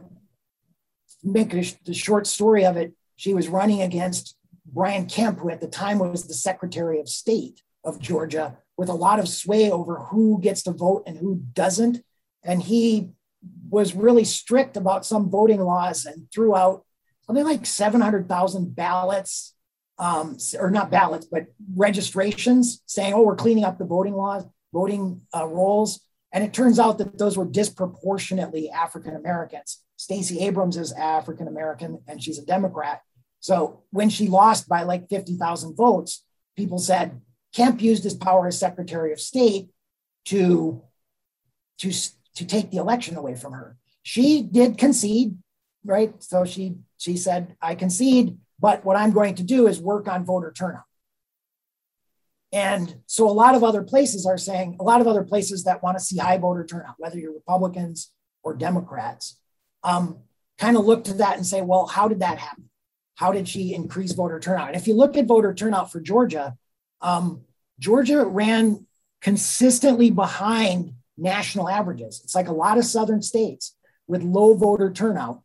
make 1.24 1.54
a, 1.54 1.64
the 1.86 1.94
short 1.94 2.28
story 2.28 2.66
of 2.66 2.78
it, 2.78 2.94
she 3.16 3.34
was 3.34 3.48
running 3.48 3.82
against 3.82 4.37
Brian 4.72 5.06
Kemp, 5.08 5.40
who 5.40 5.50
at 5.50 5.62
the 5.62 5.68
time 5.68 6.00
was 6.00 6.28
the 6.28 6.34
Secretary 6.34 7.00
of 7.00 7.10
State 7.10 7.62
of 7.84 8.00
Georgia, 8.00 8.58
with 8.78 8.90
a 8.90 8.94
lot 8.94 9.20
of 9.20 9.28
sway 9.28 9.72
over 9.72 10.00
who 10.12 10.40
gets 10.42 10.64
to 10.64 10.72
vote 10.72 11.04
and 11.08 11.18
who 11.18 11.42
doesn't. 11.54 12.04
And 12.44 12.62
he 12.62 13.12
was 13.70 13.96
really 13.96 14.24
strict 14.24 14.78
about 14.78 15.06
some 15.06 15.30
voting 15.30 15.62
laws 15.62 16.06
and 16.06 16.28
threw 16.32 16.56
out 16.56 16.86
something 17.26 17.46
like 17.46 17.66
700,000 17.66 18.76
ballots, 18.76 19.54
um, 20.00 20.38
or 20.60 20.70
not 20.70 20.92
ballots, 20.92 21.26
but 21.26 21.48
registrations 21.76 22.82
saying, 22.86 23.14
oh, 23.14 23.22
we're 23.22 23.36
cleaning 23.36 23.64
up 23.64 23.78
the 23.78 23.86
voting 23.86 24.14
laws, 24.14 24.46
voting 24.74 25.22
uh, 25.36 25.46
rolls. 25.46 26.00
And 26.32 26.44
it 26.44 26.54
turns 26.54 26.80
out 26.80 26.98
that 27.00 27.18
those 27.18 27.38
were 27.38 27.46
disproportionately 27.46 28.70
African 28.70 29.16
Americans. 29.16 29.84
Stacey 29.96 30.40
Abrams 30.40 30.78
is 30.78 30.94
African 30.94 31.48
American 31.48 32.00
and 32.08 32.22
she's 32.22 32.38
a 32.38 32.46
Democrat. 32.46 33.02
So 33.40 33.84
when 33.92 34.10
she 34.10 34.28
lost 34.28 34.68
by 34.68 34.84
like 34.84 35.10
50,000 35.10 35.76
votes, 35.76 36.24
people 36.56 36.80
said 36.80 37.22
Kemp 37.54 37.82
used 37.82 38.04
his 38.04 38.16
power 38.16 38.48
as 38.48 38.60
Secretary 38.60 39.14
of 39.14 39.20
State 39.20 39.70
to, 40.26 40.82
to, 41.80 41.92
to 42.36 42.46
take 42.46 42.72
the 42.72 42.78
election 42.78 43.16
away 43.16 43.36
from 43.36 43.54
her. 43.54 43.78
She 44.04 44.42
did 44.42 44.78
concede, 44.78 45.38
right? 45.84 46.14
So 46.24 46.46
she 46.46 46.76
she 46.98 47.16
said, 47.16 47.56
I 47.62 47.76
concede, 47.76 48.38
but 48.60 48.84
what 48.84 48.98
I'm 48.98 49.12
going 49.12 49.36
to 49.36 49.44
do 49.44 49.68
is 49.68 49.80
work 49.80 50.08
on 50.08 50.26
voter 50.26 50.52
turnout. 50.52 50.84
And 52.52 53.02
so 53.06 53.30
a 53.30 53.32
lot 53.32 53.56
of 53.56 53.64
other 53.64 53.84
places 53.84 54.26
are 54.26 54.38
saying, 54.38 54.78
a 54.80 54.84
lot 54.84 55.02
of 55.02 55.08
other 55.08 55.24
places 55.24 55.66
that 55.66 55.84
want 55.84 55.98
to 55.98 56.04
see 56.04 56.18
high 56.18 56.38
voter 56.38 56.66
turnout, 56.66 56.96
whether 56.98 57.20
you're 57.20 57.34
Republicans 57.34 58.12
or 58.42 58.56
Democrats, 58.56 59.40
um, 59.84 60.20
kind 60.58 60.78
of 60.78 60.86
look 60.86 61.04
to 61.06 61.14
that 61.16 61.36
and 61.36 61.46
say, 61.46 61.62
well, 61.62 61.86
how 61.86 62.08
did 62.08 62.22
that 62.22 62.40
happen? 62.40 62.70
How 63.18 63.32
did 63.32 63.50
she 63.50 63.74
increase 63.74 64.12
voter 64.12 64.40
turnout? 64.40 64.68
And 64.68 64.78
if 64.78 64.88
you 64.88 64.94
look 64.94 65.18
at 65.18 65.26
voter 65.26 65.52
turnout 65.52 65.92
for 65.92 66.00
Georgia, 66.00 66.56
um, 67.02 67.42
Georgia 67.80 68.24
ran 68.24 68.86
consistently 69.22 70.12
behind 70.12 70.94
national 71.18 71.68
averages. 71.68 72.22
It's 72.24 72.36
like 72.36 72.48
a 72.48 72.54
lot 72.54 72.78
of 72.78 72.86
southern 72.86 73.24
states 73.24 73.76
with 74.06 74.22
low 74.22 74.54
voter 74.54 74.92
turnout. 74.94 75.42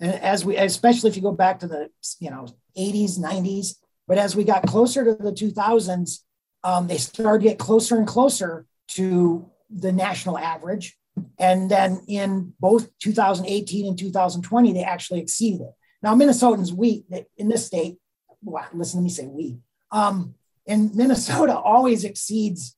And 0.00 0.14
as 0.14 0.46
we, 0.46 0.56
especially 0.56 1.10
if 1.10 1.16
you 1.16 1.20
go 1.20 1.32
back 1.32 1.60
to 1.60 1.66
the 1.66 1.90
you 2.20 2.30
know 2.30 2.46
80s, 2.78 3.18
90s, 3.18 3.74
but 4.08 4.16
as 4.16 4.34
we 4.34 4.42
got 4.42 4.66
closer 4.66 5.04
to 5.04 5.14
the 5.14 5.30
2000s, 5.30 6.20
um, 6.64 6.86
they 6.86 6.96
started 6.96 7.42
to 7.42 7.50
get 7.50 7.58
closer 7.58 7.98
and 7.98 8.06
closer 8.06 8.64
to 8.92 9.50
the 9.68 9.92
national 9.92 10.38
average. 10.38 10.96
And 11.38 11.70
then 11.70 12.00
in 12.08 12.54
both 12.58 12.88
2018 13.00 13.88
and 13.88 13.98
2020, 13.98 14.72
they 14.72 14.84
actually 14.84 15.20
exceeded 15.20 15.60
it. 15.60 15.74
Now, 16.02 16.14
Minnesotans, 16.14 16.72
we 16.72 17.04
in 17.36 17.48
this 17.48 17.66
state, 17.66 17.98
well, 18.42 18.66
listen 18.72 19.00
to 19.00 19.04
me 19.04 19.10
say 19.10 19.26
we, 19.26 19.58
um, 19.90 20.34
in 20.66 20.90
Minnesota 20.94 21.58
always 21.58 22.04
exceeds 22.04 22.76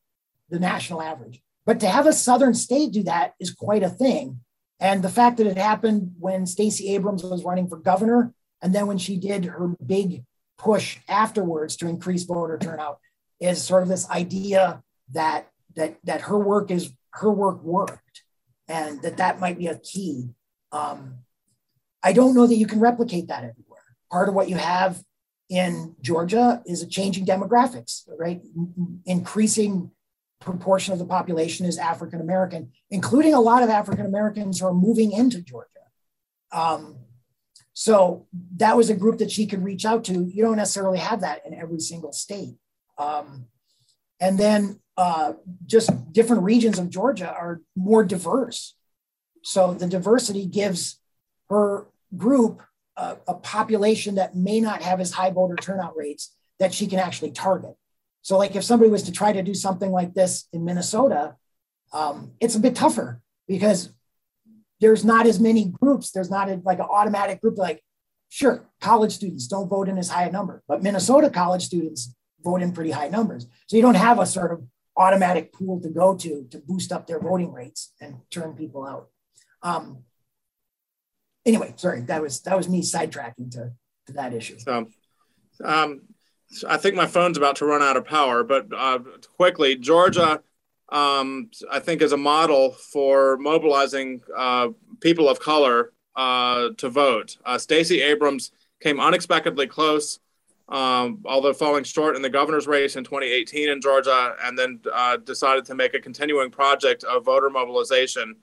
the 0.49 0.59
national 0.59 1.03
average. 1.03 1.41
But 1.65 1.81
to 1.81 1.89
have 1.89 2.07
a 2.07 2.13
southern 2.13 2.55
state 2.55 2.93
do 2.93 3.05
that 3.05 3.35
is 3.39 3.53
quite 3.53 3.83
a 3.83 3.89
thing. 3.89 4.41
And 4.81 5.03
the 5.03 5.09
fact 5.09 5.37
that 5.37 5.47
it 5.47 5.57
happened 5.57 6.15
when 6.19 6.45
Stacey 6.47 6.95
Abrams 6.95 7.23
was 7.23 7.45
running 7.45 7.69
for 7.69 7.77
governor, 7.77 8.35
and 8.61 8.75
then 8.75 8.89
when 8.89 8.99
she 8.99 9.17
did 9.17 9.45
her 9.45 9.69
big 9.85 10.25
push 10.59 10.99
afterwards 11.09 11.77
to 11.77 11.89
increase 11.89 12.25
voter 12.25 12.59
turnout, 12.59 12.99
is 13.39 13.63
sort 13.63 13.83
of 13.83 13.89
this 13.89 14.09
idea 14.11 14.83
that 15.13 15.49
that 15.77 15.97
that 16.05 16.23
her 16.23 16.39
work 16.39 16.71
is 16.71 16.93
her 17.11 17.31
work 17.31 17.63
worked, 17.63 18.23
and 18.67 19.01
that 19.03 19.19
that 19.19 19.39
might 19.39 19.59
be 19.59 19.69
a 19.69 19.79
key. 19.79 20.31
Um, 20.73 21.19
I 22.03 22.13
don't 22.13 22.35
know 22.35 22.47
that 22.47 22.57
you 22.57 22.67
can 22.67 22.81
replicate 22.81 23.29
that 23.29 23.45
everywhere. 23.45 23.81
Part 24.11 24.29
of 24.29 24.35
what 24.35 24.49
you 24.49 24.57
have 24.57 25.03
in 25.49 25.95
Georgia 26.01 26.63
is 26.67 26.83
a 26.83 26.87
changing 26.87 27.27
demographics, 27.27 28.03
right? 28.19 28.41
Increasing 29.07 29.91
proportion 30.41 30.93
of 30.93 30.99
the 30.99 31.05
population 31.05 31.67
is 31.67 31.79
African 31.79 32.21
American, 32.21 32.73
including 32.91 33.35
a 33.35 33.41
lot 33.41 33.63
of 33.63 33.69
African 33.69 34.07
Americans 34.07 34.61
who 34.61 34.67
are 34.67 34.75
moving 34.75 35.13
into 35.13 35.41
Georgia. 35.41 35.69
Um, 36.51 36.97
so 37.75 38.27
that 38.57 38.77
was 38.77 38.91
a 38.91 38.97
group 38.97 39.19
that 39.19 39.31
she 39.31 39.47
could 39.47 39.65
reach 39.65 39.85
out 39.85 40.05
to. 40.05 40.25
You 40.25 40.43
don't 40.43 40.57
necessarily 40.57 40.99
have 40.99 41.21
that 41.21 41.47
in 41.47 41.55
every 41.55 41.81
single 41.81 42.13
state. 42.13 42.57
Um, 42.99 43.47
and 44.21 44.39
then 44.39 44.81
uh, 44.97 45.35
just 45.67 46.13
different 46.13 46.43
regions 46.43 46.79
of 46.79 46.91
Georgia 46.91 47.31
are 47.31 47.63
more 47.75 48.05
diverse. 48.05 48.75
So 49.43 49.75
the 49.75 49.87
diversity 49.87 50.47
gives 50.47 51.01
her 51.49 51.87
group 52.17 52.63
a, 52.97 53.17
a 53.29 53.35
population 53.35 54.17
that 54.17 54.37
may 54.37 54.61
not 54.61 54.83
have 54.83 55.01
as 55.01 55.13
high 55.13 55.31
voter 55.31 55.57
turnout 55.57 55.97
rates 55.97 56.35
that 56.59 56.75
she 56.75 56.87
can 56.87 56.99
actually 56.99 57.31
target. 57.31 57.75
So, 58.23 58.39
like 58.39 58.55
if 58.55 58.65
somebody 58.65 58.91
was 58.91 59.03
to 59.05 59.13
try 59.13 59.33
to 59.33 59.43
do 59.43 59.55
something 59.55 59.91
like 59.91 60.15
this 60.15 60.47
in 60.53 60.65
Minnesota, 60.65 61.37
um, 61.93 62.33
it's 62.41 62.55
a 62.55 62.61
bit 62.61 62.75
tougher 62.75 63.21
because 63.49 63.93
there's 64.81 65.05
not 65.05 65.27
as 65.27 65.41
many 65.41 65.67
groups. 65.67 66.11
There's 66.11 66.31
not 66.31 66.49
a, 66.49 66.61
like 66.65 66.79
an 66.79 66.87
automatic 66.91 67.41
group 67.41 67.59
like, 67.59 67.83
sure, 68.29 68.69
college 68.81 69.13
students 69.13 69.47
don't 69.47 69.69
vote 69.69 69.89
in 69.89 69.99
as 69.99 70.09
high 70.09 70.25
a 70.25 70.33
number, 70.33 70.63
but 70.69 70.83
Minnesota 70.83 71.31
college 71.31 71.65
students 71.65 72.15
vote 72.43 72.63
in 72.63 72.73
pretty 72.73 72.91
high 72.91 73.09
numbers. 73.09 73.47
So 73.67 73.77
you 73.77 73.83
don't 73.83 73.95
have 73.95 74.19
a 74.19 74.27
sort 74.27 74.53
of 74.53 74.65
automatic 74.97 75.53
pool 75.53 75.81
to 75.81 75.89
go 75.89 76.15
to 76.17 76.47
to 76.51 76.59
boost 76.59 76.93
up 76.93 77.07
their 77.07 77.19
voting 77.19 77.53
rates 77.53 77.93
and 78.01 78.17
turn 78.31 78.55
people 78.55 78.87
out. 78.87 79.09
Um, 79.63 80.05
anyway, 81.47 81.75
sorry, 81.77 82.03
that 82.03 82.23
was 82.23 82.41
that 82.43 82.57
was 82.57 82.69
me 82.69 82.83
sidetracking 82.83 83.51
to 83.53 83.73
to 84.07 84.13
that 84.13 84.33
issue. 84.35 84.59
So, 84.59 84.89
um, 85.65 86.03
I 86.69 86.77
think 86.77 86.97
my 86.97 87.07
phone's 87.07 87.39
about 87.39 87.57
to 87.57 87.67
run 87.67 87.83
out 87.83 87.97
of 87.97 88.05
power, 88.05 88.45
but 88.45 88.67
uh, 88.77 88.99
quickly, 89.37 89.77
Georgia, 89.77 90.43
um, 90.91 91.51
I 91.71 91.79
think, 91.79 92.03
is 92.03 92.13
a 92.13 92.17
model 92.17 92.73
for 92.73 93.39
mobilizing 93.39 94.21
uh, 94.37 94.69
people 95.01 95.29
of 95.29 95.41
color 95.41 95.93
uh, 96.15 96.71
to 96.77 96.89
vote. 96.91 97.39
Uh, 97.45 97.59
Stacey 97.59 98.03
Abrams 98.03 98.53
came 98.81 99.01
unexpectedly 99.01 99.67
close, 99.67 100.19
um, 100.69 101.23
although 101.25 101.55
falling 101.55 101.85
short 101.85 102.17
in 102.17 102.23
the 102.23 102.29
governor's 102.29 102.67
race 102.67 102.97
in 102.97 103.05
2018 103.05 103.71
in 103.71 103.81
Georgia, 103.81 104.35
and 104.43 104.59
then 104.59 104.81
uh, 104.93 105.17
decided 105.17 105.65
to 105.67 105.75
make 105.75 105.95
a 105.95 106.01
continuing 106.01 106.51
project 106.51 107.05
of 107.05 107.25
voter 107.25 107.49
mobilization, 107.49 108.37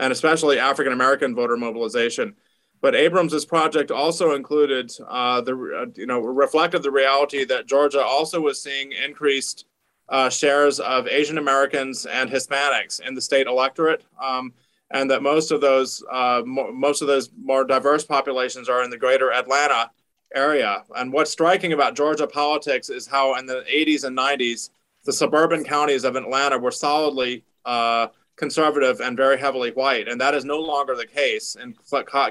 and 0.00 0.12
especially 0.12 0.58
African 0.58 0.92
American 0.92 1.34
voter 1.34 1.56
mobilization. 1.56 2.34
But 2.80 2.94
Abrams's 2.94 3.44
project 3.44 3.90
also 3.90 4.34
included 4.34 4.90
uh, 5.06 5.42
the, 5.42 5.52
uh, 5.52 5.92
you 5.94 6.06
know, 6.06 6.18
reflected 6.20 6.82
the 6.82 6.90
reality 6.90 7.44
that 7.44 7.66
Georgia 7.66 8.02
also 8.02 8.40
was 8.40 8.60
seeing 8.60 8.92
increased 8.92 9.66
uh, 10.08 10.30
shares 10.30 10.80
of 10.80 11.06
Asian 11.06 11.36
Americans 11.36 12.06
and 12.06 12.30
Hispanics 12.30 13.00
in 13.00 13.14
the 13.14 13.20
state 13.20 13.46
electorate, 13.46 14.02
um, 14.20 14.54
and 14.90 15.10
that 15.10 15.22
most 15.22 15.52
of 15.52 15.60
those 15.60 16.02
uh, 16.10 16.42
mo- 16.46 16.72
most 16.72 17.02
of 17.02 17.06
those 17.06 17.30
more 17.38 17.64
diverse 17.64 18.04
populations 18.04 18.68
are 18.70 18.82
in 18.82 18.90
the 18.90 18.96
greater 18.96 19.30
Atlanta 19.30 19.90
area. 20.34 20.82
And 20.96 21.12
what's 21.12 21.30
striking 21.30 21.74
about 21.74 21.94
Georgia 21.94 22.26
politics 22.26 22.88
is 22.88 23.06
how 23.06 23.36
in 23.36 23.44
the 23.44 23.64
80s 23.70 24.04
and 24.04 24.16
90s, 24.16 24.70
the 25.04 25.12
suburban 25.12 25.62
counties 25.62 26.04
of 26.04 26.16
Atlanta 26.16 26.58
were 26.58 26.70
solidly 26.70 27.44
uh, 27.66 28.08
conservative 28.40 29.00
and 29.00 29.16
very 29.16 29.38
heavily 29.38 29.70
white. 29.70 30.08
And 30.08 30.20
that 30.20 30.34
is 30.34 30.44
no 30.44 30.58
longer 30.58 30.96
the 30.96 31.06
case 31.06 31.54
in 31.54 31.76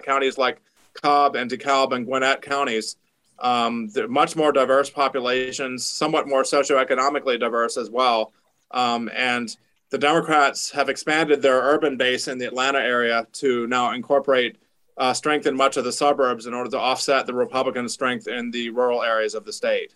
counties 0.03 0.37
like 0.37 0.59
Cobb 1.01 1.35
and 1.35 1.49
DeKalb 1.49 1.93
and 1.93 2.05
Gwinnett 2.05 2.41
counties. 2.41 2.97
Um, 3.37 3.87
they're 3.93 4.09
much 4.09 4.35
more 4.35 4.51
diverse 4.51 4.89
populations, 4.89 5.85
somewhat 5.85 6.27
more 6.27 6.43
socioeconomically 6.43 7.39
diverse 7.39 7.77
as 7.77 7.89
well. 7.89 8.33
Um, 8.71 9.09
and 9.15 9.55
the 9.91 9.97
Democrats 9.97 10.71
have 10.71 10.89
expanded 10.89 11.41
their 11.41 11.61
urban 11.61 11.95
base 11.95 12.27
in 12.27 12.39
the 12.39 12.45
Atlanta 12.45 12.79
area 12.79 13.27
to 13.33 13.67
now 13.67 13.93
incorporate 13.93 14.57
uh, 14.97 15.13
strength 15.13 15.45
in 15.45 15.55
much 15.55 15.77
of 15.77 15.83
the 15.85 15.91
suburbs 15.91 16.47
in 16.47 16.53
order 16.53 16.69
to 16.71 16.79
offset 16.79 17.25
the 17.25 17.33
Republican 17.33 17.87
strength 17.87 18.27
in 18.27 18.51
the 18.51 18.69
rural 18.71 19.03
areas 19.03 19.35
of 19.35 19.45
the 19.45 19.53
state. 19.53 19.93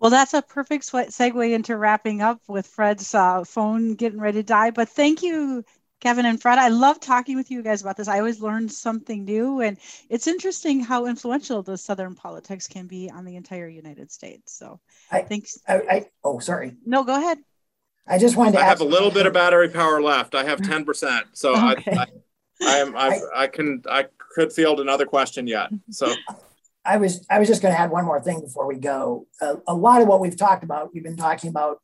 Well, 0.00 0.10
that's 0.10 0.34
a 0.34 0.42
perfect 0.42 0.84
segue 0.84 1.52
into 1.52 1.76
wrapping 1.76 2.22
up 2.22 2.40
with 2.46 2.66
Fred's 2.66 3.14
uh, 3.14 3.44
phone 3.44 3.94
getting 3.94 4.20
ready 4.20 4.38
to 4.38 4.42
die. 4.44 4.70
But 4.70 4.88
thank 4.88 5.22
you, 5.22 5.64
Kevin 6.00 6.24
and 6.24 6.40
Fred. 6.40 6.58
I 6.58 6.68
love 6.68 7.00
talking 7.00 7.36
with 7.36 7.50
you 7.50 7.62
guys 7.62 7.82
about 7.82 7.96
this. 7.96 8.06
I 8.06 8.18
always 8.18 8.40
learn 8.40 8.68
something 8.68 9.24
new, 9.24 9.60
and 9.60 9.76
it's 10.08 10.28
interesting 10.28 10.80
how 10.80 11.06
influential 11.06 11.62
the 11.62 11.76
Southern 11.76 12.14
politics 12.14 12.68
can 12.68 12.86
be 12.86 13.10
on 13.10 13.24
the 13.24 13.34
entire 13.34 13.66
United 13.68 14.12
States. 14.12 14.52
So, 14.52 14.78
I, 15.10 15.22
thanks. 15.22 15.58
I, 15.66 15.74
I 15.90 16.06
oh, 16.22 16.38
sorry. 16.38 16.76
No, 16.86 17.02
go 17.02 17.16
ahead. 17.16 17.38
I 18.06 18.18
just 18.18 18.36
wanted 18.36 18.52
to. 18.52 18.60
I 18.60 18.64
have 18.64 18.80
a 18.80 18.84
little 18.84 19.10
bit 19.10 19.26
of 19.26 19.32
battery 19.32 19.68
power 19.68 20.00
left. 20.00 20.36
I 20.36 20.44
have 20.44 20.62
ten 20.62 20.84
percent, 20.84 21.26
so 21.32 21.56
okay. 21.72 21.96
I, 21.96 22.02
I, 22.02 22.06
I 22.62 22.76
am. 22.78 22.96
I, 22.96 23.20
I 23.34 23.46
can. 23.48 23.82
I 23.90 24.06
could 24.34 24.52
field 24.52 24.78
another 24.78 25.06
question 25.06 25.48
yet. 25.48 25.70
So 25.90 26.14
I 26.88 26.96
was 26.96 27.26
I 27.28 27.38
was 27.38 27.48
just 27.48 27.60
going 27.60 27.74
to 27.74 27.80
add 27.80 27.90
one 27.90 28.06
more 28.06 28.20
thing 28.20 28.40
before 28.40 28.66
we 28.66 28.78
go. 28.78 29.26
A 29.42 29.74
lot 29.74 30.00
of 30.00 30.08
what 30.08 30.20
we've 30.20 30.36
talked 30.36 30.64
about, 30.64 30.94
we've 30.94 31.04
been 31.04 31.16
talking 31.16 31.50
about 31.50 31.80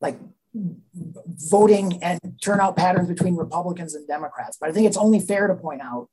like 0.00 0.18
voting 0.54 1.98
and 2.02 2.20
turnout 2.40 2.76
patterns 2.76 3.08
between 3.08 3.34
Republicans 3.34 3.94
and 3.94 4.06
Democrats. 4.06 4.56
But 4.60 4.70
I 4.70 4.72
think 4.72 4.86
it's 4.86 4.96
only 4.96 5.18
fair 5.18 5.48
to 5.48 5.54
point 5.54 5.82
out 5.82 6.08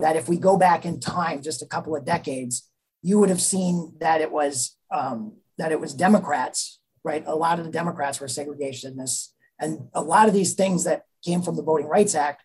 that 0.00 0.16
if 0.16 0.28
we 0.28 0.36
go 0.36 0.56
back 0.56 0.84
in 0.84 0.98
time 0.98 1.42
just 1.42 1.62
a 1.62 1.66
couple 1.66 1.94
of 1.94 2.04
decades, 2.04 2.68
you 3.02 3.18
would 3.20 3.30
have 3.30 3.40
seen 3.40 3.94
that 4.00 4.20
it 4.20 4.32
was 4.32 4.76
um, 4.90 5.34
that 5.56 5.70
it 5.70 5.80
was 5.80 5.94
Democrats, 5.94 6.80
right? 7.04 7.22
A 7.26 7.36
lot 7.36 7.60
of 7.60 7.64
the 7.64 7.70
Democrats 7.70 8.20
were 8.20 8.26
segregationists, 8.26 9.28
and 9.60 9.88
a 9.94 10.02
lot 10.02 10.26
of 10.26 10.34
these 10.34 10.54
things 10.54 10.82
that 10.84 11.04
came 11.24 11.40
from 11.40 11.54
the 11.54 11.62
Voting 11.62 11.86
Rights 11.86 12.16
Act 12.16 12.42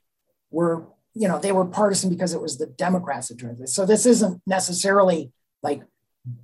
were 0.52 0.88
you 1.14 1.28
know, 1.28 1.40
they 1.40 1.52
were 1.52 1.66
partisan 1.66 2.10
because 2.10 2.34
it 2.34 2.42
was 2.42 2.58
the 2.58 2.68
Democrats 2.68 3.28
that 3.28 3.38
drove 3.38 3.58
this. 3.58 3.74
So 3.76 3.86
this 3.86 4.06
isn't 4.06 4.42
necessarily 4.46 5.32
like 5.62 5.84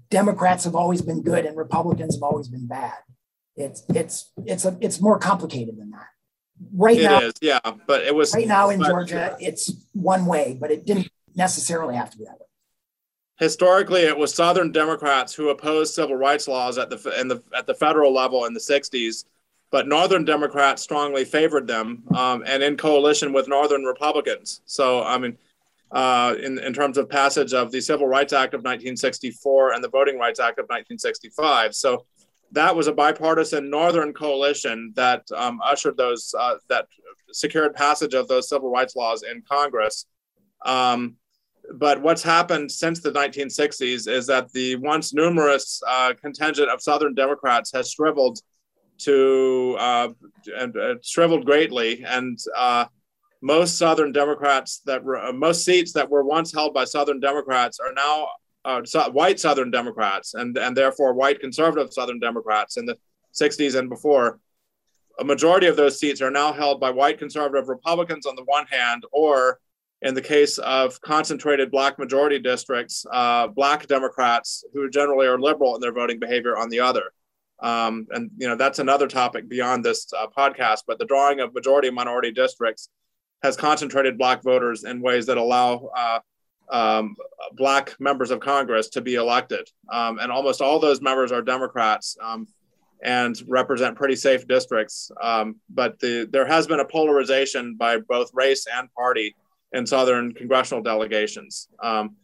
Democrats 0.09 0.63
have 0.65 0.75
always 0.75 1.01
been 1.01 1.21
good 1.21 1.45
and 1.45 1.57
Republicans 1.57 2.15
have 2.15 2.23
always 2.23 2.47
been 2.47 2.67
bad. 2.67 2.97
It's 3.55 3.83
it's 3.89 4.31
it's 4.45 4.65
a 4.65 4.77
it's 4.81 5.01
more 5.01 5.17
complicated 5.17 5.77
than 5.77 5.91
that. 5.91 6.07
Right 6.73 6.97
it 6.97 7.03
now, 7.03 7.19
is, 7.19 7.33
yeah, 7.41 7.59
but 7.85 8.03
it 8.03 8.13
was 8.13 8.33
right 8.33 8.47
now 8.47 8.69
in 8.69 8.83
Georgia, 8.83 9.37
it's 9.39 9.71
one 9.93 10.25
way, 10.25 10.57
but 10.59 10.71
it 10.71 10.85
didn't 10.85 11.09
necessarily 11.35 11.95
have 11.95 12.09
to 12.11 12.17
be 12.17 12.25
that 12.25 12.39
way. 12.39 12.45
Historically, 13.39 14.01
it 14.01 14.17
was 14.17 14.33
Southern 14.33 14.71
Democrats 14.71 15.33
who 15.33 15.49
opposed 15.49 15.93
civil 15.93 16.15
rights 16.15 16.47
laws 16.47 16.77
at 16.77 16.89
the 16.89 17.19
in 17.19 17.27
the 17.27 17.41
at 17.55 17.67
the 17.67 17.73
federal 17.73 18.13
level 18.13 18.45
in 18.45 18.53
the 18.53 18.59
'60s 18.59 19.25
but 19.69 19.87
Northern 19.87 20.23
Democrats 20.23 20.81
strongly 20.81 21.25
favored 21.25 21.67
them 21.67 22.03
um, 22.15 22.43
and 22.45 22.63
in 22.63 22.77
coalition 22.77 23.33
with 23.33 23.47
Northern 23.47 23.83
Republicans. 23.83 24.61
So, 24.65 25.03
I 25.03 25.17
mean, 25.17 25.37
uh, 25.91 26.35
in, 26.41 26.59
in 26.59 26.73
terms 26.73 26.97
of 26.97 27.09
passage 27.09 27.53
of 27.53 27.71
the 27.71 27.81
Civil 27.81 28.07
Rights 28.07 28.33
Act 28.33 28.53
of 28.53 28.59
1964 28.59 29.73
and 29.73 29.83
the 29.83 29.89
Voting 29.89 30.17
Rights 30.17 30.39
Act 30.39 30.59
of 30.59 30.63
1965. 30.63 31.75
So, 31.75 32.05
that 32.51 32.75
was 32.75 32.87
a 32.87 32.93
bipartisan 32.93 33.69
Northern 33.69 34.13
coalition 34.13 34.93
that 34.95 35.29
um, 35.35 35.59
ushered 35.63 35.97
those, 35.97 36.33
uh, 36.37 36.55
that 36.69 36.87
secured 37.31 37.75
passage 37.75 38.13
of 38.13 38.27
those 38.27 38.49
civil 38.49 38.71
rights 38.71 38.95
laws 38.95 39.23
in 39.23 39.43
Congress. 39.49 40.05
Um, 40.65 41.15
but 41.73 42.01
what's 42.01 42.23
happened 42.23 42.71
since 42.71 43.01
the 43.01 43.11
1960s 43.11 44.07
is 44.07 44.27
that 44.27 44.51
the 44.53 44.77
once 44.77 45.13
numerous 45.13 45.81
uh, 45.85 46.13
contingent 46.19 46.69
of 46.69 46.81
Southern 46.81 47.13
Democrats 47.13 47.71
has 47.73 47.91
shriveled 47.91 48.39
to 48.99 49.75
uh, 49.79 50.09
and 50.57 50.77
uh, 50.77 50.95
shriveled 51.03 51.45
greatly, 51.45 52.03
and 52.05 52.39
uh, 52.55 52.85
most 53.41 53.77
Southern 53.77 54.11
Democrats 54.11 54.81
that 54.85 55.03
were 55.03 55.17
uh, 55.17 55.33
most 55.33 55.63
seats 55.65 55.93
that 55.93 56.09
were 56.09 56.23
once 56.23 56.53
held 56.53 56.73
by 56.73 56.85
Southern 56.85 57.19
Democrats 57.19 57.79
are 57.79 57.93
now 57.93 58.27
uh, 58.65 58.83
so, 58.83 59.09
white 59.11 59.39
Southern 59.39 59.71
Democrats, 59.71 60.33
and 60.33 60.57
and 60.57 60.75
therefore 60.75 61.13
white 61.13 61.39
conservative 61.39 61.93
Southern 61.93 62.19
Democrats 62.19 62.77
in 62.77 62.85
the 62.85 62.97
60s 63.39 63.77
and 63.77 63.89
before. 63.89 64.39
A 65.19 65.23
majority 65.23 65.65
of 65.65 65.75
those 65.75 65.99
seats 65.99 66.21
are 66.21 66.29
now 66.29 66.53
held 66.53 66.79
by 66.79 66.91
white 66.91 67.17
conservative 67.17 67.69
Republicans 67.69 68.27
on 68.27 68.35
the 68.35 68.43
one 68.43 68.67
hand, 68.67 69.03
or 69.11 69.59
in 70.01 70.13
the 70.13 70.21
case 70.21 70.59
of 70.59 70.99
concentrated 71.01 71.71
black 71.71 71.97
majority 71.97 72.37
districts, 72.39 73.05
uh, 73.11 73.47
black 73.47 73.87
Democrats 73.87 74.63
who 74.73 74.89
generally 74.89 75.25
are 75.25 75.39
liberal 75.39 75.73
in 75.73 75.81
their 75.81 75.91
voting 75.91 76.19
behavior 76.19 76.55
on 76.55 76.69
the 76.69 76.79
other. 76.79 77.13
Um, 77.59 78.07
and 78.11 78.29
you 78.37 78.47
know 78.47 78.55
that's 78.55 78.79
another 78.79 79.07
topic 79.07 79.49
beyond 79.49 79.83
this 79.83 80.07
uh, 80.13 80.27
podcast. 80.27 80.83
But 80.87 80.99
the 80.99 81.05
drawing 81.05 81.39
of 81.39 81.53
majority 81.53 81.89
minority 81.89 82.31
districts 82.31 82.89
has 83.43 83.55
concentrated 83.55 84.17
black 84.17 84.43
voters 84.43 84.83
in 84.83 85.01
ways 85.01 85.25
that 85.27 85.37
allow 85.37 85.89
uh, 85.95 86.19
um, 86.69 87.15
black 87.53 87.95
members 87.99 88.31
of 88.31 88.39
Congress 88.39 88.89
to 88.89 89.01
be 89.01 89.15
elected. 89.15 89.69
Um, 89.91 90.19
and 90.19 90.31
almost 90.31 90.61
all 90.61 90.79
those 90.79 91.01
members 91.01 91.31
are 91.31 91.41
Democrats 91.41 92.17
um, 92.21 92.47
and 93.03 93.35
represent 93.47 93.95
pretty 93.95 94.15
safe 94.15 94.47
districts. 94.47 95.11
Um, 95.21 95.57
but 95.69 95.99
the, 95.99 96.27
there 96.31 96.47
has 96.47 96.67
been 96.67 96.79
a 96.79 96.85
polarization 96.85 97.75
by 97.75 97.97
both 97.97 98.31
race 98.33 98.65
and 98.73 98.91
party 98.93 99.35
in 99.71 99.85
Southern 99.85 100.33
congressional 100.33 100.81
delegations. 100.81 101.67
Um, 101.81 102.15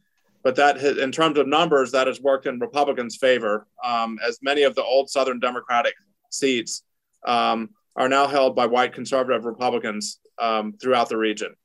but 0.44 0.56
that, 0.58 0.78
in 0.78 1.12
terms 1.12 1.38
of 1.40 1.48
numbers, 1.48 1.92
that 1.92 2.08
has 2.08 2.20
worked 2.20 2.46
in 2.46 2.60
Republicans' 2.60 3.16
favor, 3.16 3.66
um, 3.84 4.20
as 4.26 4.40
many 4.42 4.64
of 4.64 4.76
the 4.76 4.84
old 4.84 5.10
Southern 5.10 5.40
Democratic 5.40 5.94
seats 6.30 6.84
um, 7.26 7.70
are 7.96 8.10
now 8.10 8.28
held 8.28 8.56
by 8.56 8.66
white 8.66 8.94
conservative 8.94 9.46
Republicans 9.46 10.20
um, 10.40 10.74
throughout 10.74 11.08
the 11.08 11.18
region. 11.18 11.56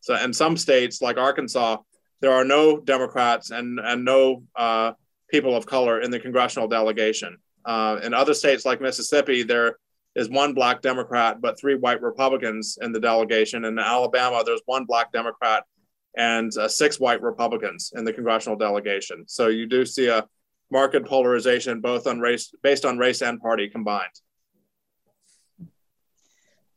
So, 0.00 0.14
in 0.16 0.32
some 0.32 0.56
states 0.56 1.02
like 1.02 1.18
Arkansas, 1.18 1.76
there 2.20 2.32
are 2.32 2.44
no 2.44 2.80
Democrats 2.80 3.50
and 3.50 3.78
and 3.78 4.04
no 4.04 4.44
uh, 4.56 4.92
people 5.28 5.54
of 5.54 5.66
color 5.66 6.00
in 6.00 6.10
the 6.10 6.18
congressional 6.18 6.68
delegation. 6.68 7.36
Uh, 7.64 8.00
in 8.02 8.14
other 8.14 8.34
states 8.34 8.64
like 8.64 8.80
Mississippi, 8.80 9.42
there 9.42 9.76
is 10.14 10.28
one 10.28 10.54
black 10.54 10.80
Democrat, 10.82 11.40
but 11.40 11.58
three 11.58 11.74
white 11.74 12.02
Republicans 12.02 12.78
in 12.80 12.92
the 12.92 13.00
delegation. 13.00 13.64
In 13.64 13.78
Alabama, 13.78 14.42
there's 14.44 14.60
one 14.66 14.84
black 14.84 15.12
Democrat 15.12 15.64
and 16.16 16.56
uh, 16.56 16.68
six 16.68 17.00
white 17.00 17.22
Republicans 17.22 17.92
in 17.96 18.04
the 18.04 18.12
congressional 18.12 18.56
delegation. 18.56 19.24
So 19.26 19.48
you 19.48 19.66
do 19.66 19.84
see 19.84 20.08
a 20.08 20.26
marked 20.70 21.04
polarization 21.06 21.80
both 21.80 22.06
on 22.06 22.20
race, 22.20 22.54
based 22.62 22.84
on 22.84 22.98
race 22.98 23.22
and 23.22 23.40
party 23.40 23.68
combined. 23.68 24.12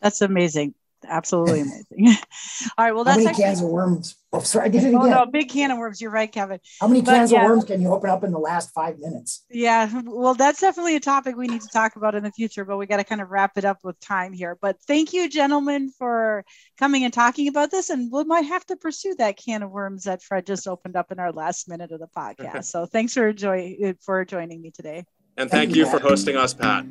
That's 0.01 0.21
amazing 0.21 0.75
absolutely 1.07 1.61
amazing. 1.61 1.85
All 2.77 2.85
right, 2.85 2.95
well, 2.95 3.03
that's 3.03 3.17
how 3.17 3.23
many 3.23 3.29
actually, 3.29 3.43
cans 3.43 3.61
of 3.61 3.69
worms? 3.69 4.15
Oh, 4.35 4.39
sorry, 4.41 4.65
I 4.65 4.67
did 4.67 4.83
it 4.83 4.87
again. 4.89 5.01
Oh 5.01 5.07
no, 5.07 5.25
big 5.25 5.49
can 5.49 5.71
of 5.71 5.77
worms. 5.77 6.01
You're 6.01 6.11
right, 6.11 6.29
Kevin. 6.29 6.59
How 6.81 6.87
many 6.87 7.01
cans 7.01 7.31
yeah. 7.31 7.43
of 7.43 7.49
worms 7.49 7.63
can 7.63 7.81
you 7.81 7.93
open 7.93 8.09
up 8.09 8.23
in 8.25 8.31
the 8.31 8.39
last 8.39 8.73
five 8.73 8.99
minutes? 8.99 9.45
Yeah, 9.49 10.01
well, 10.03 10.33
that's 10.33 10.59
definitely 10.59 10.97
a 10.97 10.99
topic 10.99 11.37
we 11.37 11.47
need 11.47 11.61
to 11.61 11.69
talk 11.69 11.95
about 11.95 12.15
in 12.15 12.23
the 12.23 12.31
future, 12.31 12.65
but 12.65 12.75
we 12.75 12.85
got 12.85 12.97
to 12.97 13.05
kind 13.05 13.21
of 13.21 13.29
wrap 13.29 13.57
it 13.57 13.63
up 13.63 13.77
with 13.83 13.97
time 14.01 14.33
here. 14.33 14.57
But 14.59 14.77
thank 14.87 15.13
you, 15.13 15.29
gentlemen, 15.29 15.89
for 15.97 16.43
coming 16.77 17.05
and 17.05 17.13
talking 17.13 17.47
about 17.47 17.71
this, 17.71 17.89
and 17.89 18.11
we 18.11 18.25
might 18.25 18.45
have 18.45 18.65
to 18.65 18.75
pursue 18.75 19.15
that 19.19 19.37
can 19.37 19.63
of 19.63 19.71
worms 19.71 20.03
that 20.03 20.21
Fred 20.21 20.45
just 20.45 20.67
opened 20.67 20.97
up 20.97 21.13
in 21.13 21.19
our 21.19 21.31
last 21.31 21.69
minute 21.69 21.93
of 21.93 22.01
the 22.01 22.07
podcast. 22.07 22.65
so 22.75 22.85
thanks 22.85 23.13
for 23.13 23.31
joy 23.31 23.95
for 24.01 24.25
joining 24.25 24.61
me 24.61 24.71
today. 24.71 25.05
And 25.37 25.49
thank, 25.49 25.69
thank 25.69 25.75
you, 25.75 25.85
you 25.85 25.91
for 25.91 25.99
hosting 25.99 26.35
us, 26.35 26.53
Pat. 26.53 26.85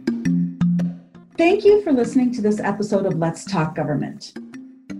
Thank 1.37 1.65
you 1.65 1.83
for 1.83 1.93
listening 1.93 2.33
to 2.35 2.41
this 2.41 2.59
episode 2.61 3.05
of 3.05 3.19
Let's 3.19 3.45
Talk 3.45 3.75
Government. 3.75 4.33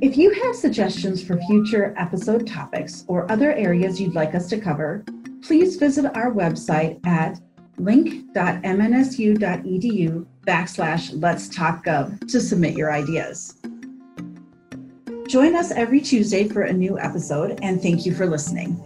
If 0.01 0.17
you 0.17 0.33
have 0.43 0.57
suggestions 0.57 1.23
for 1.23 1.39
future 1.43 1.95
episode 1.97 2.47
topics 2.47 3.05
or 3.07 3.31
other 3.31 3.53
areas 3.53 4.01
you'd 4.01 4.15
like 4.15 4.35
us 4.35 4.49
to 4.49 4.59
cover, 4.59 5.05
please 5.43 5.77
visit 5.77 6.17
our 6.17 6.33
website 6.33 7.05
at 7.07 7.39
link.mnsu.edu 7.79 10.27
backslash 10.47 11.23
let's 11.23 11.49
talk 11.49 11.85
gov 11.85 12.29
to 12.29 12.41
submit 12.41 12.77
your 12.77 12.93
ideas. 12.93 13.61
Join 15.29 15.57
us 15.57 15.71
every 15.73 16.01
Tuesday 16.01 16.49
for 16.49 16.63
a 16.63 16.73
new 16.73 16.99
episode, 16.99 17.59
and 17.63 17.81
thank 17.81 18.05
you 18.05 18.15
for 18.15 18.27
listening. 18.27 18.81